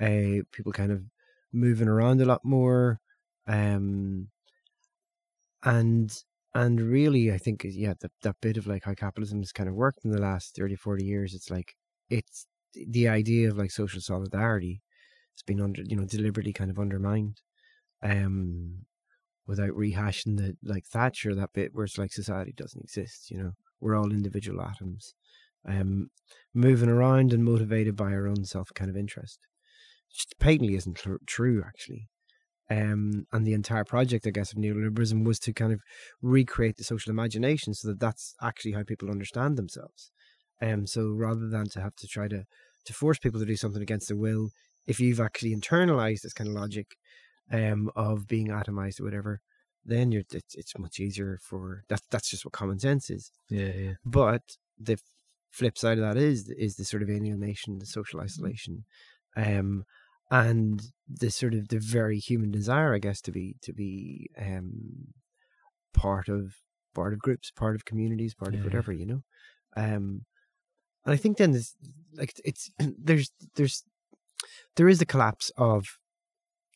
uh, 0.00 0.42
people 0.52 0.72
kind 0.72 0.92
of 0.92 1.04
moving 1.52 1.88
around 1.88 2.20
a 2.22 2.26
lot 2.26 2.44
more, 2.44 3.00
um, 3.48 4.28
and 5.62 6.22
and 6.54 6.80
really 6.80 7.32
i 7.32 7.38
think 7.38 7.64
yeah 7.64 7.94
that, 8.00 8.10
that 8.22 8.36
bit 8.40 8.56
of 8.56 8.66
like 8.66 8.84
how 8.84 8.94
capitalism 8.94 9.38
has 9.40 9.52
kind 9.52 9.68
of 9.68 9.74
worked 9.74 10.04
in 10.04 10.10
the 10.10 10.20
last 10.20 10.56
30 10.56 10.76
40 10.76 11.04
years 11.04 11.34
it's 11.34 11.50
like 11.50 11.76
it's 12.08 12.46
the 12.74 13.08
idea 13.08 13.48
of 13.48 13.56
like 13.56 13.70
social 13.70 14.00
solidarity 14.00 14.82
has 15.34 15.42
been 15.42 15.60
under 15.60 15.82
you 15.82 15.96
know 15.96 16.04
deliberately 16.04 16.52
kind 16.52 16.70
of 16.70 16.78
undermined 16.78 17.40
um 18.02 18.84
without 19.46 19.70
rehashing 19.70 20.36
the 20.36 20.56
like 20.64 20.84
thatcher 20.86 21.34
that 21.34 21.52
bit 21.52 21.70
where 21.74 21.84
it's 21.84 21.98
like 21.98 22.12
society 22.12 22.52
doesn't 22.56 22.82
exist 22.82 23.30
you 23.30 23.38
know? 23.38 23.52
We're 23.80 23.96
all 23.96 24.12
individual 24.12 24.62
atoms 24.62 25.14
um 25.66 26.10
moving 26.54 26.88
around 26.88 27.32
and 27.32 27.44
motivated 27.44 27.96
by 27.96 28.12
our 28.12 28.26
own 28.26 28.44
self 28.44 28.72
kind 28.74 28.90
of 28.90 28.96
interest 28.96 29.38
which 30.10 30.26
patently 30.38 30.74
isn't 30.74 30.96
tr- 30.96 31.14
true 31.26 31.62
actually 31.66 32.08
um, 32.70 33.26
and 33.32 33.44
the 33.44 33.52
entire 33.52 33.84
project, 33.84 34.26
I 34.26 34.30
guess, 34.30 34.52
of 34.52 34.58
neoliberalism 34.58 35.24
was 35.24 35.40
to 35.40 35.52
kind 35.52 35.72
of 35.72 35.80
recreate 36.22 36.76
the 36.76 36.84
social 36.84 37.10
imagination 37.10 37.74
so 37.74 37.88
that 37.88 38.00
that's 38.00 38.34
actually 38.40 38.72
how 38.72 38.84
people 38.84 39.10
understand 39.10 39.56
themselves. 39.56 40.12
Um, 40.62 40.86
so 40.86 41.10
rather 41.10 41.48
than 41.48 41.68
to 41.70 41.80
have 41.80 41.96
to 41.96 42.06
try 42.06 42.28
to 42.28 42.44
to 42.86 42.92
force 42.94 43.18
people 43.18 43.40
to 43.40 43.46
do 43.46 43.56
something 43.56 43.82
against 43.82 44.08
their 44.08 44.16
will, 44.16 44.50
if 44.86 45.00
you've 45.00 45.20
actually 45.20 45.54
internalized 45.54 46.22
this 46.22 46.32
kind 46.32 46.48
of 46.48 46.54
logic 46.54 46.86
um, 47.52 47.90
of 47.96 48.26
being 48.26 48.48
atomized 48.48 49.00
or 49.00 49.04
whatever, 49.04 49.40
then 49.84 50.12
you're 50.12 50.22
it's, 50.32 50.54
it's 50.54 50.78
much 50.78 51.00
easier 51.00 51.38
for 51.42 51.82
that. 51.88 52.00
That's 52.10 52.30
just 52.30 52.44
what 52.44 52.52
common 52.52 52.78
sense 52.78 53.10
is. 53.10 53.30
Yeah, 53.48 53.72
yeah. 53.74 53.92
But 54.04 54.42
the 54.78 54.98
flip 55.50 55.76
side 55.76 55.98
of 55.98 56.04
that 56.04 56.16
is 56.16 56.48
is 56.50 56.76
the 56.76 56.84
sort 56.84 57.02
of 57.02 57.10
alienation, 57.10 57.78
the 57.80 57.86
social 57.86 58.20
isolation, 58.20 58.84
um, 59.36 59.84
and 60.30 60.80
the 61.08 61.30
sort 61.30 61.54
of 61.54 61.68
the 61.68 61.78
very 61.80 62.18
human 62.18 62.50
desire, 62.50 62.94
I 62.94 62.98
guess, 62.98 63.20
to 63.22 63.32
be 63.32 63.56
to 63.62 63.72
be 63.72 64.30
um, 64.38 65.08
part 65.94 66.28
of 66.28 66.56
part 66.94 67.12
of 67.12 67.20
groups, 67.20 67.50
part 67.50 67.74
of 67.76 67.84
communities, 67.84 68.34
part 68.34 68.54
Yeah, 68.54 68.60
of 68.60 68.64
whatever, 68.64 68.92
you 68.92 69.06
know. 69.06 69.22
Um, 69.76 70.26
and 71.04 71.14
I 71.14 71.16
think 71.16 71.38
then 71.38 71.52
there's 71.52 71.76
like 72.14 72.34
it's 72.44 72.70
there's 72.78 73.32
there's 73.56 73.84
there 74.76 74.88
is 74.88 74.98
the 74.98 75.06
collapse 75.06 75.50
of 75.56 75.86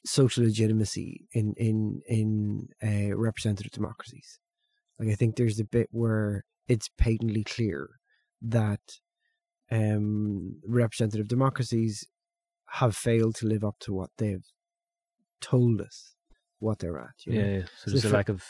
social 0.05 0.45
legitimacy 0.45 1.27
in 1.33 1.55
in 1.57 2.03
in 2.07 2.69
uh, 2.83 3.17
representative 3.17 3.73
democracies. 3.73 4.39
Like 4.99 5.11
I 5.11 5.15
think 5.15 5.37
there's 5.37 5.61
a 5.61 5.65
bit 5.65 5.89
where 5.93 6.45
it's 6.69 6.91
patently 6.99 7.45
clear 7.45 7.91
that 8.43 8.81
um, 9.71 10.61
representative 10.67 11.29
democracies 11.29 12.07
have 12.67 12.97
failed 12.97 13.37
to 13.37 13.47
live 13.47 13.65
up 13.65 13.77
to 13.81 13.93
what 13.93 14.11
they've 14.19 14.45
told 15.41 15.81
us 15.81 16.15
what 16.59 16.79
they're 16.79 16.99
at. 16.99 17.15
You 17.27 17.33
know? 17.35 17.41
Yeah, 17.47 17.57
yeah. 17.59 17.65
So, 17.65 17.69
So 17.87 17.91
there's 17.91 18.05
a 18.07 18.09
lack 18.17 18.29
of. 18.29 18.43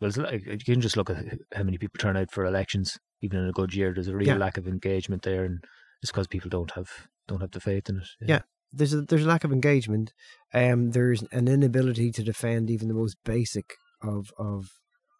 Well, 0.00 0.08
it's 0.08 0.16
like, 0.16 0.46
you 0.46 0.58
can 0.58 0.80
just 0.80 0.96
look 0.96 1.10
at 1.10 1.24
how 1.54 1.62
many 1.62 1.78
people 1.78 1.98
turn 1.98 2.16
out 2.16 2.30
for 2.30 2.44
elections, 2.44 2.98
even 3.20 3.40
in 3.40 3.48
a 3.48 3.52
good 3.52 3.74
year. 3.74 3.92
There's 3.92 4.08
a 4.08 4.16
real 4.16 4.28
Yeah. 4.28 4.36
lack 4.36 4.56
of 4.56 4.66
engagement 4.66 5.22
there, 5.22 5.44
and 5.44 5.62
it's 6.02 6.10
because 6.12 6.26
people 6.26 6.50
don't 6.50 6.72
have 6.72 7.08
don't 7.26 7.40
have 7.40 7.50
the 7.50 7.60
faith 7.60 7.88
in 7.90 7.98
it. 7.98 8.08
Yeah. 8.20 8.42
There's 8.72 8.94
a 8.94 9.02
there's 9.02 9.24
a 9.24 9.28
lack 9.28 9.44
of 9.44 9.52
engagement. 9.52 10.12
Um, 10.52 10.90
there's 10.90 11.22
an 11.32 11.48
inability 11.48 12.10
to 12.12 12.22
defend 12.22 12.70
even 12.70 12.88
the 12.88 12.94
most 12.94 13.16
basic 13.24 13.74
of 14.02 14.30
of 14.38 14.70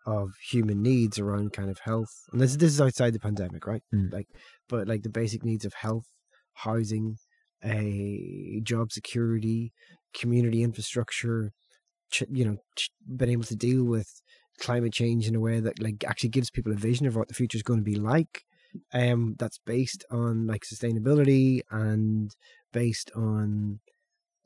of 0.07 0.31
human 0.51 0.83
needs 0.83 1.19
around 1.19 1.53
kind 1.53 1.71
of 1.71 1.81
health. 1.81 2.13
And 2.33 2.41
this 2.41 2.57
this 2.57 2.73
is 2.73 2.81
outside 2.81 3.13
the 3.15 3.19
pandemic, 3.19 3.67
right? 3.67 3.83
Mm. 3.95 4.13
Like, 4.13 4.29
but 4.69 4.87
like 4.87 5.03
the 5.03 5.09
basic 5.11 5.45
needs 5.45 5.65
of 5.65 5.75
health, 5.75 6.07
housing, 6.55 7.17
a 7.65 8.61
job 8.63 8.93
security, 8.93 9.73
community 10.15 10.63
infrastructure. 10.63 11.53
Ch- 12.11 12.25
you 12.31 12.45
know, 12.45 12.57
ch- 12.77 12.91
being 13.17 13.33
able 13.33 13.45
to 13.45 13.57
deal 13.57 13.85
with 13.85 14.23
climate 14.59 14.93
change 14.93 15.29
in 15.29 15.35
a 15.35 15.41
way 15.41 15.61
that 15.61 15.81
like 15.81 16.05
actually 16.07 16.31
gives 16.31 16.51
people 16.51 16.73
a 16.73 16.77
vision 16.77 17.07
of 17.07 17.17
what 17.17 17.29
the 17.29 17.35
future 17.35 17.57
is 17.57 17.63
going 17.63 17.81
to 17.81 17.85
be 17.85 17.97
like. 17.97 18.45
Um, 18.93 19.35
that's 19.39 19.59
based 19.59 20.05
on 20.11 20.47
like 20.47 20.63
sustainability 20.63 21.61
and 21.71 22.35
based 22.73 23.11
on 23.17 23.81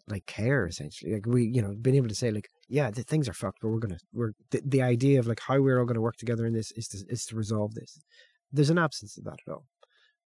like 0.09 0.27
care 0.27 0.67
essentially 0.67 1.13
like 1.15 1.27
we 1.27 1.45
you 1.45 1.63
know 1.63 1.75
being 1.81 1.97
able 1.97 2.09
to 2.09 2.15
say 2.15 2.31
like 2.31 2.49
yeah 2.69 2.91
the 2.91 3.03
things 3.03 3.29
are 3.29 3.33
fucked 3.33 3.59
but 3.61 3.69
we're 3.69 3.79
gonna 3.79 3.99
we're 4.13 4.33
the, 4.51 4.61
the 4.65 4.83
idea 4.83 5.19
of 5.19 5.27
like 5.27 5.41
how 5.41 5.61
we're 5.61 5.79
all 5.79 5.87
gonna 5.87 6.01
work 6.01 6.17
together 6.17 6.45
in 6.45 6.53
this 6.53 6.73
is 6.73 6.89
to 6.89 7.05
is 7.09 7.25
to 7.25 7.37
resolve 7.37 7.75
this 7.75 8.01
there's 8.53 8.71
an 8.71 8.79
absence 8.79 9.17
of 9.17 9.25
that 9.25 9.39
at 9.47 9.53
all 9.53 9.65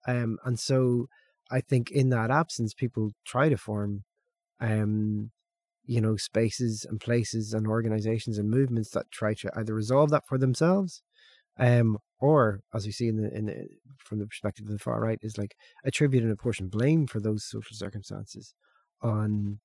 um 0.06 0.38
and 0.44 0.58
so 0.58 1.08
i 1.50 1.60
think 1.60 1.90
in 1.90 2.10
that 2.10 2.30
absence 2.30 2.74
people 2.74 3.12
try 3.24 3.48
to 3.48 3.56
form 3.56 4.04
um 4.60 5.30
you 5.84 6.00
know 6.00 6.16
spaces 6.16 6.86
and 6.88 7.00
places 7.00 7.52
and 7.52 7.66
organizations 7.66 8.38
and 8.38 8.50
movements 8.50 8.90
that 8.90 9.10
try 9.10 9.34
to 9.34 9.50
either 9.56 9.74
resolve 9.74 10.10
that 10.10 10.26
for 10.26 10.38
themselves 10.38 11.02
um 11.58 11.98
or 12.18 12.60
as 12.74 12.86
we 12.86 12.92
see 12.92 13.08
in 13.08 13.16
the 13.16 13.36
in 13.36 13.46
the, 13.46 13.68
from 13.98 14.18
the 14.18 14.26
perspective 14.26 14.66
of 14.66 14.72
the 14.72 14.78
far 14.78 15.00
right 15.00 15.18
is 15.22 15.38
like 15.38 15.54
attribute 15.84 16.22
and 16.22 16.32
apportion 16.32 16.68
blame 16.68 17.06
for 17.06 17.20
those 17.20 17.44
social 17.44 17.76
circumstances 17.76 18.54
on 19.02 19.58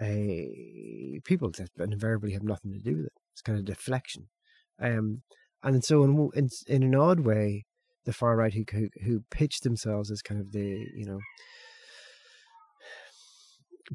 a 0.00 1.20
people 1.24 1.50
that 1.50 1.68
invariably 1.92 2.32
have 2.32 2.42
nothing 2.42 2.72
to 2.72 2.78
do 2.78 2.96
with 2.96 3.06
it. 3.06 3.12
It's 3.32 3.42
kind 3.42 3.58
of 3.58 3.64
deflection, 3.64 4.28
um, 4.80 5.22
and 5.62 5.84
so 5.84 6.02
in 6.04 6.30
in 6.34 6.48
in 6.66 6.82
an 6.82 6.94
odd 6.94 7.20
way, 7.20 7.64
the 8.04 8.12
far 8.12 8.36
right 8.36 8.54
who 8.54 8.64
who, 8.72 8.88
who 9.04 9.24
pitch 9.30 9.60
themselves 9.60 10.10
as 10.10 10.22
kind 10.22 10.40
of 10.40 10.52
the 10.52 10.86
you 10.94 11.06
know 11.06 11.18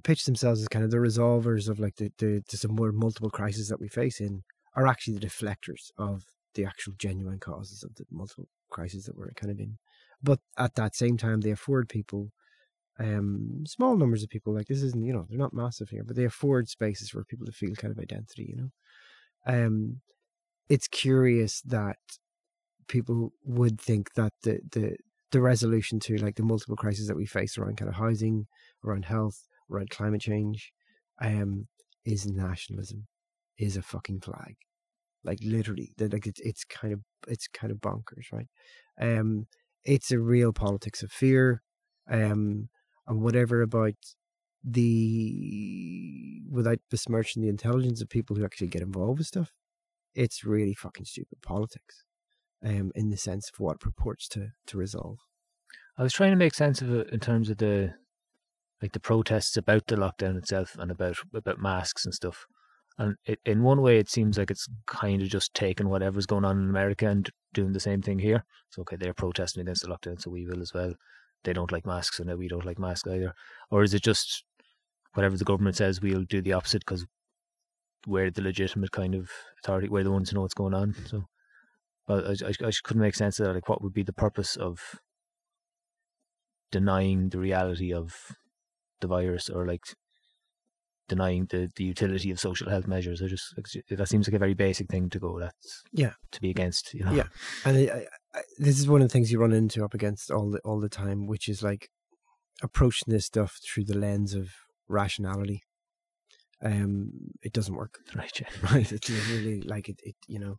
pitch 0.04 0.26
themselves 0.26 0.62
as 0.62 0.68
kind 0.68 0.84
of 0.84 0.92
the 0.92 0.98
resolvers 0.98 1.70
of 1.70 1.80
like 1.80 1.96
the 1.96 2.12
the, 2.18 2.44
the 2.50 2.58
some 2.58 2.76
more 2.76 2.92
multiple 2.92 3.30
crises 3.30 3.68
that 3.70 3.80
we 3.80 3.88
face 3.88 4.20
in 4.20 4.44
are 4.76 4.88
actually 4.88 5.18
the 5.18 5.26
deflectors 5.26 5.92
of 5.98 6.24
the 6.54 6.66
actual 6.66 6.94
genuine 6.98 7.40
causes 7.40 7.84
of 7.84 7.96
the 7.96 8.06
multiple 8.12 8.48
crises 8.70 9.06
that 9.06 9.18
we're 9.18 9.32
kind 9.32 9.52
of 9.52 9.60
in. 9.60 9.78
But 10.22 10.40
at 10.58 10.76
that 10.76 10.96
same 10.96 11.18
time, 11.18 11.42
they 11.42 11.52
afford 11.52 11.90
people 11.90 12.32
um 12.98 13.66
small 13.68 13.98
numbers 13.98 14.24
of 14.24 14.30
people 14.30 14.54
like 14.54 14.68
this 14.68 14.82
isn't 14.82 15.04
you 15.04 15.12
know 15.12 15.26
they're 15.28 15.38
not 15.38 15.54
massive 15.54 15.90
here 15.90 16.04
but 16.06 16.16
they 16.16 16.24
afford 16.24 16.70
spaces 16.70 17.10
for 17.10 17.26
people 17.26 17.46
to 17.46 17.52
feel 17.52 17.76
kind 17.76 17.92
of 17.92 18.00
identity 18.00 18.46
you 18.48 18.56
know 18.56 18.70
um 19.46 20.00
it's 20.70 20.88
curious 20.88 21.60
that 21.62 21.98
people 22.88 23.32
would 23.44 23.80
think 23.80 24.14
that 24.16 24.34
the 24.44 24.60
the 24.72 24.98
the 25.32 25.42
resolution 25.42 26.00
to 26.00 26.18
like 26.18 26.36
the 26.36 26.44
multiple 26.44 26.76
crises 26.76 27.08
that 27.08 27.16
we 27.18 27.26
face 27.26 27.58
around 27.58 27.78
kind 27.78 27.90
of 27.90 27.96
housing 27.96 28.48
around 28.86 29.06
health 29.06 29.48
around 29.72 29.90
climate 29.90 30.22
change 30.22 30.72
um 31.22 31.68
is 32.06 32.26
nationalism 32.26 33.08
is 33.58 33.78
a 33.78 33.82
fucking 33.82 34.22
flag. 34.22 34.56
Like 35.24 35.40
literally 35.42 35.94
that 35.98 36.14
like 36.14 36.28
it's, 36.28 36.40
it's 36.42 36.64
kind 36.66 36.94
of 36.94 37.02
it's 37.28 37.48
kind 37.48 37.72
of 37.72 37.80
bonkers 37.80 38.32
right? 38.32 38.48
Um 39.02 39.48
it's 39.84 40.12
a 40.12 40.20
real 40.20 40.54
politics 40.54 41.04
of 41.04 41.12
fear 41.12 41.62
um 42.10 42.70
and 43.08 43.22
whatever 43.22 43.62
about 43.62 43.96
the 44.64 46.42
without 46.50 46.80
besmirching 46.90 47.42
the 47.44 47.50
intelligence 47.50 48.02
of 48.02 48.10
people 48.10 48.36
who 48.36 48.46
actually 48.46 48.68
get 48.68 48.82
involved 48.82 49.20
with 49.20 49.28
stuff 49.28 49.52
it's 50.16 50.44
really 50.44 50.74
fucking 50.74 51.06
stupid 51.06 51.40
politics 51.44 52.05
um 52.64 52.92
in 52.96 53.10
the 53.10 53.18
sense 53.18 53.50
of 53.50 53.60
what 53.60 53.80
purports 53.80 54.28
to 54.28 54.50
to 54.66 54.78
resolve 54.78 55.20
I 55.98 56.04
was 56.04 56.14
trying 56.14 56.32
to 56.32 56.38
make 56.38 56.54
sense 56.54 56.82
of 56.82 56.94
it 56.94 57.10
in 57.10 57.20
terms 57.20 57.50
of 57.50 57.58
the 57.58 57.94
like 58.82 58.92
the 58.92 59.00
protests 59.00 59.56
about 59.56 59.88
the 59.88 59.96
lockdown 59.96 60.38
itself 60.38 60.76
and 60.78 60.92
about 60.92 61.18
about 61.34 61.60
masks 61.60 62.06
and 62.06 62.14
stuff. 62.14 62.46
And 62.98 63.16
it, 63.26 63.40
in 63.46 63.64
one 63.64 63.82
way, 63.82 63.98
it 63.98 64.10
seems 64.10 64.38
like 64.38 64.52
it's 64.52 64.68
kind 64.88 65.22
of 65.22 65.28
just 65.28 65.54
taking 65.54 65.90
whatever's 65.90 66.26
going 66.26 66.46
on 66.46 66.62
in 66.62 66.70
America 66.70 67.08
and 67.08 67.30
doing 67.54 67.74
the 67.74 67.80
same 67.80 68.02
thing 68.02 68.20
here. 68.20 68.44
So 68.70 68.82
okay, 68.82 68.96
they're 68.98 69.14
protesting 69.14 69.62
against 69.62 69.84
the 69.84 69.90
lockdown, 69.90 70.22
so 70.22 70.32
we 70.32 70.46
will 70.46 70.62
as 70.62 70.74
well. 70.74 70.94
They 71.44 71.54
don't 71.54 71.72
like 71.72 71.86
masks, 71.86 72.18
so 72.18 72.24
now 72.24 72.36
we 72.36 72.48
don't 72.48 72.66
like 72.66 72.80
masks 72.80 73.10
either. 73.10 73.34
Or 73.70 73.84
is 73.84 73.94
it 73.94 74.04
just 74.04 74.44
whatever 75.14 75.38
the 75.38 75.46
government 75.46 75.78
says, 75.78 76.02
we'll 76.02 76.24
do 76.24 76.42
the 76.42 76.54
opposite 76.54 76.86
because 76.86 77.06
we're 78.06 78.30
the 78.32 78.42
legitimate 78.42 78.92
kind 78.92 79.16
of 79.16 79.30
authority, 79.64 79.88
we're 79.88 80.04
the 80.04 80.12
ones 80.12 80.30
who 80.30 80.36
know 80.36 80.42
what's 80.42 80.54
going 80.54 80.74
on. 80.74 80.94
So, 81.08 81.26
but 82.08 82.26
I, 82.26 82.30
I, 82.48 82.50
I 82.50 82.70
just 82.72 82.84
couldn't 82.84 83.02
make 83.02 83.16
sense 83.16 83.40
of 83.40 83.46
that. 83.48 83.54
Like, 83.54 83.70
what 83.70 83.82
would 83.82 83.94
be 83.94 84.04
the 84.04 84.14
purpose 84.14 84.56
of 84.56 84.80
denying 86.72 87.30
the 87.30 87.40
reality 87.40 87.94
of 87.94 88.14
the 89.02 89.08
virus 89.08 89.50
or 89.50 89.66
like 89.68 89.82
denying 91.08 91.46
the, 91.52 91.70
the 91.76 91.84
utility 91.84 92.32
of 92.32 92.40
social 92.40 92.70
health 92.70 92.88
measures. 92.88 93.22
I 93.22 93.28
just 93.28 93.54
that 93.90 94.08
seems 94.10 94.28
like 94.28 94.34
a 94.36 94.40
very 94.40 94.56
basic 94.56 94.88
thing 94.90 95.10
to 95.12 95.20
go. 95.20 95.40
That's 95.40 95.84
Yeah. 95.94 96.14
to 96.32 96.42
be 96.42 96.50
against. 96.50 96.94
You 96.94 97.06
know. 97.06 97.12
Yeah. 97.14 97.28
and 97.64 97.78
I, 97.78 98.06
I, 98.34 98.42
this 98.58 98.80
is 98.80 98.88
one 98.88 99.02
of 99.02 99.08
the 99.08 99.12
things 99.14 99.32
you 99.32 99.40
run 99.40 99.54
into 99.54 99.84
up 99.86 99.94
against 99.94 100.32
all 100.32 100.50
the 100.50 100.60
all 100.60 100.80
the 100.80 100.90
time 100.90 101.28
which 101.28 101.48
is 101.48 101.62
like 101.62 101.90
approaching 102.64 103.14
this 103.14 103.26
stuff 103.26 103.60
through 103.64 103.84
the 103.86 103.98
lens 103.98 104.34
of 104.34 104.50
rationality 104.88 105.64
um 106.64 107.12
it 107.42 107.52
doesn't 107.54 107.76
work 107.76 108.00
Right. 108.16 108.40
Yeah. 108.40 108.48
right 108.74 108.92
it's 108.92 109.10
really 109.10 109.62
like 109.62 109.90
it, 109.90 110.00
it 110.04 110.16
you 110.28 110.40
know 110.40 110.56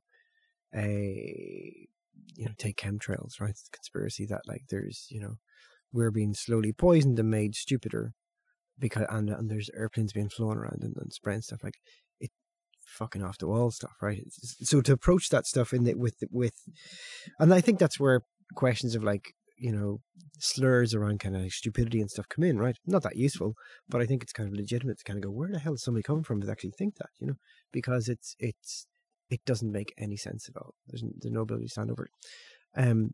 a 0.75 1.87
you 2.37 2.45
know 2.45 2.53
take 2.59 2.77
chemtrails 2.77 3.41
right? 3.41 3.55
The 3.55 3.71
conspiracy 3.77 4.27
that 4.27 4.43
like 4.47 4.65
there's 4.71 5.07
you 5.11 5.21
know 5.21 5.37
we're 5.93 6.11
being 6.11 6.35
slowly 6.35 6.73
poisoned 6.73 7.19
and 7.19 7.31
made 7.31 7.55
stupider 7.55 8.13
because 8.79 9.07
and, 9.11 9.31
and 9.31 9.51
there's 9.51 9.71
airplanes 9.75 10.13
being 10.13 10.29
flown 10.29 10.59
around 10.59 10.83
and, 10.83 10.95
and 10.97 11.13
spraying 11.13 11.43
stuff 11.43 11.63
like 11.63 11.77
it 12.21 12.31
fucking 12.85 13.23
off 13.23 13.39
the 13.39 13.47
wall 13.47 13.71
stuff 13.71 13.95
right? 14.03 14.19
It's- 14.19 14.57
so 14.63 14.81
to 14.83 14.93
approach 14.93 15.29
that 15.31 15.47
stuff 15.47 15.73
in 15.73 15.87
it 15.87 15.99
with 15.99 16.17
with 16.31 16.55
and 17.39 17.53
i 17.53 17.61
think 17.61 17.79
that's 17.79 18.01
where 18.01 18.21
questions 18.55 18.95
of 18.95 19.03
like 19.03 19.33
you 19.59 19.73
know 19.73 20.01
slurs 20.39 20.95
around 20.95 21.19
kind 21.21 21.35
of 21.35 21.43
like 21.43 21.53
stupidity 21.53 22.01
and 22.01 22.11
stuff 22.11 22.29
come 22.29 22.45
in 22.45 22.59
right? 22.59 22.77
Not 22.87 23.03
that 23.05 23.17
useful 23.17 23.55
but 23.89 24.03
i 24.03 24.07
think 24.07 24.23
it's 24.23 24.33
kind 24.33 24.49
of 24.49 24.55
legitimate 24.55 24.99
to 24.99 25.05
kind 25.05 25.19
of 25.19 25.23
go 25.25 25.31
where 25.31 25.51
the 25.51 25.59
hell 25.59 25.73
does 25.73 25.83
somebody 25.83 26.03
come 26.03 26.23
from 26.23 26.43
to 26.43 26.51
actually 26.51 26.75
think 26.77 26.97
that? 26.97 27.09
You 27.19 27.29
know? 27.29 27.37
Because 27.73 28.09
it's 28.09 28.37
it's 28.39 28.87
it 29.31 29.45
doesn't 29.45 29.73
make 29.73 29.93
any 29.99 30.17
sense 30.17 30.49
at 30.49 30.57
all 30.61 30.75
there's, 30.89 31.03
there's 31.21 31.33
no 31.33 31.43
ability 31.43 31.67
to 31.67 31.71
stand 31.71 31.91
over 31.91 32.05
it 32.05 32.11
um 32.81 33.13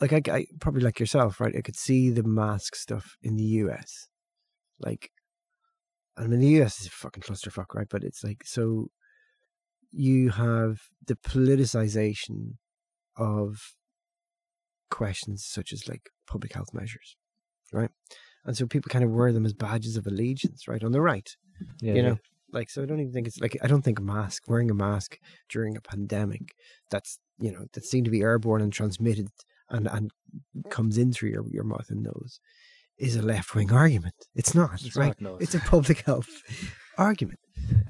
like 0.00 0.12
I, 0.12 0.22
I 0.34 0.46
probably 0.60 0.82
like 0.82 1.00
yourself 1.00 1.40
right 1.40 1.54
i 1.56 1.60
could 1.60 1.76
see 1.76 2.10
the 2.10 2.22
mask 2.22 2.74
stuff 2.74 3.16
in 3.22 3.36
the 3.36 3.44
us 3.44 4.08
like 4.80 5.10
I 6.16 6.26
mean, 6.26 6.40
the 6.40 6.62
US 6.62 6.80
is 6.80 6.88
a 6.88 6.90
fucking 6.90 7.22
clusterfuck, 7.22 7.74
right? 7.74 7.86
But 7.88 8.04
it's 8.04 8.22
like 8.22 8.42
so 8.44 8.90
you 9.90 10.30
have 10.30 10.80
the 11.06 11.14
politicization 11.16 12.56
of 13.16 13.74
questions 14.90 15.44
such 15.44 15.72
as 15.72 15.88
like 15.88 16.10
public 16.26 16.52
health 16.52 16.74
measures, 16.74 17.16
right? 17.72 17.90
And 18.44 18.56
so 18.56 18.66
people 18.66 18.90
kind 18.90 19.04
of 19.04 19.10
wear 19.10 19.32
them 19.32 19.46
as 19.46 19.52
badges 19.54 19.96
of 19.96 20.06
allegiance, 20.06 20.66
right? 20.68 20.82
On 20.82 20.92
the 20.92 21.00
right, 21.00 21.28
Yeah. 21.80 21.94
you 21.94 22.02
know, 22.02 22.18
like 22.52 22.70
so. 22.70 22.82
I 22.82 22.86
don't 22.86 23.00
even 23.00 23.12
think 23.12 23.26
it's 23.26 23.40
like 23.40 23.56
I 23.62 23.66
don't 23.66 23.82
think 23.82 23.98
a 23.98 24.02
mask 24.02 24.44
wearing 24.48 24.70
a 24.70 24.74
mask 24.74 25.18
during 25.48 25.76
a 25.76 25.80
pandemic 25.80 26.54
that's 26.90 27.18
you 27.38 27.52
know 27.52 27.66
that 27.72 27.84
seemed 27.84 28.04
to 28.06 28.10
be 28.10 28.22
airborne 28.22 28.62
and 28.62 28.72
transmitted 28.72 29.28
and 29.68 29.86
and 29.88 30.10
comes 30.70 30.98
in 30.98 31.12
through 31.12 31.30
your 31.30 31.44
your 31.50 31.64
mouth 31.64 31.86
and 31.88 32.02
nose 32.02 32.40
is 32.98 33.16
a 33.16 33.22
left 33.22 33.54
wing 33.54 33.72
argument. 33.72 34.14
It's 34.34 34.54
not, 34.54 34.84
It's 34.84 34.96
right? 34.96 35.20
not, 35.20 35.20
no. 35.20 35.36
It's 35.38 35.54
a 35.54 35.58
public 35.60 36.02
health 36.06 36.28
argument. 36.98 37.40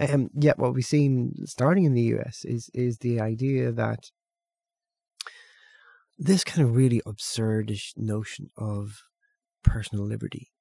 Um, 0.00 0.30
yet 0.34 0.58
what 0.58 0.74
we've 0.74 0.84
seen 0.84 1.34
starting 1.44 1.84
in 1.84 1.94
the 1.94 2.14
US 2.14 2.44
is 2.44 2.70
is 2.72 2.98
the 2.98 3.20
idea 3.20 3.72
that 3.72 4.10
this 6.18 6.44
kind 6.44 6.66
of 6.66 6.76
really 6.76 7.02
absurdish 7.06 7.92
notion 7.96 8.48
of 8.56 9.02
personal 9.64 10.04
liberty. 10.04 10.51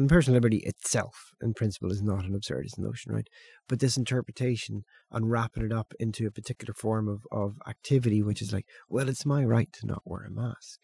And 0.00 0.08
personal 0.08 0.36
liberty 0.36 0.62
itself, 0.64 1.34
in 1.42 1.52
principle, 1.52 1.92
is 1.92 2.00
not 2.00 2.24
an 2.24 2.32
absurdist 2.32 2.78
notion, 2.78 3.12
right? 3.12 3.28
But 3.68 3.80
this 3.80 3.98
interpretation 3.98 4.84
and 5.10 5.30
wrapping 5.30 5.62
it 5.62 5.72
up 5.74 5.92
into 6.00 6.26
a 6.26 6.30
particular 6.30 6.72
form 6.72 7.06
of, 7.06 7.26
of 7.30 7.56
activity, 7.68 8.22
which 8.22 8.40
is 8.40 8.50
like, 8.50 8.64
well, 8.88 9.10
it's 9.10 9.26
my 9.26 9.44
right 9.44 9.68
to 9.74 9.86
not 9.86 10.00
wear 10.06 10.22
a 10.24 10.30
mask, 10.30 10.80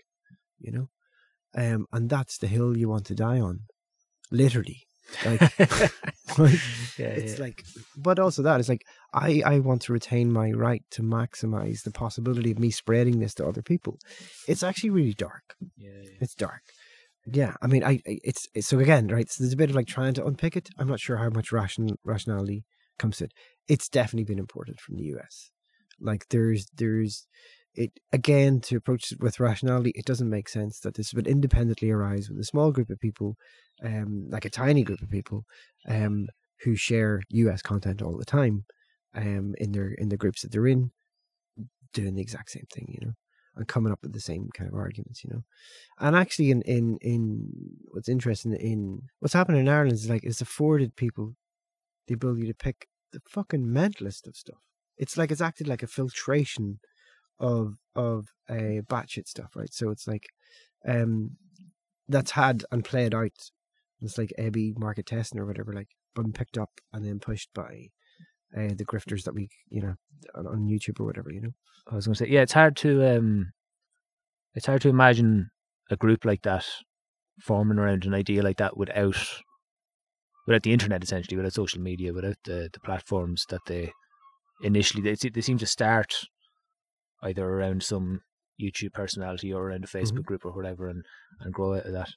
you 0.58 0.70
know? 0.70 0.88
Um, 1.56 1.86
and 1.94 2.10
that's 2.10 2.36
the 2.36 2.46
hill 2.46 2.76
you 2.76 2.90
want 2.90 3.06
to 3.06 3.14
die 3.14 3.40
on, 3.40 3.60
literally. 4.30 4.82
Like, 5.24 5.40
Yeah, 6.98 7.06
it's 7.06 7.38
yeah. 7.38 7.44
like, 7.44 7.64
but 7.96 8.18
also 8.18 8.42
that 8.42 8.60
is 8.60 8.68
like, 8.68 8.84
I 9.14 9.42
I 9.46 9.60
want 9.60 9.80
to 9.82 9.94
retain 9.94 10.30
my 10.30 10.50
right 10.50 10.82
to 10.90 11.02
maximize 11.02 11.84
the 11.84 11.90
possibility 11.90 12.50
of 12.50 12.58
me 12.58 12.70
spreading 12.70 13.20
this 13.20 13.32
to 13.36 13.46
other 13.46 13.62
people. 13.62 13.98
It's 14.46 14.62
actually 14.62 14.90
really 14.90 15.14
dark. 15.14 15.54
yeah, 15.78 15.90
yeah. 16.02 16.10
It's 16.20 16.34
dark. 16.34 16.60
Yeah, 17.26 17.54
I 17.60 17.66
mean, 17.66 17.82
I 17.82 18.00
it's, 18.04 18.46
it's 18.54 18.68
so 18.68 18.78
again, 18.78 19.08
right? 19.08 19.28
So 19.30 19.42
there's 19.42 19.52
a 19.52 19.56
bit 19.56 19.70
of 19.70 19.76
like 19.76 19.88
trying 19.88 20.14
to 20.14 20.24
unpick 20.24 20.56
it. 20.56 20.70
I'm 20.78 20.86
not 20.88 21.00
sure 21.00 21.16
how 21.16 21.28
much 21.30 21.50
ration 21.52 21.96
rationality 22.04 22.64
comes 22.98 23.16
to 23.18 23.24
it. 23.24 23.32
It's 23.68 23.88
definitely 23.88 24.24
been 24.24 24.38
imported 24.38 24.80
from 24.80 24.96
the 24.96 25.04
US. 25.06 25.50
Like 26.00 26.26
there's 26.30 26.66
there's 26.76 27.26
it 27.74 27.90
again 28.12 28.60
to 28.62 28.76
approach 28.76 29.10
it 29.12 29.20
with 29.20 29.40
rationality. 29.40 29.90
It 29.96 30.04
doesn't 30.04 30.30
make 30.30 30.48
sense 30.48 30.78
that 30.80 30.94
this 30.94 31.12
would 31.14 31.26
independently 31.26 31.90
arise 31.90 32.28
with 32.30 32.38
a 32.38 32.44
small 32.44 32.70
group 32.70 32.90
of 32.90 33.00
people, 33.00 33.36
um, 33.82 34.26
like 34.30 34.44
a 34.44 34.50
tiny 34.50 34.84
group 34.84 35.02
of 35.02 35.10
people, 35.10 35.44
um, 35.88 36.28
who 36.62 36.76
share 36.76 37.22
US 37.30 37.60
content 37.60 38.02
all 38.02 38.16
the 38.16 38.24
time, 38.24 38.64
um, 39.14 39.54
in 39.58 39.72
their 39.72 39.88
in 39.88 40.10
the 40.10 40.16
groups 40.16 40.42
that 40.42 40.52
they're 40.52 40.66
in, 40.68 40.92
doing 41.92 42.14
the 42.14 42.22
exact 42.22 42.50
same 42.50 42.66
thing, 42.72 42.86
you 43.00 43.06
know, 43.06 43.12
and 43.56 43.66
coming 43.66 43.92
up 43.92 44.00
with 44.02 44.12
the 44.12 44.20
same 44.20 44.48
kind 44.54 44.68
of 44.68 44.76
arguments, 44.76 45.24
you 45.24 45.30
know. 45.30 45.42
And 45.98 46.14
actually, 46.14 46.50
in 46.50 46.62
in 46.62 46.98
in 47.00 47.48
what's 47.90 48.08
interesting 48.08 48.54
in 48.54 49.02
what's 49.20 49.34
happening 49.34 49.62
in 49.62 49.68
Ireland 49.68 49.92
is 49.92 50.08
like 50.10 50.24
it's 50.24 50.40
afforded 50.40 50.96
people 50.96 51.34
the 52.06 52.14
ability 52.14 52.46
to 52.46 52.54
pick 52.54 52.88
the 53.12 53.20
fucking 53.28 53.66
mentalist 53.66 54.26
of 54.26 54.36
stuff. 54.36 54.60
It's 54.98 55.16
like 55.16 55.30
it's 55.30 55.40
acted 55.40 55.68
like 55.68 55.82
a 55.82 55.88
filtration 55.88 56.80
of 57.40 57.76
of 57.94 58.28
a 58.48 58.82
batshit 58.88 59.26
stuff, 59.26 59.56
right? 59.56 59.72
So 59.72 59.90
it's 59.90 60.06
like 60.06 60.28
um 60.86 61.32
that's 62.08 62.32
had 62.32 62.64
and 62.70 62.84
played 62.84 63.14
out. 63.14 63.50
It's 64.02 64.18
like 64.18 64.32
Ebby 64.38 64.78
market 64.78 65.06
testing 65.06 65.40
or 65.40 65.46
whatever, 65.46 65.72
like 65.72 65.88
been 66.14 66.32
picked 66.32 66.58
up 66.58 66.70
and 66.92 67.04
then 67.04 67.18
pushed 67.18 67.50
by 67.54 67.88
uh, 68.56 68.74
the 68.76 68.84
grifters 68.84 69.24
that 69.24 69.34
we, 69.34 69.48
you 69.68 69.82
know, 69.82 69.94
on, 70.34 70.46
on 70.46 70.68
YouTube 70.68 71.00
or 71.00 71.06
whatever, 71.06 71.32
you 71.32 71.40
know. 71.40 71.52
I 71.90 71.94
was 71.94 72.06
going 72.06 72.14
to 72.14 72.24
say, 72.24 72.30
yeah, 72.30 72.42
it's 72.42 72.52
hard 72.52 72.76
to 72.78 73.16
um, 73.16 73.52
it's 74.54 74.66
hard 74.66 74.82
to 74.82 74.88
imagine 74.88 75.50
a 75.90 75.96
group 75.96 76.24
like 76.24 76.42
that 76.42 76.66
forming 77.40 77.78
around 77.78 78.04
an 78.04 78.14
idea 78.14 78.42
like 78.42 78.56
that 78.56 78.76
without 78.76 79.16
without 80.46 80.62
the 80.62 80.72
internet, 80.72 81.02
essentially, 81.02 81.36
without 81.36 81.52
social 81.52 81.80
media, 81.80 82.12
without 82.12 82.36
the 82.44 82.68
the 82.72 82.80
platforms 82.80 83.44
that 83.50 83.60
they 83.66 83.92
initially 84.62 85.02
they 85.02 85.14
they 85.28 85.40
seem 85.40 85.58
to 85.58 85.66
start 85.66 86.12
either 87.22 87.44
around 87.44 87.82
some 87.82 88.20
YouTube 88.60 88.92
personality 88.92 89.52
or 89.52 89.64
around 89.64 89.84
a 89.84 89.88
Facebook 89.88 90.24
group 90.24 90.44
or 90.44 90.52
whatever, 90.52 90.88
and 90.88 91.04
and 91.40 91.52
grow 91.52 91.74
out 91.74 91.86
of 91.86 91.92
that. 91.92 92.10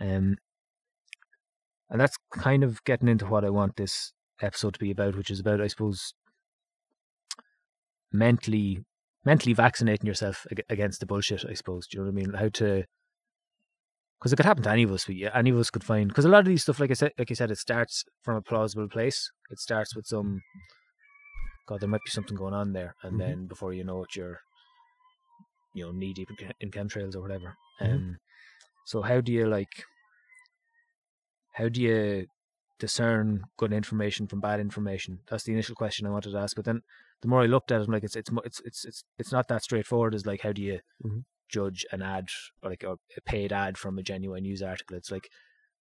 Um, 0.00 0.36
and 1.90 2.00
that's 2.00 2.16
kind 2.32 2.62
of 2.62 2.82
getting 2.84 3.08
into 3.08 3.26
what 3.26 3.44
I 3.44 3.50
want 3.50 3.76
this 3.76 4.12
episode 4.40 4.74
to 4.74 4.80
be 4.80 4.90
about, 4.90 5.16
which 5.16 5.30
is 5.30 5.40
about, 5.40 5.60
I 5.60 5.66
suppose, 5.68 6.14
mentally 8.12 8.84
mentally 9.24 9.52
vaccinating 9.52 10.06
yourself 10.06 10.46
against 10.68 11.00
the 11.00 11.06
bullshit. 11.06 11.44
I 11.48 11.54
suppose. 11.54 11.86
Do 11.86 11.98
you 11.98 12.04
know 12.04 12.10
what 12.10 12.20
I 12.20 12.24
mean? 12.24 12.34
How 12.34 12.48
to 12.48 12.84
because 14.18 14.32
it 14.34 14.36
could 14.36 14.46
happen 14.46 14.62
to 14.64 14.70
any 14.70 14.82
of 14.82 14.92
us. 14.92 15.06
But 15.06 15.16
yeah, 15.16 15.30
any 15.34 15.50
of 15.50 15.58
us 15.58 15.70
could 15.70 15.84
find 15.84 16.08
because 16.08 16.24
a 16.24 16.28
lot 16.28 16.40
of 16.40 16.46
these 16.46 16.62
stuff, 16.62 16.78
like 16.80 16.90
I 16.90 16.94
said, 16.94 17.12
like 17.18 17.30
you 17.30 17.36
said, 17.36 17.50
it 17.50 17.58
starts 17.58 18.04
from 18.22 18.36
a 18.36 18.42
plausible 18.42 18.88
place. 18.88 19.30
It 19.50 19.58
starts 19.58 19.94
with 19.96 20.06
some. 20.06 20.42
God, 21.66 21.80
there 21.80 21.88
might 21.88 22.04
be 22.04 22.10
something 22.10 22.36
going 22.36 22.54
on 22.54 22.72
there, 22.72 22.96
and 23.02 23.14
Mhm. 23.14 23.18
then 23.18 23.46
before 23.46 23.72
you 23.72 23.84
know 23.84 24.02
it, 24.02 24.16
you're, 24.16 24.40
you 25.72 25.84
know, 25.84 25.92
knee 25.92 26.12
deep 26.12 26.28
in, 26.58 26.70
chemtrails 26.70 27.14
or 27.14 27.20
whatever. 27.20 27.56
Mhm. 27.80 27.94
Um, 27.94 28.18
so 28.86 29.02
how 29.02 29.20
do 29.20 29.32
you 29.32 29.46
like? 29.46 29.84
How 31.52 31.68
do 31.68 31.80
you 31.80 32.26
discern 32.80 33.44
good 33.56 33.72
information 33.72 34.26
from 34.26 34.40
bad 34.40 34.58
information? 34.60 35.20
That's 35.28 35.44
the 35.44 35.52
initial 35.52 35.76
question 35.76 36.06
I 36.06 36.10
wanted 36.10 36.32
to 36.32 36.38
ask. 36.38 36.56
But 36.56 36.64
then 36.64 36.82
the 37.22 37.28
more 37.28 37.42
I 37.42 37.46
looked 37.46 37.70
at 37.70 37.80
it, 37.80 37.86
I'm 37.86 37.92
like, 37.94 38.04
it's 38.04 38.16
it's 38.16 38.30
it's 38.44 38.60
it's 38.64 38.84
it's 38.84 39.04
it's 39.18 39.32
not 39.32 39.46
that 39.48 39.62
straightforward. 39.62 40.14
As 40.14 40.26
like, 40.26 40.40
how 40.42 40.52
do 40.52 40.62
you 40.62 40.80
Mhm. 41.04 41.24
judge 41.48 41.86
an 41.92 42.02
ad 42.02 42.28
or 42.62 42.70
like 42.70 42.82
a 42.82 42.98
a 43.16 43.20
paid 43.24 43.52
ad 43.52 43.78
from 43.78 43.98
a 43.98 44.02
genuine 44.02 44.42
news 44.42 44.62
article? 44.62 44.96
It's 44.96 45.12
like 45.12 45.30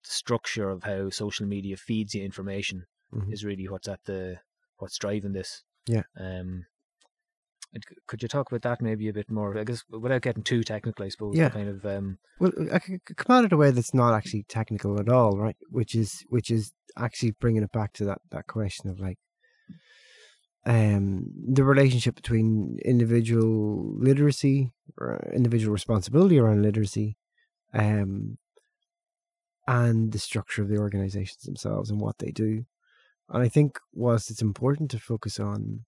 the 0.03 0.11
structure 0.11 0.69
of 0.69 0.83
how 0.83 1.09
social 1.09 1.47
media 1.47 1.77
feeds 1.77 2.13
you 2.15 2.23
information 2.23 2.85
Mhm. 3.13 3.33
is 3.33 3.43
really 3.45 3.67
what's 3.67 3.87
at 3.87 4.03
the 4.05 4.39
what's 4.77 4.97
driving 4.99 5.33
this. 5.33 5.63
Yeah. 5.87 6.03
Um. 6.15 6.67
Could 8.07 8.23
you 8.23 8.27
talk 8.27 8.51
about 8.51 8.63
that 8.63 8.81
maybe 8.81 9.09
a 9.09 9.13
bit 9.13 9.29
more? 9.29 9.57
I 9.57 9.63
guess 9.63 9.83
without 9.89 10.23
getting 10.23 10.43
too 10.43 10.63
technical, 10.63 11.05
I 11.05 11.09
suppose. 11.09 11.37
Yeah. 11.37 11.49
Kind 11.49 11.69
of. 11.69 11.85
Um. 11.85 12.17
Well, 12.39 12.51
I 12.73 12.79
could 12.79 13.05
could 13.05 13.17
come 13.17 13.37
at 13.37 13.45
it 13.45 13.53
a 13.53 13.57
way 13.57 13.71
that's 13.71 13.93
not 13.93 14.15
actually 14.15 14.43
technical 14.49 14.99
at 14.99 15.09
all, 15.09 15.37
right? 15.37 15.55
Which 15.69 15.93
is 15.93 16.25
which 16.29 16.49
is 16.49 16.73
actually 16.97 17.31
bringing 17.31 17.63
it 17.63 17.71
back 17.71 17.93
to 17.93 18.05
that 18.05 18.21
that 18.31 18.47
question 18.47 18.89
of 18.89 18.99
like 18.99 19.19
um 20.65 21.25
the 21.47 21.63
relationship 21.63 22.15
between 22.15 22.77
individual 22.83 23.93
literacy 23.97 24.73
or 24.97 25.19
individual 25.33 25.71
responsibility 25.71 26.37
around 26.37 26.61
literacy 26.61 27.17
um 27.73 28.37
and 29.67 30.11
the 30.11 30.19
structure 30.19 30.61
of 30.61 30.67
the 30.67 30.77
organizations 30.77 31.43
themselves 31.43 31.89
and 31.89 32.01
what 32.01 32.17
they 32.19 32.31
do 32.31 32.65
and 33.29 33.41
i 33.41 33.47
think 33.47 33.79
whilst 33.93 34.29
it's 34.29 34.41
important 34.41 34.91
to 34.91 34.99
focus 34.99 35.39
on 35.39 35.85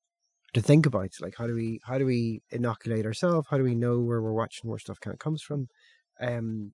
to 0.53 0.61
think 0.61 0.85
about 0.85 1.09
like 1.21 1.35
how 1.37 1.47
do 1.47 1.55
we 1.55 1.79
how 1.85 1.97
do 1.97 2.05
we 2.05 2.41
inoculate 2.49 3.05
ourselves 3.05 3.47
how 3.49 3.57
do 3.57 3.63
we 3.63 3.75
know 3.75 3.99
where 3.99 4.21
we're 4.21 4.33
watching 4.33 4.69
where 4.69 4.79
stuff 4.79 4.99
kind 4.99 5.13
of 5.13 5.19
comes 5.19 5.41
from? 5.41 5.67
Um 6.19 6.73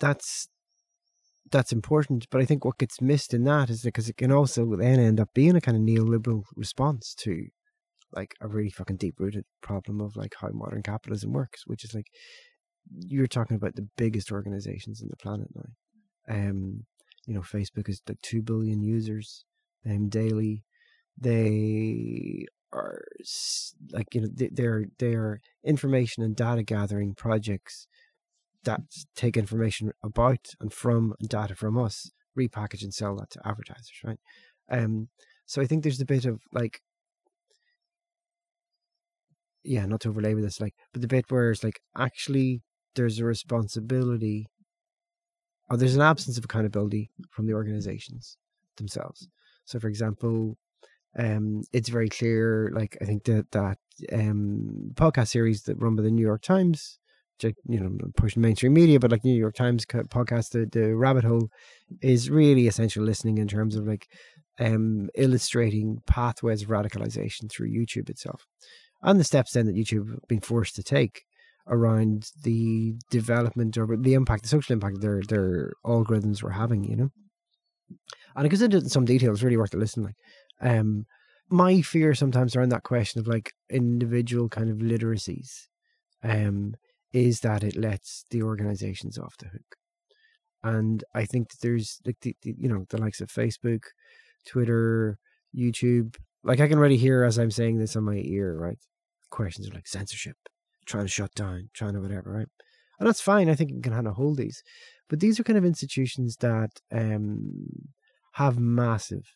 that's 0.00 0.48
that's 1.50 1.72
important 1.72 2.26
but 2.30 2.40
i 2.40 2.44
think 2.44 2.64
what 2.64 2.78
gets 2.78 3.00
missed 3.00 3.32
in 3.32 3.44
that 3.44 3.70
is 3.70 3.82
because 3.82 4.08
it 4.08 4.16
can 4.16 4.30
also 4.30 4.76
then 4.76 5.00
end 5.00 5.18
up 5.18 5.30
being 5.34 5.56
a 5.56 5.60
kind 5.60 5.76
of 5.76 5.82
neoliberal 5.82 6.42
response 6.56 7.14
to 7.14 7.46
like 8.12 8.34
a 8.40 8.48
really 8.48 8.70
fucking 8.70 8.96
deep 8.96 9.14
rooted 9.18 9.44
problem 9.60 10.00
of 10.00 10.14
like 10.16 10.34
how 10.40 10.48
modern 10.52 10.82
capitalism 10.82 11.32
works 11.32 11.66
which 11.66 11.84
is 11.84 11.94
like 11.94 12.06
you're 13.06 13.26
talking 13.26 13.56
about 13.56 13.74
the 13.76 13.88
biggest 13.96 14.32
organizations 14.32 15.02
in 15.02 15.08
the 15.08 15.16
planet 15.16 15.48
now. 15.54 16.34
Um 16.34 16.84
you 17.26 17.34
know 17.34 17.40
facebook 17.40 17.88
is 17.88 18.00
like 18.08 18.20
2 18.22 18.42
billion 18.42 18.82
users 18.82 19.44
um 19.86 20.08
daily 20.08 20.64
they 21.20 22.46
are 22.72 23.02
like 23.92 24.14
you 24.14 24.20
know 24.22 24.28
they- 24.32 24.50
they're 24.52 24.86
they're 24.98 25.40
information 25.64 26.22
and 26.22 26.36
data 26.36 26.62
gathering 26.62 27.14
projects 27.14 27.86
that 28.64 28.82
take 29.16 29.36
information 29.36 29.92
about 30.02 30.48
and 30.60 30.72
from 30.72 31.14
and 31.20 31.28
data 31.28 31.54
from 31.54 31.78
us 31.78 32.10
repackage 32.38 32.82
and 32.82 32.94
sell 32.94 33.16
that 33.16 33.30
to 33.30 33.40
advertisers 33.46 34.00
right? 34.04 34.20
Um 34.70 35.08
so 35.46 35.62
i 35.62 35.66
think 35.66 35.82
there's 35.82 36.00
a 36.00 36.04
bit 36.06 36.24
of 36.26 36.40
like 36.52 36.82
yeah 39.64 39.84
not 39.86 40.00
to 40.00 40.08
overlay 40.08 40.34
with 40.34 40.44
this 40.44 40.60
like 40.60 40.74
but 40.92 41.02
the 41.02 41.08
bit 41.08 41.30
where 41.30 41.50
it's 41.50 41.64
like 41.64 41.80
actually 41.96 42.62
there's 42.94 43.18
a 43.18 43.24
responsibility 43.24 44.48
or 45.70 45.76
there's 45.76 45.94
an 45.94 46.00
absence 46.02 46.38
of 46.38 46.44
accountability 46.44 47.10
from 47.30 47.46
the 47.46 47.52
organizations 47.52 48.36
themselves. 48.76 49.28
So 49.64 49.78
for 49.78 49.88
example 49.88 50.56
um 51.18 51.62
it's 51.72 51.88
very 51.88 52.08
clear 52.08 52.70
like 52.74 52.96
i 53.00 53.04
think 53.04 53.24
that 53.24 53.50
that 53.52 53.78
um 54.12 54.90
podcast 54.94 55.28
series 55.28 55.62
that 55.62 55.80
run 55.80 55.96
by 55.96 56.02
the 56.02 56.10
new 56.10 56.22
york 56.22 56.42
times 56.42 56.98
you 57.42 57.54
know 57.80 57.90
pushing 58.16 58.42
mainstream 58.42 58.74
media 58.74 58.98
but 58.98 59.10
like 59.10 59.24
new 59.24 59.34
york 59.34 59.54
times 59.54 59.86
podcast 59.86 60.50
the, 60.50 60.66
the 60.72 60.94
rabbit 60.94 61.24
hole 61.24 61.48
is 62.02 62.30
really 62.30 62.66
essential 62.66 63.04
listening 63.04 63.38
in 63.38 63.46
terms 63.46 63.76
of 63.76 63.86
like 63.86 64.08
um 64.58 65.08
illustrating 65.14 65.98
pathways 66.06 66.62
of 66.62 66.68
radicalization 66.68 67.50
through 67.50 67.68
youtube 67.70 68.10
itself. 68.10 68.46
And 69.02 69.20
the 69.20 69.24
steps 69.24 69.52
then 69.52 69.66
that 69.66 69.76
youtube 69.76 70.10
have 70.10 70.28
been 70.28 70.40
forced 70.40 70.74
to 70.76 70.82
take 70.82 71.22
around 71.68 72.30
the 72.42 72.94
development 73.10 73.76
or 73.76 73.96
the 73.96 74.14
impact 74.14 74.42
the 74.42 74.48
social 74.48 74.72
impact 74.72 75.00
their 75.00 75.22
their 75.28 75.72
algorithms 75.84 76.42
were 76.42 76.50
having 76.50 76.84
you 76.84 76.96
know? 76.96 77.10
And 78.34 78.46
it 78.46 78.48
goes 78.50 78.62
into 78.62 78.78
in 78.78 78.88
some 78.88 79.04
detail 79.04 79.32
it's 79.32 79.42
really 79.42 79.56
worth 79.56 79.74
a 79.74 79.76
listen 79.76 80.02
like 80.02 80.16
um 80.60 81.06
my 81.50 81.80
fear 81.80 82.14
sometimes 82.14 82.54
around 82.54 82.68
that 82.70 82.82
question 82.82 83.20
of 83.20 83.26
like 83.26 83.52
individual 83.70 84.48
kind 84.48 84.70
of 84.70 84.78
literacies 84.78 85.66
um 86.22 86.74
is 87.12 87.40
that 87.40 87.64
it 87.64 87.76
lets 87.76 88.24
the 88.30 88.42
organizations 88.42 89.18
off 89.18 89.36
the 89.38 89.46
hook. 89.46 89.76
And 90.62 91.04
i 91.14 91.24
think 91.24 91.50
that 91.50 91.60
there's 91.62 92.00
like 92.04 92.18
the, 92.20 92.34
the 92.42 92.54
you 92.58 92.68
know 92.68 92.84
the 92.90 92.98
likes 92.98 93.20
of 93.20 93.28
facebook 93.28 93.82
twitter 94.46 95.18
youtube 95.56 96.16
like 96.42 96.60
i 96.60 96.68
can 96.68 96.78
already 96.78 96.96
hear 96.96 97.22
as 97.22 97.38
i'm 97.38 97.50
saying 97.50 97.78
this 97.78 97.96
on 97.96 98.04
my 98.04 98.20
ear 98.24 98.56
right? 98.58 98.78
Questions 99.30 99.66
of 99.66 99.74
like 99.74 99.86
censorship 99.86 100.36
trying 100.86 101.04
to 101.04 101.08
shut 101.08 101.34
down 101.34 101.70
trying 101.74 101.94
to 101.94 102.00
whatever 102.00 102.32
right? 102.32 102.48
And 102.98 103.06
that's 103.06 103.20
fine 103.20 103.48
i 103.48 103.54
think 103.54 103.70
you 103.70 103.80
can 103.80 103.92
kind 103.92 104.08
of 104.08 104.14
hold 104.14 104.36
these. 104.36 104.62
But 105.08 105.20
these 105.20 105.40
are 105.40 105.44
kind 105.44 105.58
of 105.58 105.64
institutions 105.64 106.36
that 106.38 106.80
um 106.92 107.88
have 108.32 108.58
massive 108.58 109.34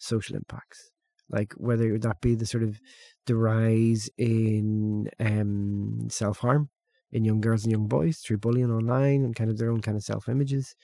social 0.00 0.36
impacts 0.36 0.90
like 1.28 1.52
whether 1.56 1.98
that 1.98 2.20
be 2.20 2.34
the 2.34 2.46
sort 2.46 2.62
of 2.62 2.80
the 3.26 3.36
rise 3.36 4.10
in 4.18 5.08
um 5.20 6.08
self-harm 6.08 6.68
in 7.12 7.24
young 7.24 7.40
girls 7.40 7.64
and 7.64 7.72
young 7.72 7.86
boys 7.86 8.18
through 8.18 8.38
bullying 8.38 8.70
online 8.70 9.24
and 9.24 9.36
kind 9.36 9.50
of 9.50 9.58
their 9.58 9.70
own 9.70 9.80
kind 9.80 9.96
of 9.96 10.02
self 10.02 10.28
images 10.28 10.74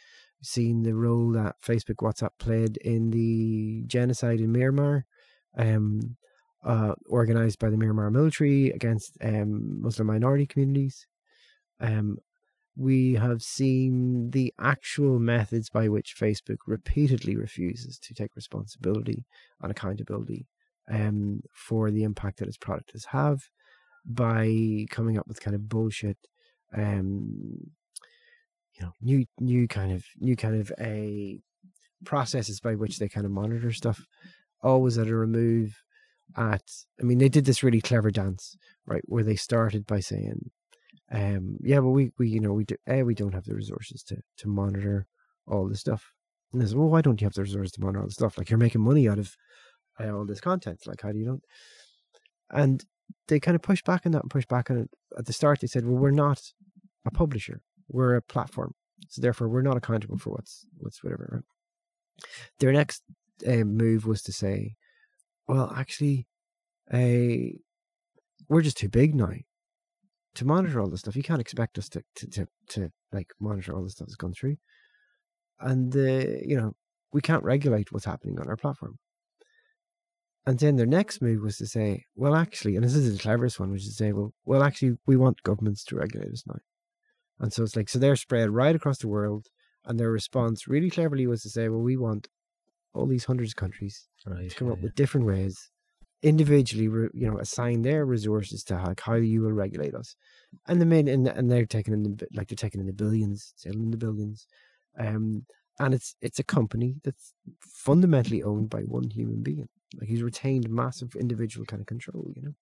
We've 0.40 0.46
seen 0.46 0.82
the 0.82 0.94
role 0.94 1.32
that 1.32 1.56
Facebook, 1.62 1.96
WhatsApp 1.96 2.30
played 2.38 2.76
in 2.78 3.10
the 3.10 3.84
genocide 3.86 4.40
in 4.40 4.52
Myanmar, 4.52 5.04
um, 5.56 6.16
uh, 6.64 6.92
organized 7.08 7.58
by 7.58 7.70
the 7.70 7.76
Myanmar 7.76 8.12
military 8.12 8.70
against 8.70 9.16
um, 9.22 9.80
Muslim 9.80 10.08
minority 10.08 10.46
communities. 10.46 11.06
Um, 11.80 12.18
we 12.76 13.14
have 13.14 13.42
seen 13.42 14.30
the 14.30 14.52
actual 14.60 15.18
methods 15.18 15.70
by 15.70 15.88
which 15.88 16.16
Facebook 16.18 16.58
repeatedly 16.66 17.34
refuses 17.34 17.98
to 17.98 18.14
take 18.14 18.36
responsibility 18.36 19.24
and 19.62 19.70
accountability 19.70 20.46
um, 20.90 21.40
for 21.54 21.90
the 21.90 22.04
impact 22.04 22.38
that 22.38 22.48
its 22.48 22.58
product 22.58 22.92
has 22.92 23.06
have 23.06 23.40
by 24.04 24.86
coming 24.90 25.18
up 25.18 25.26
with 25.26 25.40
kind 25.40 25.54
of 25.54 25.68
bullshit, 25.68 26.18
um, 26.76 27.70
you 28.74 28.84
know, 28.84 28.92
new 29.00 29.24
new 29.40 29.66
kind 29.66 29.90
of 29.90 30.04
new 30.18 30.36
kind 30.36 30.60
of 30.60 30.70
a 30.78 31.40
processes 32.04 32.60
by 32.60 32.74
which 32.74 32.98
they 32.98 33.08
kind 33.08 33.24
of 33.24 33.32
monitor 33.32 33.72
stuff, 33.72 34.06
always 34.62 34.98
at 34.98 35.08
a 35.08 35.14
remove. 35.14 35.82
At 36.36 36.62
I 37.00 37.04
mean, 37.04 37.18
they 37.18 37.28
did 37.28 37.46
this 37.46 37.62
really 37.62 37.80
clever 37.80 38.10
dance, 38.10 38.56
right, 38.84 39.02
where 39.06 39.24
they 39.24 39.36
started 39.36 39.86
by 39.86 40.00
saying 40.00 40.50
um, 41.12 41.58
yeah, 41.62 41.80
but 41.80 41.90
we, 41.90 42.10
we, 42.18 42.28
you 42.28 42.40
know, 42.40 42.52
we 42.52 42.64
do, 42.64 42.76
eh, 42.86 43.02
we 43.02 43.14
don't 43.14 43.34
have 43.34 43.44
the 43.44 43.54
resources 43.54 44.02
to, 44.04 44.16
to 44.38 44.48
monitor 44.48 45.06
all 45.46 45.68
this 45.68 45.80
stuff. 45.80 46.12
And 46.52 46.60
they 46.60 46.66
said, 46.66 46.76
well, 46.76 46.88
why 46.88 47.00
don't 47.00 47.20
you 47.20 47.26
have 47.26 47.34
the 47.34 47.42
resources 47.42 47.72
to 47.72 47.80
monitor 47.80 48.00
all 48.00 48.06
this 48.06 48.14
stuff? 48.14 48.36
Like 48.36 48.50
you're 48.50 48.58
making 48.58 48.80
money 48.80 49.08
out 49.08 49.18
of 49.18 49.36
uh, 50.00 50.10
all 50.10 50.24
this 50.24 50.40
content. 50.40 50.80
Like, 50.86 51.02
how 51.02 51.12
do 51.12 51.18
you 51.18 51.24
don't? 51.24 51.44
And 52.50 52.84
they 53.28 53.38
kind 53.38 53.54
of 53.54 53.62
pushed 53.62 53.84
back 53.84 54.04
on 54.04 54.12
that 54.12 54.22
and 54.22 54.30
pushed 54.30 54.48
back 54.48 54.70
on 54.70 54.78
it. 54.78 54.90
At 55.16 55.26
the 55.26 55.32
start, 55.32 55.60
they 55.60 55.66
said, 55.66 55.84
well, 55.86 55.96
we're 55.96 56.10
not 56.10 56.42
a 57.04 57.10
publisher. 57.10 57.60
We're 57.88 58.16
a 58.16 58.22
platform. 58.22 58.74
So 59.08 59.22
therefore, 59.22 59.48
we're 59.48 59.62
not 59.62 59.76
accountable 59.76 60.18
for 60.18 60.30
what's, 60.30 60.66
what's 60.78 61.04
whatever. 61.04 61.28
Right? 61.32 62.28
Their 62.58 62.72
next 62.72 63.02
uh, 63.46 63.64
move 63.64 64.06
was 64.06 64.22
to 64.22 64.32
say, 64.32 64.74
well, 65.46 65.72
actually, 65.76 66.26
uh, 66.92 67.54
we're 68.48 68.62
just 68.62 68.78
too 68.78 68.88
big 68.88 69.14
now 69.14 69.32
to 70.36 70.44
monitor 70.44 70.80
all 70.80 70.88
this 70.88 71.00
stuff. 71.00 71.16
You 71.16 71.22
can't 71.22 71.40
expect 71.40 71.78
us 71.78 71.88
to 71.90 72.02
to 72.16 72.26
to, 72.28 72.48
to 72.70 72.92
like 73.12 73.28
monitor 73.40 73.74
all 73.74 73.82
the 73.82 73.90
stuff 73.90 74.08
that's 74.08 74.16
gone 74.16 74.32
through, 74.34 74.56
and 75.60 75.94
uh, 75.94 76.38
you 76.44 76.56
know 76.56 76.74
we 77.12 77.20
can't 77.20 77.44
regulate 77.44 77.92
what's 77.92 78.04
happening 78.04 78.38
on 78.38 78.48
our 78.48 78.56
platform. 78.56 78.98
And 80.48 80.58
then 80.60 80.76
their 80.76 80.86
next 80.86 81.20
move 81.20 81.42
was 81.42 81.56
to 81.56 81.66
say, 81.66 82.04
well, 82.14 82.36
actually, 82.36 82.76
and 82.76 82.84
this 82.84 82.94
is 82.94 83.12
the 83.12 83.18
cleverest 83.20 83.58
one, 83.58 83.72
which 83.72 83.82
is 83.82 83.88
to 83.88 83.94
say, 83.94 84.12
well, 84.12 84.32
well, 84.44 84.62
actually, 84.62 84.96
we 85.04 85.16
want 85.16 85.42
governments 85.42 85.82
to 85.86 85.96
regulate 85.96 86.30
us 86.30 86.44
now. 86.46 86.58
And 87.40 87.52
so 87.52 87.64
it's 87.64 87.74
like, 87.74 87.88
so 87.88 87.98
they're 87.98 88.14
spread 88.14 88.50
right 88.50 88.76
across 88.76 88.98
the 88.98 89.08
world, 89.08 89.46
and 89.84 89.98
their 89.98 90.10
response 90.10 90.68
really 90.68 90.88
cleverly 90.88 91.26
was 91.26 91.42
to 91.42 91.50
say, 91.50 91.68
well, 91.68 91.80
we 91.80 91.96
want 91.96 92.28
all 92.94 93.06
these 93.06 93.24
hundreds 93.24 93.52
of 93.52 93.56
countries 93.56 94.08
Right. 94.24 94.48
to 94.48 94.56
come 94.56 94.70
up 94.70 94.78
yeah. 94.78 94.84
with 94.84 94.94
different 94.94 95.26
ways 95.26 95.70
individually 96.22 96.88
re, 96.88 97.08
you 97.14 97.30
know 97.30 97.38
assign 97.38 97.82
their 97.82 98.04
resources 98.06 98.64
to 98.64 98.74
like 98.74 99.00
how 99.00 99.14
you 99.14 99.42
will 99.42 99.52
regulate 99.52 99.94
us. 99.94 100.16
And 100.66 100.80
the 100.80 100.86
main 100.86 101.08
and, 101.08 101.28
and 101.28 101.50
they're 101.50 101.66
taking 101.66 101.94
in 101.94 102.02
the 102.02 102.26
like 102.34 102.48
they're 102.48 102.56
taking 102.56 102.80
in 102.80 102.86
the 102.86 102.92
billions 102.92 103.52
selling 103.56 103.82
in 103.82 103.90
the 103.90 103.96
billions. 103.96 104.46
Um 104.98 105.46
and 105.78 105.94
it's 105.94 106.16
it's 106.22 106.38
a 106.38 106.44
company 106.44 106.96
that's 107.04 107.34
fundamentally 107.60 108.42
owned 108.42 108.70
by 108.70 108.80
one 108.82 109.10
human 109.10 109.42
being. 109.42 109.68
Like 109.98 110.08
he's 110.08 110.22
retained 110.22 110.68
massive 110.68 111.14
individual 111.16 111.66
kind 111.66 111.80
of 111.80 111.86
control 111.86 112.30
you 112.34 112.42
know? 112.42 112.54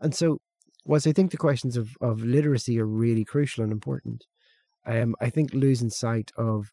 And 0.00 0.14
so 0.14 0.40
whilst 0.88 1.06
i 1.06 1.12
think 1.12 1.30
the 1.30 1.36
questions 1.36 1.76
of 1.76 1.96
of 2.00 2.22
literacy 2.22 2.80
are 2.80 2.86
really 2.86 3.24
crucial 3.24 3.62
and 3.62 3.72
important 3.72 4.24
um 4.86 5.14
i 5.20 5.30
think 5.30 5.52
losing 5.52 5.90
sight 5.90 6.32
of 6.36 6.72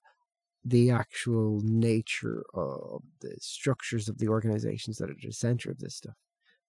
the 0.66 0.90
actual 0.90 1.62
nature 1.64 2.44
of 2.54 3.04
the 3.22 3.36
structures 3.40 4.10
of 4.10 4.18
the 4.18 4.28
organizations 4.28 4.98
that 4.98 5.10
are 5.10 5.14
at 5.14 5.22
the 5.22 5.32
center 5.32 5.70
of 5.70 5.78
this 5.78 5.96
stuff. 5.96 6.16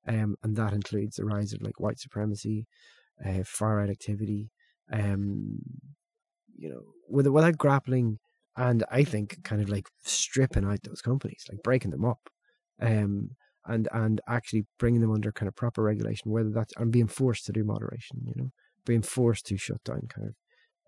Um, 0.06 0.36
and 0.42 0.54
that 0.56 0.72
includes 0.72 1.16
the 1.16 1.24
rise 1.24 1.52
of 1.52 1.62
like 1.62 1.80
white 1.80 1.98
supremacy, 1.98 2.66
uh, 3.24 3.42
far 3.44 3.76
right 3.76 3.90
activity, 3.90 4.50
um, 4.92 5.58
you 6.56 6.68
know, 6.68 6.82
with, 7.08 7.26
without 7.26 7.56
grappling 7.58 8.18
and 8.56 8.84
I 8.90 9.04
think 9.04 9.42
kind 9.44 9.60
of 9.60 9.68
like 9.68 9.88
stripping 10.02 10.64
out 10.64 10.82
those 10.82 11.02
companies, 11.02 11.44
like 11.50 11.62
breaking 11.62 11.90
them 11.90 12.04
up, 12.04 12.30
um, 12.80 13.30
and 13.66 13.88
and 13.92 14.20
actually 14.28 14.66
bringing 14.78 15.00
them 15.00 15.12
under 15.12 15.32
kind 15.32 15.48
of 15.48 15.56
proper 15.56 15.82
regulation, 15.82 16.30
whether 16.30 16.50
that's 16.50 16.72
and 16.76 16.90
being 16.90 17.08
forced 17.08 17.44
to 17.46 17.52
do 17.52 17.64
moderation, 17.64 18.22
you 18.24 18.32
know, 18.34 18.50
being 18.84 19.02
forced 19.02 19.46
to 19.46 19.58
shut 19.58 19.82
down 19.84 20.02
kind 20.08 20.28
of 20.28 20.34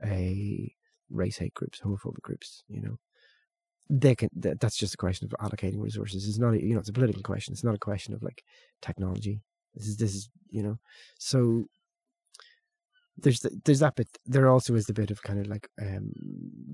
a 0.08 0.72
race 1.10 1.38
hate 1.38 1.54
groups, 1.54 1.80
homophobic 1.80 2.22
groups, 2.22 2.62
you 2.68 2.80
know. 2.80 2.98
They 3.90 4.14
can. 4.14 4.28
That's 4.34 4.76
just 4.76 4.94
a 4.94 4.98
question 4.98 5.26
of 5.26 5.38
allocating 5.40 5.80
resources. 5.80 6.28
It's 6.28 6.38
not, 6.38 6.54
a, 6.54 6.62
you 6.62 6.74
know, 6.74 6.80
it's 6.80 6.90
a 6.90 6.92
political 6.92 7.22
question. 7.22 7.52
It's 7.52 7.64
not 7.64 7.74
a 7.74 7.78
question 7.78 8.12
of 8.12 8.22
like 8.22 8.44
technology. 8.82 9.40
This 9.74 9.86
is 9.88 9.96
this 9.96 10.14
is, 10.14 10.28
you 10.50 10.62
know. 10.62 10.78
So 11.18 11.64
there's 13.16 13.40
the, 13.40 13.58
there's 13.64 13.80
that 13.80 13.96
bit. 13.96 14.08
There 14.26 14.48
also 14.48 14.74
is 14.74 14.86
the 14.86 14.92
bit 14.92 15.10
of 15.10 15.22
kind 15.22 15.40
of 15.40 15.46
like 15.46 15.68
um 15.80 16.12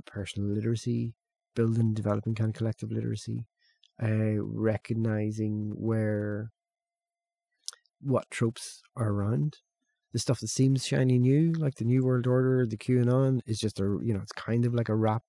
personal 0.06 0.48
literacy, 0.48 1.14
building, 1.54 1.94
developing 1.94 2.34
kind 2.34 2.50
of 2.50 2.56
collective 2.56 2.90
literacy, 2.90 3.46
uh, 4.02 4.42
recognizing 4.42 5.72
where 5.76 6.50
what 8.00 8.30
tropes 8.30 8.82
are 8.96 9.08
around 9.08 9.58
the 10.14 10.20
stuff 10.20 10.38
that 10.40 10.48
seems 10.48 10.86
shiny 10.86 11.18
new, 11.18 11.52
like 11.54 11.74
the 11.74 11.84
New 11.84 12.04
World 12.04 12.28
Order, 12.28 12.66
the 12.66 12.76
QAnon, 12.76 13.40
is 13.46 13.58
just 13.58 13.80
a 13.80 13.98
you 14.00 14.14
know 14.14 14.20
it's 14.22 14.32
kind 14.32 14.64
of 14.64 14.72
like 14.72 14.88
a 14.88 14.94
wrap 14.94 15.24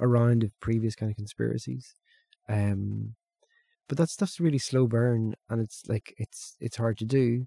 around 0.00 0.42
of 0.42 0.58
previous 0.58 0.96
kind 0.96 1.12
of 1.12 1.16
conspiracies. 1.16 1.94
Um, 2.48 3.14
but 3.88 3.98
that 3.98 4.08
stuff's 4.08 4.40
really 4.40 4.58
slow 4.58 4.86
burn, 4.86 5.34
and 5.50 5.60
it's 5.60 5.82
like 5.86 6.14
it's 6.16 6.56
it's 6.60 6.78
hard 6.78 6.96
to 6.98 7.04
do, 7.04 7.46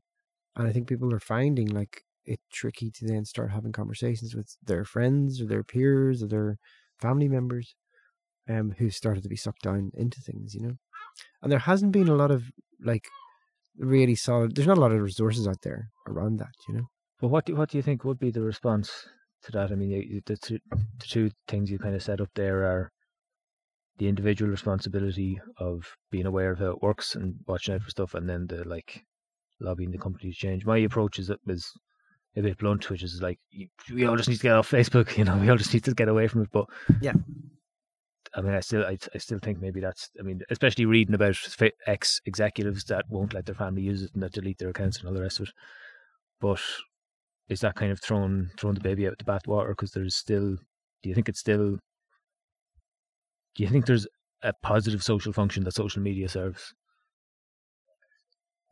and 0.55 0.67
I 0.67 0.71
think 0.71 0.87
people 0.87 1.11
are 1.11 1.19
finding 1.19 1.67
like 1.67 2.03
it 2.23 2.39
tricky 2.53 2.91
to 2.91 3.05
then 3.05 3.25
start 3.25 3.51
having 3.51 3.71
conversations 3.71 4.35
with 4.35 4.55
their 4.63 4.85
friends 4.85 5.41
or 5.41 5.45
their 5.47 5.63
peers 5.63 6.21
or 6.21 6.27
their 6.27 6.59
family 7.01 7.27
members, 7.27 7.73
um, 8.47 8.75
who 8.77 8.91
started 8.91 9.23
to 9.23 9.29
be 9.29 9.35
sucked 9.35 9.63
down 9.63 9.91
into 9.95 10.21
things, 10.21 10.53
you 10.53 10.61
know. 10.61 10.77
And 11.41 11.51
there 11.51 11.59
hasn't 11.59 11.93
been 11.93 12.09
a 12.09 12.15
lot 12.15 12.29
of 12.29 12.51
like 12.79 13.07
really 13.79 14.15
solid. 14.15 14.55
There's 14.55 14.67
not 14.67 14.77
a 14.77 14.81
lot 14.81 14.91
of 14.91 15.01
resources 15.01 15.47
out 15.47 15.61
there 15.63 15.89
around 16.07 16.37
that, 16.39 16.53
you 16.67 16.75
know. 16.75 16.87
But 17.19 17.29
what 17.29 17.45
do 17.45 17.55
what 17.55 17.69
do 17.69 17.77
you 17.77 17.81
think 17.83 18.03
would 18.03 18.19
be 18.19 18.31
the 18.31 18.41
response 18.41 18.91
to 19.43 19.51
that? 19.53 19.71
I 19.71 19.75
mean, 19.75 19.89
you- 19.89 20.21
the 20.25 20.37
two, 20.37 20.59
the 20.71 21.05
two 21.07 21.31
things 21.47 21.69
you 21.71 21.79
kind 21.79 21.95
of 21.95 22.03
set 22.03 22.21
up 22.21 22.29
there 22.35 22.63
are 22.65 22.91
the 23.97 24.07
individual 24.09 24.51
responsibility 24.51 25.39
of 25.57 25.95
being 26.11 26.25
aware 26.25 26.51
of 26.51 26.59
how 26.59 26.71
it 26.71 26.81
works 26.81 27.15
and 27.15 27.35
watching 27.47 27.75
out 27.75 27.81
for 27.81 27.89
stuff, 27.89 28.13
and 28.13 28.27
then 28.29 28.47
the 28.47 28.63
like 28.67 29.05
lobbying 29.61 29.91
the 29.91 29.97
company 29.97 30.31
to 30.31 30.35
change. 30.37 30.65
My 30.65 30.77
approach 30.79 31.17
is 31.17 31.31
is 31.47 31.71
a 32.35 32.41
bit 32.41 32.57
blunt, 32.57 32.89
which 32.89 33.03
is 33.03 33.21
like 33.21 33.39
we 33.93 34.05
all 34.05 34.17
just 34.17 34.27
need 34.27 34.35
to 34.35 34.43
get 34.43 34.55
off 34.55 34.69
Facebook. 34.69 35.07
You 35.17 35.23
know, 35.23 35.37
we 35.37 35.49
all 35.49 35.55
just 35.57 35.73
need 35.73 35.85
to 35.85 35.93
get 35.93 36.09
away 36.09 36.27
from 36.27 36.41
it. 36.41 36.49
But 36.51 36.65
Yeah. 37.01 37.13
I 38.35 38.41
mean, 38.41 38.53
I 38.53 38.59
still, 38.59 38.83
I, 38.85 38.97
I 39.13 39.17
still 39.17 39.39
think 39.39 39.61
maybe 39.61 39.79
that's. 39.79 40.09
I 40.19 40.23
mean, 40.23 40.41
especially 40.49 40.85
reading 40.85 41.15
about 41.15 41.37
ex 41.87 42.19
executives 42.25 42.83
that 42.85 43.05
won't 43.09 43.33
let 43.33 43.45
their 43.45 43.55
family 43.55 43.81
use 43.81 44.03
it 44.03 44.13
and 44.13 44.21
that 44.23 44.33
delete 44.33 44.57
their 44.57 44.69
accounts 44.69 44.99
and 44.99 45.07
all 45.07 45.13
the 45.13 45.21
rest 45.21 45.39
of 45.39 45.47
it. 45.47 45.53
But 46.41 46.61
is 47.47 47.61
that 47.61 47.75
kind 47.75 47.91
of 47.91 48.01
thrown 48.01 48.51
thrown 48.57 48.73
the 48.73 48.81
baby 48.81 49.07
out 49.07 49.11
with 49.11 49.19
the 49.19 49.25
bathwater? 49.25 49.69
Because 49.69 49.91
there's 49.91 50.15
still. 50.15 50.57
Do 51.01 51.09
you 51.09 51.15
think 51.15 51.29
it's 51.29 51.39
still? 51.39 51.77
Do 53.55 53.63
you 53.63 53.69
think 53.69 53.85
there's 53.85 54.07
a 54.43 54.53
positive 54.61 55.01
social 55.01 55.31
function 55.31 55.63
that 55.63 55.73
social 55.73 56.01
media 56.01 56.27
serves? 56.27 56.73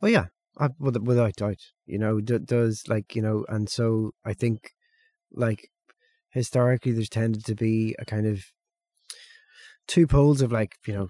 Well, 0.00 0.10
yeah, 0.10 0.26
I, 0.58 0.68
with- 0.78 0.98
without 0.98 1.36
doubt, 1.36 1.60
you 1.86 1.98
know, 1.98 2.20
does 2.20 2.84
like 2.86 3.16
you 3.16 3.22
know, 3.22 3.46
and 3.48 3.68
so 3.68 4.12
I 4.24 4.34
think, 4.34 4.72
like 5.32 5.70
historically, 6.30 6.92
there's 6.92 7.08
tended 7.08 7.44
to 7.46 7.54
be 7.54 7.96
a 7.98 8.04
kind 8.04 8.26
of 8.26 8.44
two 9.86 10.06
poles 10.06 10.40
of 10.42 10.50
like 10.52 10.76
you 10.86 10.94
know, 10.94 11.08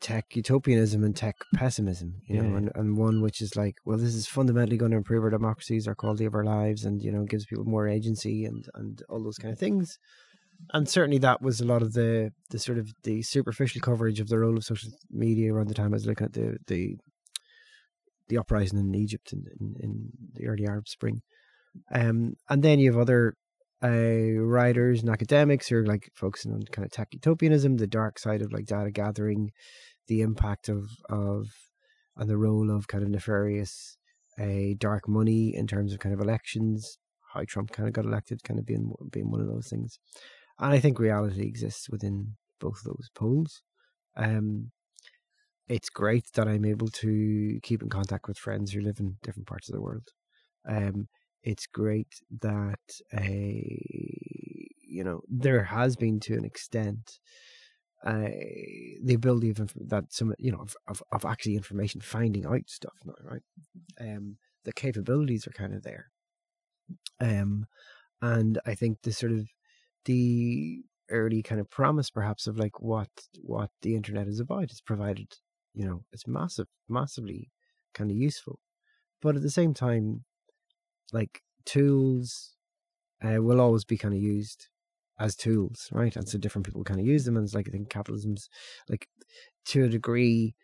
tech 0.00 0.36
utopianism 0.36 1.02
and 1.02 1.16
tech 1.16 1.36
pessimism, 1.54 2.20
you 2.26 2.36
know, 2.40 2.48
Yeah. 2.50 2.56
and 2.56 2.70
and 2.74 2.96
one 2.96 3.22
which 3.22 3.40
is 3.40 3.56
like, 3.56 3.76
well, 3.84 3.98
this 3.98 4.14
is 4.14 4.26
fundamentally 4.26 4.76
going 4.76 4.90
to 4.92 4.96
improve 4.98 5.24
our 5.24 5.30
democracies, 5.30 5.88
our 5.88 5.94
quality 5.94 6.24
of 6.26 6.34
our 6.34 6.44
lives, 6.44 6.84
and 6.84 7.02
you 7.02 7.10
know, 7.12 7.24
gives 7.24 7.46
people 7.46 7.64
more 7.64 7.88
agency 7.88 8.44
and 8.44 8.66
and 8.74 9.02
all 9.08 9.22
those 9.22 9.38
kind 9.38 9.52
of 9.52 9.58
things. 9.58 9.98
And 10.74 10.86
certainly, 10.86 11.16
that 11.18 11.40
was 11.40 11.60
a 11.60 11.64
lot 11.64 11.80
of 11.82 11.94
the 11.94 12.32
the 12.50 12.58
sort 12.58 12.76
of 12.78 12.90
the 13.04 13.22
superficial 13.22 13.80
coverage 13.80 14.20
of 14.20 14.28
the 14.28 14.38
role 14.38 14.58
of 14.58 14.64
social 14.64 14.90
media 15.10 15.54
around 15.54 15.68
the 15.68 15.74
time 15.74 15.92
I 15.92 15.96
was 15.96 16.06
looking 16.06 16.26
at 16.26 16.34
the 16.34 16.58
the 16.66 16.96
the 18.28 18.38
uprising 18.38 18.78
in 18.78 18.94
Egypt 18.94 19.32
in, 19.32 19.44
in, 19.58 19.74
in 19.80 20.10
the 20.34 20.46
early 20.46 20.66
Arab 20.66 20.86
Spring. 20.86 21.22
Um, 21.92 22.34
and 22.48 22.62
then 22.62 22.78
you 22.78 22.92
have 22.92 23.00
other 23.00 23.34
uh, 23.82 24.40
writers 24.40 25.00
and 25.00 25.10
academics 25.10 25.68
who 25.68 25.76
are 25.76 25.86
like 25.86 26.10
focusing 26.14 26.52
on 26.52 26.62
kind 26.70 26.84
of 26.84 26.92
tech 26.92 27.08
utopianism, 27.12 27.76
the 27.76 27.86
dark 27.86 28.18
side 28.18 28.42
of 28.42 28.52
like 28.52 28.66
data 28.66 28.90
gathering, 28.90 29.52
the 30.08 30.20
impact 30.20 30.68
of 30.68 30.90
of 31.08 31.46
and 32.16 32.28
the 32.28 32.36
role 32.36 32.70
of 32.70 32.88
kind 32.88 33.02
of 33.02 33.08
nefarious 33.08 33.96
uh, 34.38 34.74
dark 34.78 35.08
money 35.08 35.54
in 35.54 35.66
terms 35.66 35.92
of 35.92 35.98
kind 35.98 36.14
of 36.14 36.20
elections, 36.20 36.98
how 37.32 37.42
Trump 37.46 37.70
kind 37.72 37.88
of 37.88 37.94
got 37.94 38.04
elected, 38.04 38.42
kind 38.42 38.58
of 38.58 38.66
being 38.66 38.92
being 39.10 39.30
one 39.30 39.40
of 39.40 39.46
those 39.46 39.68
things. 39.68 39.98
and 40.58 40.72
I 40.72 40.80
think 40.80 40.98
reality 40.98 41.42
exists 41.42 41.88
within 41.88 42.36
both 42.60 42.82
those 42.84 43.08
poles. 43.14 43.62
Um, 44.16 44.72
it's 45.68 45.88
great 45.88 46.26
that 46.34 46.48
I'm 46.48 46.64
able 46.64 46.88
to 46.88 47.60
keep 47.62 47.82
in 47.82 47.88
contact 47.88 48.26
with 48.26 48.38
friends 48.38 48.72
who 48.72 48.80
live 48.80 48.98
in 48.98 49.16
different 49.22 49.46
parts 49.46 49.68
of 49.68 49.74
the 49.74 49.80
world. 49.80 50.08
Um, 50.68 51.08
it's 51.42 51.66
great 51.66 52.20
that 52.40 53.00
a 53.14 53.80
you 54.82 55.04
know 55.04 55.22
there 55.28 55.64
has 55.64 55.96
been 55.96 56.20
to 56.20 56.34
an 56.34 56.44
extent 56.44 57.18
uh, 58.04 58.30
the 59.02 59.14
ability 59.14 59.50
of 59.50 59.72
that 59.76 60.04
some 60.08 60.34
you 60.38 60.50
know 60.50 60.60
of, 60.60 60.76
of, 60.88 61.02
of 61.12 61.24
actually 61.24 61.56
information 61.56 62.00
finding 62.00 62.46
out 62.46 62.62
stuff 62.66 62.94
now, 63.04 63.14
right? 63.22 63.42
Um, 64.00 64.36
the 64.64 64.72
capabilities 64.72 65.46
are 65.46 65.52
kind 65.52 65.74
of 65.74 65.82
there, 65.82 66.10
um, 67.20 67.66
and 68.22 68.58
I 68.64 68.74
think 68.74 69.02
the 69.02 69.12
sort 69.12 69.32
of 69.32 69.46
the 70.06 70.82
early 71.10 71.42
kind 71.42 71.60
of 71.60 71.70
promise 71.70 72.10
perhaps 72.10 72.46
of 72.46 72.58
like 72.58 72.80
what 72.80 73.10
what 73.42 73.70
the 73.82 73.94
internet 73.94 74.28
is 74.28 74.40
about 74.40 74.70
is 74.70 74.80
provided 74.80 75.34
you 75.74 75.84
know 75.84 76.04
it's 76.12 76.26
massive 76.26 76.68
massively 76.88 77.50
kind 77.94 78.10
of 78.10 78.16
useful 78.16 78.60
but 79.20 79.36
at 79.36 79.42
the 79.42 79.50
same 79.50 79.74
time 79.74 80.24
like 81.12 81.42
tools 81.64 82.54
uh, 83.22 83.42
will 83.42 83.60
always 83.60 83.84
be 83.84 83.96
kind 83.96 84.14
of 84.14 84.20
used 84.20 84.68
as 85.18 85.36
tools 85.36 85.88
right 85.92 86.16
and 86.16 86.28
so 86.28 86.38
different 86.38 86.64
people 86.64 86.82
kind 86.82 87.00
of 87.00 87.06
use 87.06 87.24
them 87.24 87.36
and 87.36 87.44
it's 87.44 87.54
like 87.54 87.68
i 87.68 87.70
think 87.70 87.90
capitalism's 87.90 88.48
like 88.88 89.06
to 89.66 89.84
a 89.84 89.88
degree 89.88 90.54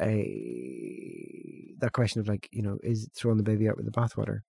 a 0.00 1.74
that 1.78 1.92
question 1.92 2.20
of 2.20 2.26
like 2.26 2.48
you 2.50 2.62
know 2.62 2.78
is 2.82 3.08
throwing 3.14 3.36
the 3.36 3.44
baby 3.44 3.68
out 3.68 3.76
with 3.76 3.86
the 3.86 3.92
bathwater 3.92 4.40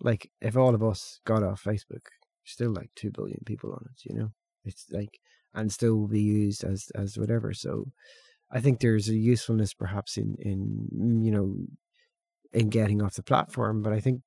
like 0.00 0.30
if 0.40 0.56
all 0.56 0.74
of 0.74 0.84
us 0.84 1.20
got 1.24 1.42
off 1.42 1.64
facebook 1.64 2.06
still 2.44 2.70
like 2.70 2.90
2 2.94 3.10
billion 3.10 3.40
people 3.44 3.72
on 3.72 3.84
it 3.90 4.08
you 4.08 4.16
know 4.16 4.30
it's 4.64 4.86
like 4.92 5.18
and 5.56 5.72
still 5.72 5.96
will 5.96 6.08
be 6.08 6.20
used 6.20 6.62
as 6.62 6.90
as 6.94 7.18
whatever. 7.18 7.52
So 7.52 7.86
I 8.52 8.60
think 8.60 8.78
there's 8.78 9.08
a 9.08 9.16
usefulness 9.16 9.74
perhaps 9.74 10.16
in 10.16 10.36
in 10.38 11.24
you 11.24 11.32
know 11.32 11.56
in 12.52 12.68
getting 12.68 13.02
off 13.02 13.14
the 13.14 13.22
platform, 13.22 13.82
but 13.82 13.92
I 13.92 14.00
think 14.00 14.20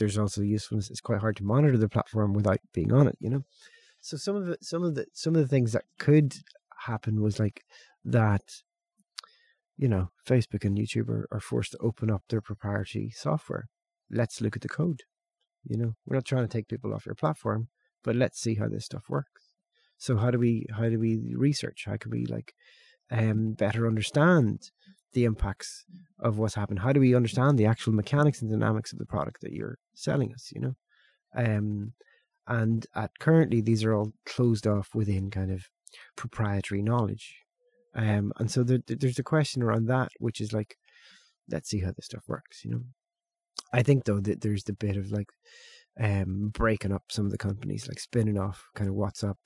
there's 0.00 0.18
also 0.18 0.42
usefulness. 0.42 0.90
It's 0.90 1.00
quite 1.00 1.20
hard 1.20 1.36
to 1.36 1.44
monitor 1.44 1.78
the 1.78 1.88
platform 1.88 2.32
without 2.32 2.58
being 2.74 2.92
on 2.92 3.06
it, 3.06 3.16
you 3.20 3.30
know. 3.30 3.42
So 4.00 4.16
some 4.16 4.34
of 4.34 4.46
the 4.46 4.56
some 4.60 4.82
of 4.82 4.96
the 4.96 5.06
some 5.12 5.36
of 5.36 5.42
the 5.42 5.48
things 5.48 5.72
that 5.72 5.84
could 5.98 6.34
happen 6.86 7.22
was 7.22 7.38
like 7.38 7.62
that 8.04 8.42
you 9.80 9.88
know, 9.88 10.10
Facebook 10.28 10.62
and 10.66 10.76
YouTube 10.76 11.08
are, 11.08 11.26
are 11.32 11.40
forced 11.40 11.72
to 11.72 11.78
open 11.78 12.10
up 12.10 12.22
their 12.28 12.42
proprietary 12.42 13.10
software. 13.16 13.68
Let's 14.10 14.42
look 14.42 14.54
at 14.54 14.60
the 14.60 14.68
code. 14.68 15.04
You 15.64 15.78
know, 15.78 15.94
we're 16.04 16.16
not 16.16 16.26
trying 16.26 16.46
to 16.46 16.52
take 16.52 16.68
people 16.68 16.92
off 16.92 17.06
your 17.06 17.14
platform, 17.14 17.68
but 18.04 18.14
let's 18.14 18.38
see 18.38 18.56
how 18.56 18.68
this 18.68 18.84
stuff 18.84 19.04
works. 19.08 19.54
So 19.96 20.18
how 20.18 20.30
do 20.30 20.38
we 20.38 20.66
how 20.76 20.90
do 20.90 20.98
we 20.98 21.34
research? 21.34 21.84
How 21.86 21.96
can 21.96 22.10
we 22.10 22.26
like 22.26 22.52
um, 23.10 23.52
better 23.52 23.86
understand 23.86 24.70
the 25.12 25.24
impacts 25.24 25.84
of 26.18 26.38
what's 26.38 26.54
happened? 26.54 26.80
How 26.80 26.92
do 26.92 27.00
we 27.00 27.14
understand 27.14 27.58
the 27.58 27.66
actual 27.66 27.92
mechanics 27.92 28.42
and 28.42 28.50
dynamics 28.50 28.92
of 28.92 28.98
the 28.98 29.06
product 29.06 29.40
that 29.42 29.52
you're 29.52 29.78
selling 29.94 30.32
us? 30.32 30.50
You 30.54 30.60
know, 30.60 30.74
um, 31.36 31.92
and 32.46 32.86
at 32.94 33.10
currently 33.18 33.60
these 33.60 33.84
are 33.84 33.94
all 33.94 34.12
closed 34.26 34.66
off 34.66 34.88
within 34.94 35.30
kind 35.30 35.50
of 35.50 35.64
proprietary 36.16 36.82
knowledge, 36.82 37.36
um, 37.94 38.32
and 38.38 38.50
so 38.50 38.62
there, 38.62 38.78
there's 38.86 39.18
a 39.18 39.24
question 39.24 39.62
around 39.62 39.86
that, 39.86 40.10
which 40.18 40.40
is 40.40 40.52
like, 40.52 40.76
let's 41.50 41.68
see 41.68 41.80
how 41.80 41.92
this 41.92 42.06
stuff 42.06 42.24
works. 42.28 42.64
You 42.64 42.70
know, 42.72 42.82
I 43.72 43.82
think 43.82 44.04
though 44.04 44.20
that 44.20 44.40
there's 44.40 44.64
the 44.64 44.72
bit 44.72 44.96
of 44.96 45.10
like 45.10 45.28
um, 45.98 46.50
breaking 46.52 46.92
up 46.92 47.04
some 47.08 47.26
of 47.26 47.32
the 47.32 47.38
companies, 47.38 47.88
like 47.88 47.98
spinning 47.98 48.38
off 48.38 48.68
kind 48.74 48.88
of 48.88 48.96
WhatsApp 48.96 49.36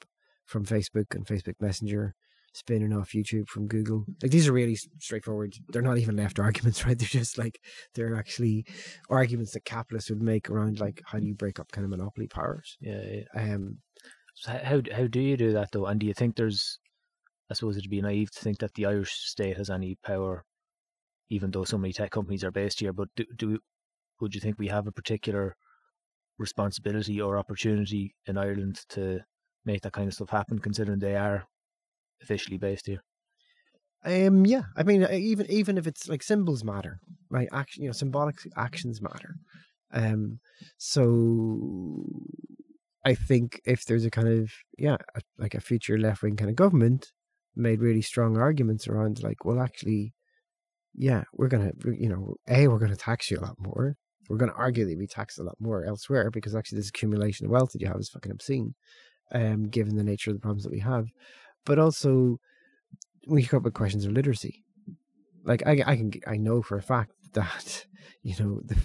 from 0.44 0.64
Facebook 0.64 1.14
and 1.14 1.26
Facebook 1.26 1.54
Messenger, 1.60 2.14
spinning 2.55 2.92
off 2.92 3.11
YouTube 3.11 3.48
from 3.48 3.66
Google. 3.66 4.05
Like 4.22 4.30
these 4.30 4.48
are 4.48 4.52
really 4.52 4.76
straightforward. 5.00 5.55
They're 5.68 5.82
not 5.82 5.98
even 5.98 6.16
left 6.16 6.38
arguments, 6.40 6.86
right? 6.86 6.98
They're 6.98 7.09
just 7.09 7.36
like 7.36 7.61
they're 7.94 8.16
actually 8.16 8.64
arguments 9.11 9.52
that 9.52 9.64
capitalists 9.64 10.11
would 10.11 10.22
make 10.22 10.48
around 10.48 10.80
like 10.80 11.02
how 11.05 11.18
do 11.18 11.26
you 11.26 11.34
break 11.34 11.61
up 11.61 11.70
kind 11.72 11.84
of 11.84 11.90
monopoly 11.90 12.28
powers. 12.28 12.76
Yeah. 12.80 13.02
yeah. 13.34 13.55
Um. 13.55 13.78
So 14.36 14.52
how 14.52 14.80
how 14.92 15.07
do 15.07 15.20
you 15.20 15.36
do 15.36 15.52
that 15.52 15.70
though? 15.72 15.86
And 15.86 16.00
do 16.00 16.07
you 16.07 16.14
think 16.14 16.36
there's, 16.36 16.78
I 17.50 17.55
suppose 17.55 17.76
it'd 17.76 17.90
be 17.90 18.00
naive 18.00 18.30
to 18.32 18.40
think 18.40 18.59
that 18.59 18.74
the 18.74 18.86
Irish 18.86 19.12
state 19.12 19.57
has 19.57 19.70
any 19.70 19.96
power, 20.05 20.44
even 21.30 21.50
though 21.50 21.64
so 21.64 21.78
many 21.78 21.92
tech 21.92 22.11
companies 22.11 22.44
are 22.44 22.50
based 22.50 22.80
here. 22.80 22.92
But 22.92 23.09
do 23.16 23.24
do 23.36 23.59
would 24.20 24.34
you 24.34 24.40
think 24.40 24.59
we 24.59 24.68
have 24.68 24.86
a 24.86 24.92
particular 24.92 25.57
responsibility 26.38 27.20
or 27.20 27.38
opportunity 27.38 28.14
in 28.26 28.38
Ireland 28.38 28.80
to 28.90 29.20
make 29.64 29.82
that 29.82 29.92
kind 29.92 30.09
of 30.09 30.14
stuff 30.14 30.30
happen, 30.30 30.59
considering 30.59 30.98
they 30.98 31.16
are 31.16 31.46
officially 32.22 32.58
based 32.58 32.86
here. 32.86 33.02
Um, 34.04 34.44
yeah, 34.44 34.64
I 34.76 34.82
mean, 34.82 35.02
uh, 35.02 35.08
even 35.12 35.50
even 35.50 35.78
if 35.78 35.86
it's 35.86 36.08
like 36.08 36.22
symbols 36.22 36.62
matter, 36.62 37.00
right? 37.30 37.48
Action, 37.52 37.82
you 37.82 37.88
know, 37.88 37.94
symbolic 37.94 38.36
actions 38.56 39.00
matter. 39.00 39.36
Um, 39.92 40.40
so 40.76 42.04
I 43.04 43.14
think 43.14 43.60
if 43.64 43.86
there's 43.86 44.04
a 44.04 44.10
kind 44.10 44.28
of 44.28 44.52
yeah, 44.78 44.96
a, 45.14 45.20
like 45.38 45.54
a 45.54 45.60
future 45.60 45.96
left 45.98 46.22
wing 46.22 46.36
kind 46.36 46.50
of 46.50 46.56
government 46.56 47.12
made 47.56 47.80
really 47.80 48.02
strong 48.02 48.36
arguments 48.36 48.88
around 48.88 49.22
like, 49.22 49.44
well, 49.44 49.60
actually, 49.60 50.12
yeah, 50.94 51.24
we're 51.32 51.48
gonna, 51.48 51.72
you 51.98 52.08
know, 52.08 52.34
a 52.48 52.68
we're 52.68 52.78
gonna 52.78 52.96
tax 52.96 53.30
you 53.30 53.38
a 53.38 53.40
lot 53.40 53.56
more. 53.58 53.96
We're 54.28 54.38
gonna 54.38 54.52
arguably 54.52 54.98
be 54.98 55.06
taxed 55.06 55.38
a 55.38 55.44
lot 55.44 55.56
more 55.60 55.84
elsewhere 55.84 56.30
because 56.30 56.54
actually 56.54 56.78
this 56.78 56.90
accumulation 56.90 57.46
of 57.46 57.52
wealth 57.52 57.72
that 57.72 57.80
you 57.80 57.88
have 57.88 58.00
is 58.00 58.10
fucking 58.10 58.32
obscene 58.32 58.74
um, 59.32 59.68
given 59.68 59.96
the 59.96 60.04
nature 60.04 60.30
of 60.30 60.36
the 60.36 60.40
problems 60.40 60.64
that 60.64 60.72
we 60.72 60.80
have. 60.80 61.06
But 61.64 61.78
also, 61.78 62.38
we 63.26 63.44
come 63.44 63.58
up 63.58 63.64
with 63.64 63.74
questions 63.74 64.04
of 64.04 64.12
literacy. 64.12 64.64
Like 65.44 65.66
I, 65.66 65.82
I 65.86 65.96
can, 65.96 66.12
I 66.26 66.36
know 66.36 66.62
for 66.62 66.76
a 66.76 66.82
fact 66.82 67.12
that 67.34 67.86
you 68.22 68.34
know 68.38 68.60
the, 68.64 68.76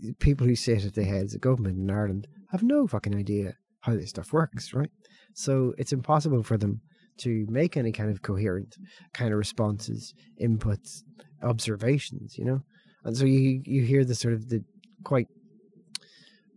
the 0.00 0.12
people 0.14 0.46
who 0.46 0.56
sit 0.56 0.84
at 0.84 0.94
the 0.94 1.04
heads 1.04 1.34
of 1.34 1.40
government 1.40 1.78
in 1.78 1.90
Ireland 1.90 2.26
have 2.50 2.62
no 2.62 2.86
fucking 2.86 3.14
idea 3.14 3.54
how 3.80 3.94
this 3.94 4.10
stuff 4.10 4.32
works, 4.32 4.72
right? 4.74 4.90
So 5.34 5.74
it's 5.78 5.92
impossible 5.92 6.42
for 6.42 6.56
them 6.56 6.80
to 7.18 7.46
make 7.48 7.76
any 7.76 7.92
kind 7.92 8.10
of 8.10 8.22
coherent 8.22 8.76
kind 9.12 9.32
of 9.32 9.38
responses, 9.38 10.14
inputs, 10.40 11.02
observations, 11.42 12.38
you 12.38 12.44
know. 12.44 12.62
And 13.04 13.16
so 13.16 13.24
you 13.24 13.62
you 13.64 13.82
hear 13.82 14.04
the 14.04 14.14
sort 14.14 14.34
of 14.34 14.48
the 14.48 14.64
quite 15.04 15.28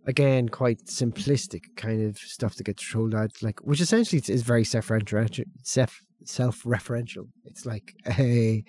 again 0.08 0.50
quite 0.50 0.80
simplistic 0.86 1.64
kind 1.76 2.04
of 2.08 2.18
stuff 2.18 2.56
that 2.56 2.64
gets 2.64 2.94
rolled 2.96 3.14
out 3.14 3.32
like 3.42 3.60
which 3.62 3.82
essentially 3.82 4.22
is 4.28 4.42
very 4.42 4.64
self-referential 4.64 5.44
self 5.64 6.02
self-referential. 6.24 7.28
It's 7.46 7.66
like 7.66 7.96
hey 8.06 8.64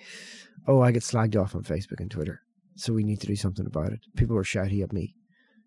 oh 0.67 0.81
i 0.81 0.91
get 0.91 1.03
slagged 1.03 1.39
off 1.39 1.55
on 1.55 1.63
facebook 1.63 1.99
and 1.99 2.09
twitter 2.09 2.41
so 2.75 2.93
we 2.93 3.03
need 3.03 3.21
to 3.21 3.27
do 3.27 3.35
something 3.35 3.67
about 3.67 3.91
it. 3.91 3.99
People 4.15 4.35
are 4.37 4.43
shouting 4.43 4.81
at 4.81 4.93
me 4.93 5.15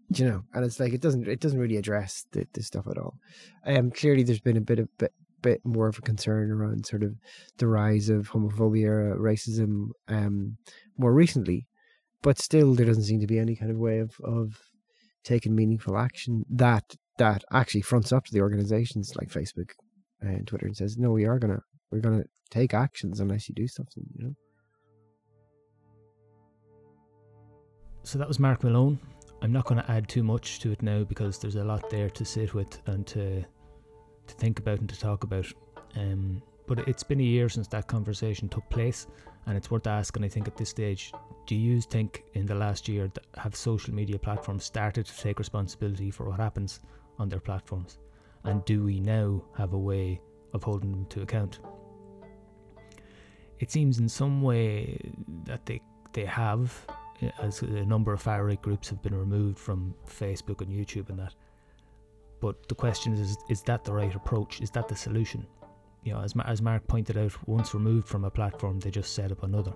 you 0.08 0.24
know? 0.24 0.42
And 0.54 0.64
it's 0.64 0.78
like 0.78 0.92
it 0.92 1.00
doesn't 1.00 1.26
it 1.26 1.40
doesn't 1.40 1.58
really 1.58 1.76
address 1.76 2.26
the, 2.32 2.46
this 2.52 2.66
stuff 2.66 2.86
at 2.86 2.98
all. 2.98 3.18
Um 3.64 3.90
clearly 3.90 4.22
there's 4.22 4.40
been 4.40 4.56
a 4.56 4.60
bit 4.60 4.78
of 4.78 4.88
bit, 4.98 5.12
bit 5.42 5.60
more 5.64 5.88
of 5.88 5.98
a 5.98 6.02
concern 6.02 6.50
around 6.50 6.86
sort 6.86 7.02
of 7.02 7.14
the 7.58 7.66
rise 7.66 8.08
of 8.08 8.30
homophobia 8.30 9.16
racism 9.16 9.90
um 10.08 10.56
more 10.96 11.12
recently 11.12 11.66
but 12.22 12.38
still 12.38 12.74
there 12.74 12.86
doesn't 12.86 13.04
seem 13.04 13.20
to 13.20 13.26
be 13.26 13.38
any 13.38 13.54
kind 13.54 13.70
of 13.70 13.76
way 13.76 13.98
of 13.98 14.16
of 14.24 14.58
taking 15.26 15.54
meaningful 15.54 15.98
action 15.98 16.44
that 16.48 16.94
that 17.18 17.42
actually 17.52 17.82
fronts 17.82 18.12
up 18.12 18.24
to 18.24 18.32
the 18.32 18.40
organizations 18.40 19.14
like 19.16 19.28
Facebook 19.28 19.70
and 20.20 20.46
Twitter 20.46 20.66
and 20.66 20.76
says, 20.76 20.96
"No, 20.96 21.10
we 21.10 21.26
are 21.26 21.38
gonna 21.38 21.60
we're 21.90 22.00
gonna 22.00 22.24
take 22.50 22.72
actions 22.72 23.20
unless 23.20 23.48
you 23.48 23.54
do 23.54 23.66
something." 23.66 24.04
You 24.14 24.24
know. 24.24 24.34
So 28.04 28.18
that 28.18 28.28
was 28.28 28.38
Mark 28.38 28.62
Malone. 28.62 29.00
I'm 29.42 29.52
not 29.52 29.66
going 29.66 29.82
to 29.82 29.90
add 29.90 30.08
too 30.08 30.22
much 30.22 30.60
to 30.60 30.72
it 30.72 30.80
now 30.80 31.02
because 31.02 31.38
there's 31.38 31.56
a 31.56 31.64
lot 31.64 31.90
there 31.90 32.08
to 32.08 32.24
sit 32.24 32.54
with 32.54 32.80
and 32.86 33.06
to 33.08 33.42
to 33.42 34.34
think 34.36 34.58
about 34.60 34.80
and 34.80 34.88
to 34.88 34.98
talk 34.98 35.24
about. 35.24 35.46
Um, 35.96 36.40
but 36.66 36.88
it's 36.88 37.02
been 37.02 37.20
a 37.20 37.24
year 37.24 37.48
since 37.48 37.68
that 37.68 37.86
conversation 37.86 38.48
took 38.48 38.68
place, 38.70 39.06
and 39.46 39.56
it's 39.56 39.70
worth 39.70 39.86
asking, 39.86 40.24
I 40.24 40.28
think, 40.28 40.48
at 40.48 40.56
this 40.56 40.70
stage 40.70 41.12
do 41.46 41.54
you 41.54 41.80
think 41.80 42.24
in 42.34 42.44
the 42.44 42.54
last 42.54 42.88
year 42.88 43.08
that 43.14 43.24
have 43.38 43.54
social 43.54 43.94
media 43.94 44.18
platforms 44.18 44.64
started 44.64 45.06
to 45.06 45.16
take 45.16 45.38
responsibility 45.38 46.10
for 46.10 46.28
what 46.28 46.40
happens 46.40 46.80
on 47.18 47.28
their 47.28 47.40
platforms? 47.40 47.98
And 48.44 48.64
do 48.64 48.82
we 48.82 49.00
now 49.00 49.42
have 49.56 49.72
a 49.72 49.78
way 49.78 50.20
of 50.52 50.64
holding 50.64 50.90
them 50.90 51.06
to 51.06 51.22
account? 51.22 51.60
It 53.60 53.70
seems 53.70 54.00
in 54.00 54.08
some 54.08 54.42
way 54.42 54.98
that 55.44 55.64
they 55.64 55.80
they 56.12 56.24
have, 56.24 56.86
eh, 57.20 57.30
as 57.40 57.62
a 57.62 57.84
number 57.84 58.12
of 58.12 58.22
far 58.22 58.44
right 58.44 58.60
groups 58.60 58.88
have 58.88 59.02
been 59.02 59.14
removed 59.14 59.58
from 59.58 59.94
Facebook 60.08 60.60
and 60.62 60.70
YouTube 60.70 61.08
and 61.10 61.18
that. 61.18 61.34
But 62.40 62.68
the 62.68 62.74
question 62.74 63.14
is, 63.14 63.36
is 63.48 63.62
that 63.62 63.84
the 63.84 63.92
right 63.92 64.14
approach? 64.14 64.60
Is 64.60 64.70
that 64.70 64.88
the 64.88 64.96
solution? 64.96 65.46
You 66.06 66.12
know, 66.12 66.20
as, 66.20 66.34
as 66.46 66.62
Mark 66.62 66.86
pointed 66.86 67.18
out, 67.18 67.36
once 67.48 67.74
removed 67.74 68.06
from 68.06 68.24
a 68.24 68.30
platform, 68.30 68.78
they 68.78 68.90
just 68.90 69.12
set 69.12 69.32
up 69.32 69.42
another. 69.42 69.72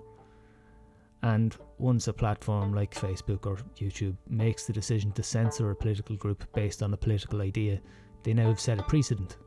And 1.23 1.55
once 1.77 2.07
a 2.07 2.13
platform 2.13 2.73
like 2.73 2.95
Facebook 2.95 3.45
or 3.45 3.57
YouTube 3.77 4.15
makes 4.27 4.65
the 4.65 4.73
decision 4.73 5.11
to 5.11 5.23
censor 5.23 5.69
a 5.69 5.75
political 5.75 6.15
group 6.15 6.51
based 6.53 6.81
on 6.81 6.93
a 6.93 6.97
political 6.97 7.41
idea, 7.41 7.79
they 8.23 8.33
now 8.33 8.47
have 8.47 8.59
set 8.59 8.79
a 8.79 8.83
precedent. 8.83 9.37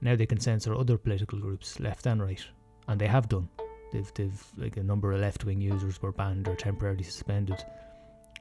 Now 0.00 0.16
they 0.16 0.26
can 0.26 0.40
censor 0.40 0.74
other 0.74 0.98
political 0.98 1.38
groups, 1.38 1.80
left 1.80 2.06
and 2.06 2.20
right, 2.20 2.44
and 2.88 3.00
they 3.00 3.06
have 3.06 3.28
done. 3.28 3.48
They've, 3.92 4.12
they've 4.14 4.44
like 4.56 4.76
a 4.76 4.82
number 4.82 5.12
of 5.12 5.20
left 5.20 5.44
wing 5.44 5.60
users 5.60 6.02
were 6.02 6.12
banned 6.12 6.48
or 6.48 6.56
temporarily 6.56 7.04
suspended 7.04 7.64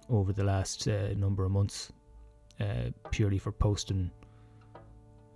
over 0.10 0.34
the 0.34 0.44
last 0.44 0.88
uh, 0.88 1.14
number 1.16 1.46
of 1.46 1.52
months, 1.52 1.94
uh, 2.60 2.90
purely 3.12 3.38
for 3.38 3.52
posting 3.52 4.10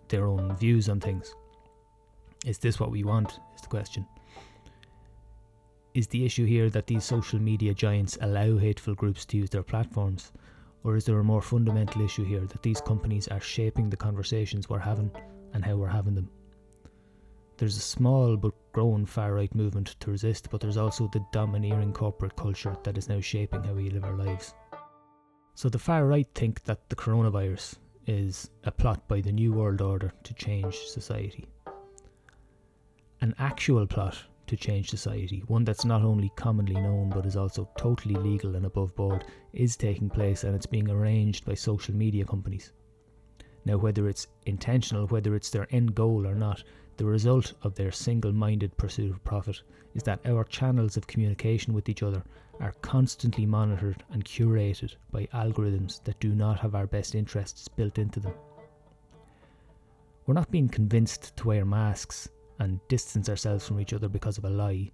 their 0.09 0.27
own 0.27 0.55
views 0.57 0.89
on 0.89 0.99
things. 0.99 1.33
Is 2.45 2.57
this 2.57 2.79
what 2.79 2.91
we 2.91 3.03
want? 3.03 3.39
Is 3.55 3.61
the 3.61 3.67
question. 3.67 4.07
Is 5.93 6.07
the 6.07 6.25
issue 6.25 6.45
here 6.45 6.69
that 6.69 6.87
these 6.87 7.03
social 7.03 7.39
media 7.39 7.73
giants 7.73 8.17
allow 8.21 8.57
hateful 8.57 8.95
groups 8.95 9.25
to 9.25 9.37
use 9.37 9.49
their 9.49 9.61
platforms? 9.61 10.31
Or 10.83 10.95
is 10.95 11.05
there 11.05 11.19
a 11.19 11.23
more 11.23 11.41
fundamental 11.41 12.01
issue 12.01 12.23
here 12.23 12.47
that 12.47 12.63
these 12.63 12.81
companies 12.81 13.27
are 13.27 13.39
shaping 13.39 13.89
the 13.89 13.97
conversations 13.97 14.67
we're 14.67 14.79
having 14.79 15.11
and 15.53 15.63
how 15.63 15.75
we're 15.75 15.87
having 15.87 16.15
them? 16.15 16.29
There's 17.57 17.77
a 17.77 17.81
small 17.81 18.37
but 18.37 18.53
growing 18.71 19.05
far 19.05 19.35
right 19.35 19.53
movement 19.53 19.95
to 19.99 20.09
resist, 20.09 20.49
but 20.49 20.61
there's 20.61 20.77
also 20.77 21.07
the 21.09 21.23
domineering 21.31 21.93
corporate 21.93 22.35
culture 22.35 22.75
that 22.83 22.97
is 22.97 23.07
now 23.07 23.19
shaping 23.19 23.63
how 23.63 23.73
we 23.73 23.91
live 23.91 24.03
our 24.03 24.15
lives. 24.15 24.55
So 25.53 25.69
the 25.69 25.77
far 25.77 26.07
right 26.07 26.27
think 26.33 26.63
that 26.63 26.89
the 26.89 26.95
coronavirus 26.95 27.75
is 28.07 28.49
a 28.63 28.71
plot 28.71 29.07
by 29.07 29.21
the 29.21 29.31
New 29.31 29.53
World 29.53 29.81
Order 29.81 30.11
to 30.23 30.33
change 30.33 30.75
society. 30.75 31.45
An 33.23 33.35
actual 33.37 33.85
plot 33.85 34.17
to 34.47 34.57
change 34.57 34.89
society, 34.89 35.43
one 35.45 35.63
that's 35.63 35.85
not 35.85 36.01
only 36.01 36.31
commonly 36.35 36.73
known 36.73 37.11
but 37.11 37.27
is 37.27 37.37
also 37.37 37.69
totally 37.77 38.15
legal 38.15 38.55
and 38.55 38.65
above 38.65 38.95
board, 38.95 39.25
is 39.53 39.77
taking 39.77 40.09
place 40.09 40.43
and 40.43 40.55
it's 40.55 40.65
being 40.65 40.89
arranged 40.89 41.45
by 41.45 41.53
social 41.53 41.93
media 41.93 42.25
companies. 42.25 42.73
Now, 43.63 43.77
whether 43.77 44.09
it's 44.09 44.25
intentional, 44.47 45.05
whether 45.05 45.35
it's 45.35 45.51
their 45.51 45.67
end 45.69 45.93
goal 45.93 46.25
or 46.25 46.33
not, 46.33 46.63
the 46.97 47.05
result 47.05 47.53
of 47.61 47.75
their 47.75 47.91
single 47.91 48.33
minded 48.33 48.75
pursuit 48.75 49.11
of 49.11 49.23
profit 49.23 49.61
is 49.93 50.01
that 50.01 50.25
our 50.25 50.43
channels 50.43 50.97
of 50.97 51.05
communication 51.05 51.75
with 51.75 51.89
each 51.89 52.01
other 52.01 52.23
are 52.59 52.73
constantly 52.81 53.45
monitored 53.45 54.03
and 54.09 54.25
curated 54.25 54.95
by 55.11 55.27
algorithms 55.27 56.03
that 56.05 56.19
do 56.19 56.33
not 56.33 56.59
have 56.59 56.73
our 56.73 56.87
best 56.87 57.13
interests 57.13 57.67
built 57.67 57.99
into 57.99 58.19
them. 58.19 58.33
We're 60.25 60.33
not 60.33 60.49
being 60.49 60.69
convinced 60.69 61.37
to 61.37 61.47
wear 61.47 61.65
masks 61.65 62.27
and 62.61 62.79
distance 62.87 63.27
ourselves 63.27 63.67
from 63.67 63.79
each 63.79 63.91
other 63.91 64.07
because 64.07 64.37
of 64.37 64.45
a 64.45 64.49
lie, 64.49 64.91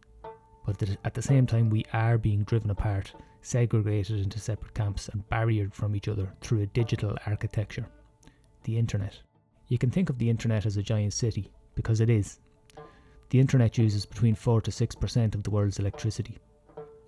but 0.65 0.81
at 1.03 1.13
the 1.13 1.21
same 1.21 1.45
time, 1.45 1.69
we 1.69 1.85
are 1.93 2.17
being 2.17 2.43
driven 2.43 2.71
apart, 2.71 3.13
segregated 3.41 4.19
into 4.19 4.39
separate 4.39 4.73
camps, 4.73 5.09
and 5.09 5.27
barriered 5.29 5.73
from 5.73 5.95
each 5.95 6.07
other 6.07 6.33
through 6.41 6.61
a 6.61 6.67
digital 6.67 7.17
architecture 7.25 7.85
the 8.63 8.77
internet. 8.77 9.19
You 9.69 9.77
can 9.77 9.89
think 9.89 10.09
of 10.09 10.17
the 10.17 10.29
internet 10.29 10.65
as 10.65 10.75
a 10.75 10.83
giant 10.83 11.13
city, 11.13 11.51
because 11.75 12.01
it 12.01 12.09
is. 12.09 12.39
The 13.29 13.39
internet 13.39 13.77
uses 13.77 14.05
between 14.05 14.35
4 14.35 14.61
to 14.61 14.71
6% 14.71 15.35
of 15.35 15.43
the 15.43 15.51
world's 15.51 15.79
electricity 15.79 16.39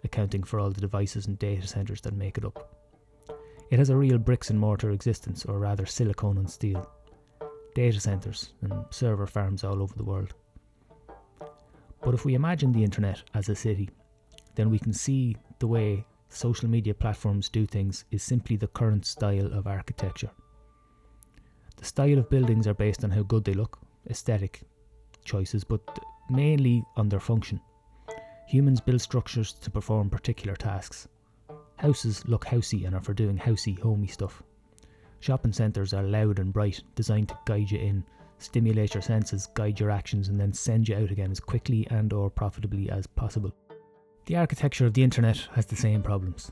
accounting 0.03 0.43
for 0.43 0.59
all 0.59 0.71
the 0.71 0.81
devices 0.81 1.27
and 1.27 1.37
data 1.39 1.67
centers 1.67 2.01
that 2.01 2.15
make 2.15 2.37
it 2.37 2.45
up. 2.45 2.75
It 3.69 3.79
has 3.79 3.89
a 3.89 3.97
real 3.97 4.17
bricks 4.17 4.49
and 4.49 4.59
mortar 4.59 4.91
existence, 4.91 5.45
or 5.45 5.59
rather 5.59 5.85
silicon 5.85 6.37
and 6.37 6.49
steel, 6.49 6.89
data 7.75 7.99
centers 7.99 8.53
and 8.61 8.85
server 8.89 9.27
farms 9.27 9.63
all 9.63 9.81
over 9.81 9.93
the 9.95 10.03
world. 10.03 10.33
But 12.01 12.13
if 12.13 12.25
we 12.25 12.33
imagine 12.33 12.71
the 12.71 12.83
internet 12.83 13.21
as 13.33 13.49
a 13.49 13.55
city, 13.55 13.89
then 14.55 14.69
we 14.69 14.79
can 14.79 14.93
see 14.93 15.35
the 15.59 15.67
way 15.67 16.05
social 16.29 16.69
media 16.69 16.93
platforms 16.93 17.49
do 17.49 17.65
things 17.65 18.05
is 18.11 18.23
simply 18.23 18.55
the 18.55 18.67
current 18.67 19.05
style 19.05 19.51
of 19.53 19.67
architecture. 19.67 20.31
The 21.77 21.85
style 21.85 22.17
of 22.17 22.29
buildings 22.29 22.67
are 22.67 22.73
based 22.73 23.03
on 23.03 23.11
how 23.11 23.23
good 23.23 23.45
they 23.45 23.53
look, 23.53 23.79
aesthetic 24.09 24.61
choices, 25.23 25.63
but 25.63 25.81
mainly 26.29 26.83
on 26.97 27.09
their 27.09 27.19
function. 27.19 27.59
Humans 28.47 28.81
build 28.81 29.01
structures 29.01 29.53
to 29.53 29.71
perform 29.71 30.09
particular 30.09 30.55
tasks. 30.55 31.07
Houses 31.77 32.27
look 32.27 32.45
housey 32.45 32.85
and 32.85 32.95
are 32.95 33.01
for 33.01 33.13
doing 33.13 33.37
housey, 33.37 33.79
homey 33.79 34.07
stuff. 34.07 34.43
Shopping 35.19 35.53
centres 35.53 35.93
are 35.93 36.03
loud 36.03 36.39
and 36.39 36.51
bright, 36.51 36.81
designed 36.95 37.29
to 37.29 37.37
guide 37.45 37.71
you 37.71 37.79
in, 37.79 38.03
stimulate 38.39 38.93
your 38.93 39.01
senses, 39.01 39.47
guide 39.53 39.79
your 39.79 39.91
actions, 39.91 40.29
and 40.29 40.39
then 40.39 40.53
send 40.53 40.87
you 40.87 40.95
out 40.95 41.11
again 41.11 41.31
as 41.31 41.39
quickly 41.39 41.85
and 41.89 42.11
or 42.11 42.29
profitably 42.29 42.89
as 42.89 43.05
possible. 43.05 43.53
The 44.25 44.37
architecture 44.37 44.85
of 44.85 44.93
the 44.93 45.03
internet 45.03 45.37
has 45.53 45.65
the 45.65 45.75
same 45.75 46.01
problems. 46.01 46.51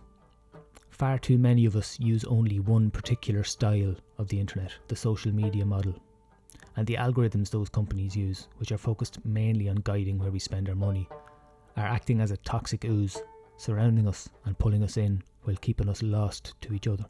Far 0.90 1.20
too 1.20 1.38
many 1.38 1.66
of 1.66 1.76
us 1.76 2.00
use 2.00 2.24
only 2.24 2.60
one 2.60 2.90
particular 2.90 3.44
style 3.44 3.96
of 4.18 4.28
the 4.30 4.40
internet, 4.40 4.74
the 4.88 4.96
social 4.96 5.32
media 5.32 5.66
model, 5.66 5.96
and 6.76 6.88
the 6.88 6.96
algorithms 6.96 7.50
those 7.50 7.70
companies 7.70 8.16
use, 8.16 8.48
which 8.58 8.72
are 8.72 8.78
focused 8.78 9.24
mainly 9.26 9.70
on 9.70 9.78
guiding 9.78 10.18
where 10.18 10.32
we 10.32 10.40
spend 10.40 10.70
our 10.70 10.76
money 10.76 11.08
are 11.78 11.86
acting 11.86 12.20
as 12.20 12.32
a 12.32 12.38
toxic 12.38 12.84
ooze, 12.86 13.22
surrounding 13.58 14.08
us 14.08 14.28
and 14.46 14.58
pulling 14.58 14.84
us 14.84 14.98
in 14.98 15.22
while 15.44 15.56
keeping 15.58 15.88
us 15.88 16.02
lost 16.02 16.54
to 16.62 16.74
each 16.74 16.88
other. 16.88 17.06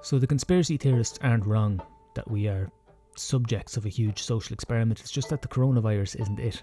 So 0.00 0.18
the 0.18 0.26
conspiracy 0.26 0.76
theorists 0.76 1.18
aren't 1.22 1.46
wrong 1.46 1.80
that 2.14 2.30
we 2.30 2.48
are 2.48 2.70
subjects 3.18 3.76
of 3.76 3.86
a 3.86 3.90
huge 3.90 4.22
social 4.22 4.54
experiment, 4.54 5.00
it's 5.00 5.10
just 5.10 5.30
that 5.30 5.42
the 5.42 5.48
coronavirus 5.48 6.20
isn't 6.20 6.40
it. 6.40 6.62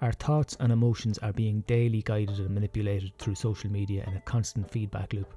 Our 0.00 0.12
thoughts 0.12 0.56
and 0.60 0.72
emotions 0.72 1.18
are 1.18 1.32
being 1.32 1.62
daily 1.66 2.02
guided 2.02 2.38
and 2.38 2.50
manipulated 2.50 3.16
through 3.18 3.34
social 3.34 3.70
media 3.70 4.04
in 4.06 4.16
a 4.16 4.20
constant 4.20 4.70
feedback 4.70 5.12
loop. 5.12 5.34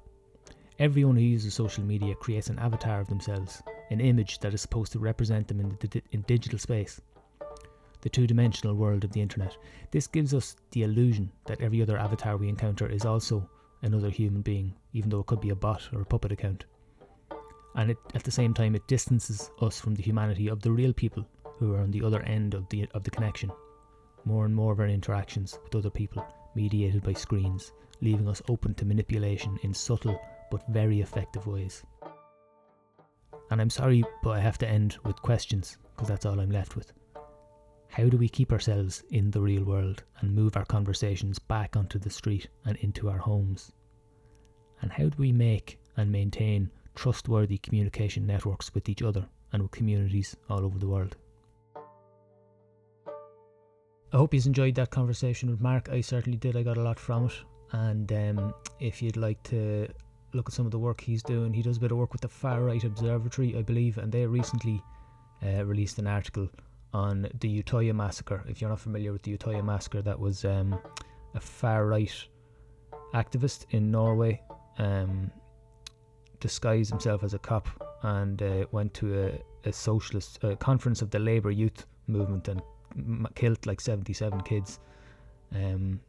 Everyone 0.79 1.15
who 1.15 1.21
uses 1.21 1.53
social 1.53 1.83
media 1.83 2.15
creates 2.15 2.49
an 2.49 2.59
avatar 2.59 3.01
of 3.01 3.07
themselves, 3.07 3.61
an 3.91 3.99
image 3.99 4.39
that 4.39 4.53
is 4.53 4.61
supposed 4.61 4.91
to 4.93 4.99
represent 4.99 5.47
them 5.47 5.59
in, 5.59 5.77
the, 5.79 6.01
in 6.11 6.21
digital 6.21 6.59
space 6.59 7.01
the 8.03 8.09
two 8.09 8.27
dimensional 8.27 8.75
world 8.75 9.05
of 9.05 9.13
the 9.13 9.21
internet. 9.21 9.55
This 9.91 10.07
gives 10.07 10.33
us 10.33 10.57
the 10.71 10.83
illusion 10.83 11.31
that 11.45 11.61
every 11.61 11.81
other 11.81 11.97
avatar 11.97 12.35
we 12.35 12.49
encounter 12.49 12.85
is 12.85 13.05
also 13.05 13.49
another 13.81 14.09
human 14.09 14.41
being, 14.41 14.75
even 14.91 15.09
though 15.09 15.21
it 15.21 15.25
could 15.25 15.39
be 15.39 15.51
a 15.51 15.55
bot 15.55 15.87
or 15.93 16.01
a 16.01 16.05
puppet 16.05 16.33
account. 16.33 16.65
And 17.75 17.91
it, 17.91 17.97
at 18.13 18.23
the 18.23 18.31
same 18.31 18.53
time, 18.53 18.75
it 18.75 18.87
distances 18.87 19.51
us 19.61 19.79
from 19.79 19.95
the 19.95 20.03
humanity 20.03 20.47
of 20.47 20.61
the 20.61 20.71
real 20.71 20.93
people 20.93 21.27
who 21.57 21.73
are 21.73 21.81
on 21.81 21.91
the 21.91 22.03
other 22.03 22.21
end 22.23 22.53
of 22.53 22.67
the, 22.69 22.87
of 22.93 23.03
the 23.03 23.11
connection. 23.11 23.51
More 24.25 24.45
and 24.45 24.55
more 24.55 24.73
of 24.73 24.79
our 24.79 24.87
interactions 24.87 25.57
with 25.63 25.75
other 25.75 25.89
people 25.89 26.25
mediated 26.55 27.03
by 27.03 27.13
screens, 27.13 27.71
leaving 28.01 28.27
us 28.27 28.41
open 28.47 28.73
to 28.75 28.85
manipulation 28.85 29.57
in 29.63 29.73
subtle 29.73 30.19
but 30.51 30.67
very 30.69 31.01
effective 31.01 31.47
ways. 31.47 31.83
And 33.49 33.59
I'm 33.59 33.69
sorry, 33.69 34.03
but 34.23 34.31
I 34.31 34.39
have 34.39 34.57
to 34.59 34.67
end 34.67 34.97
with 35.03 35.21
questions, 35.21 35.77
because 35.91 36.07
that's 36.07 36.25
all 36.25 36.39
I'm 36.39 36.51
left 36.51 36.75
with. 36.75 36.91
How 37.87 38.05
do 38.05 38.17
we 38.17 38.29
keep 38.29 38.51
ourselves 38.51 39.03
in 39.11 39.31
the 39.31 39.41
real 39.41 39.63
world 39.63 40.03
and 40.19 40.33
move 40.33 40.57
our 40.57 40.65
conversations 40.65 41.37
back 41.37 41.75
onto 41.75 41.99
the 41.99 42.09
street 42.09 42.47
and 42.65 42.77
into 42.77 43.09
our 43.09 43.19
homes? 43.19 43.71
And 44.81 44.91
how 44.91 45.09
do 45.09 45.15
we 45.17 45.31
make 45.31 45.79
and 45.97 46.11
maintain 46.11 46.71
trustworthy 46.95 47.57
communication 47.57 48.25
networks 48.25 48.73
with 48.73 48.89
each 48.89 49.01
other 49.01 49.25
and 49.51 49.61
with 49.61 49.71
communities 49.71 50.35
all 50.49 50.63
over 50.65 50.79
the 50.79 50.87
world? 50.87 51.15
I 53.07 54.17
hope 54.17 54.33
you've 54.33 54.45
enjoyed 54.45 54.75
that 54.75 54.91
conversation 54.91 55.49
with 55.49 55.59
Mark. 55.59 55.89
I 55.89 56.01
certainly 56.01 56.37
did. 56.37 56.55
I 56.55 56.61
got 56.61 56.77
a 56.77 56.83
lot 56.83 56.99
from 56.99 57.25
it. 57.25 57.33
And 57.71 58.11
um, 58.13 58.53
if 58.79 59.01
you'd 59.01 59.17
like 59.17 59.41
to 59.43 59.87
look 60.33 60.49
at 60.49 60.53
some 60.53 60.67
of 60.67 60.71
the 60.71 60.77
work 60.77 61.01
he's 61.01 61.23
doing, 61.23 61.51
he 61.51 61.63
does 61.63 61.77
a 61.77 61.79
bit 61.79 61.91
of 61.91 61.97
work 61.97 62.11
with 62.11 62.21
the 62.21 62.27
Far 62.27 62.61
Right 62.61 62.83
Observatory, 62.83 63.57
I 63.57 63.63
believe, 63.63 63.97
and 63.97 64.11
they 64.11 64.25
recently 64.27 64.81
uh, 65.43 65.65
released 65.65 65.97
an 65.97 66.05
article 66.05 66.47
on 66.93 67.23
the 67.39 67.63
Utøya 67.63 67.93
massacre. 67.95 68.43
If 68.47 68.61
you're 68.61 68.69
not 68.69 68.79
familiar 68.79 69.11
with 69.11 69.23
the 69.23 69.35
Utøya 69.35 69.63
massacre, 69.63 70.03
that 70.03 70.19
was 70.19 70.45
um, 70.45 70.79
a 71.33 71.39
far 71.39 71.87
right 71.87 72.27
activist 73.15 73.65
in 73.71 73.89
Norway, 73.89 74.41
um, 74.77 75.31
disguised 76.43 76.89
himself 76.89 77.23
as 77.23 77.33
a 77.33 77.39
cop 77.39 77.69
and 78.01 78.43
uh, 78.43 78.65
went 78.73 78.93
to 78.93 79.07
a, 79.23 79.69
a 79.69 79.71
socialist 79.71 80.43
uh, 80.43 80.57
conference 80.57 81.01
of 81.01 81.09
the 81.09 81.17
Labour 81.17 81.51
Youth 81.51 81.85
Movement 82.07 82.49
and 82.49 82.61
m- 82.97 83.25
killed 83.33 83.65
like 83.65 83.79
77 83.79 84.41
kids. 84.41 84.81
Um, 85.55 86.01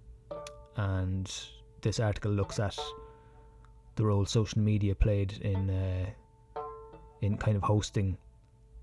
and 0.76 1.32
this 1.82 2.00
article 2.00 2.32
looks 2.32 2.58
at 2.58 2.76
the 3.94 4.04
role 4.04 4.26
social 4.26 4.60
media 4.60 4.92
played 4.92 5.34
in 5.42 5.70
uh, 5.70 6.60
in 7.22 7.38
kind 7.38 7.56
of 7.56 7.62
hosting 7.62 8.18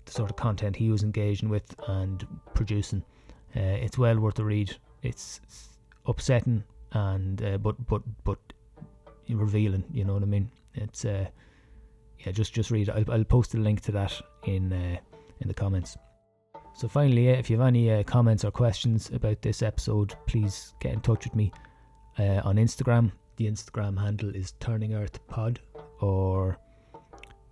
the 0.06 0.12
sort 0.12 0.30
of 0.30 0.36
content 0.36 0.74
he 0.74 0.88
was 0.90 1.02
engaging 1.02 1.50
with 1.50 1.74
and 1.86 2.26
producing. 2.54 3.04
Uh, 3.54 3.76
it's 3.84 3.98
well 3.98 4.18
worth 4.18 4.38
a 4.38 4.44
read. 4.44 4.74
It's, 5.02 5.38
it's 5.44 5.68
upsetting 6.06 6.64
and 6.92 7.42
uh, 7.44 7.58
but 7.58 7.76
but 7.86 8.00
but 8.24 8.38
revealing. 9.28 9.84
You 9.92 10.06
know 10.06 10.14
what 10.14 10.22
I 10.22 10.26
mean? 10.26 10.50
It's 10.74 11.04
uh, 11.04 11.26
yeah, 12.20 12.32
just 12.32 12.52
just 12.52 12.70
read. 12.70 12.90
I'll, 12.90 13.10
I'll 13.10 13.24
post 13.24 13.54
a 13.54 13.58
link 13.58 13.80
to 13.82 13.92
that 13.92 14.20
in 14.44 14.72
uh, 14.72 14.96
in 15.40 15.48
the 15.48 15.54
comments. 15.54 15.96
So 16.74 16.88
finally, 16.88 17.28
if 17.28 17.50
you 17.50 17.58
have 17.58 17.66
any 17.66 17.90
uh, 17.90 18.02
comments 18.02 18.44
or 18.44 18.50
questions 18.50 19.10
about 19.10 19.42
this 19.42 19.62
episode, 19.62 20.14
please 20.26 20.72
get 20.80 20.94
in 20.94 21.00
touch 21.00 21.24
with 21.24 21.34
me 21.34 21.52
uh, 22.18 22.40
on 22.44 22.56
Instagram. 22.56 23.12
The 23.36 23.46
Instagram 23.46 24.00
handle 24.00 24.34
is 24.34 24.52
Turning 24.60 24.94
Earth 24.94 25.18
Pod, 25.26 25.60
or 26.00 26.58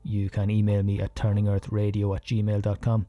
you 0.02 0.30
can 0.30 0.50
email 0.50 0.82
me 0.82 1.00
at 1.00 1.14
turningearthradio 1.14 2.16
at 2.16 2.24
gmail.com. 2.24 3.06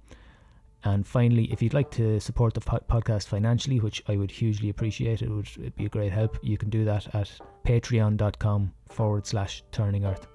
And 0.83 1.05
finally, 1.05 1.45
if 1.51 1.61
you'd 1.61 1.75
like 1.75 1.91
to 1.91 2.19
support 2.19 2.55
the 2.55 2.61
podcast 2.61 3.27
financially, 3.27 3.79
which 3.79 4.01
I 4.07 4.15
would 4.15 4.31
hugely 4.31 4.69
appreciate, 4.69 5.21
it 5.21 5.29
would 5.29 5.75
be 5.75 5.85
a 5.85 5.89
great 5.89 6.11
help. 6.11 6.39
You 6.41 6.57
can 6.57 6.69
do 6.69 6.85
that 6.85 7.13
at 7.13 7.29
patreon.com 7.65 8.73
forward 8.89 9.27
slash 9.27 9.63
turning 9.71 10.05
earth. 10.05 10.27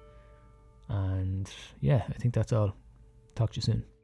And 0.87 1.51
yeah, 1.81 2.03
I 2.09 2.13
think 2.13 2.33
that's 2.33 2.53
all. 2.53 2.75
Talk 3.35 3.51
to 3.51 3.57
you 3.57 3.61
soon. 3.61 3.96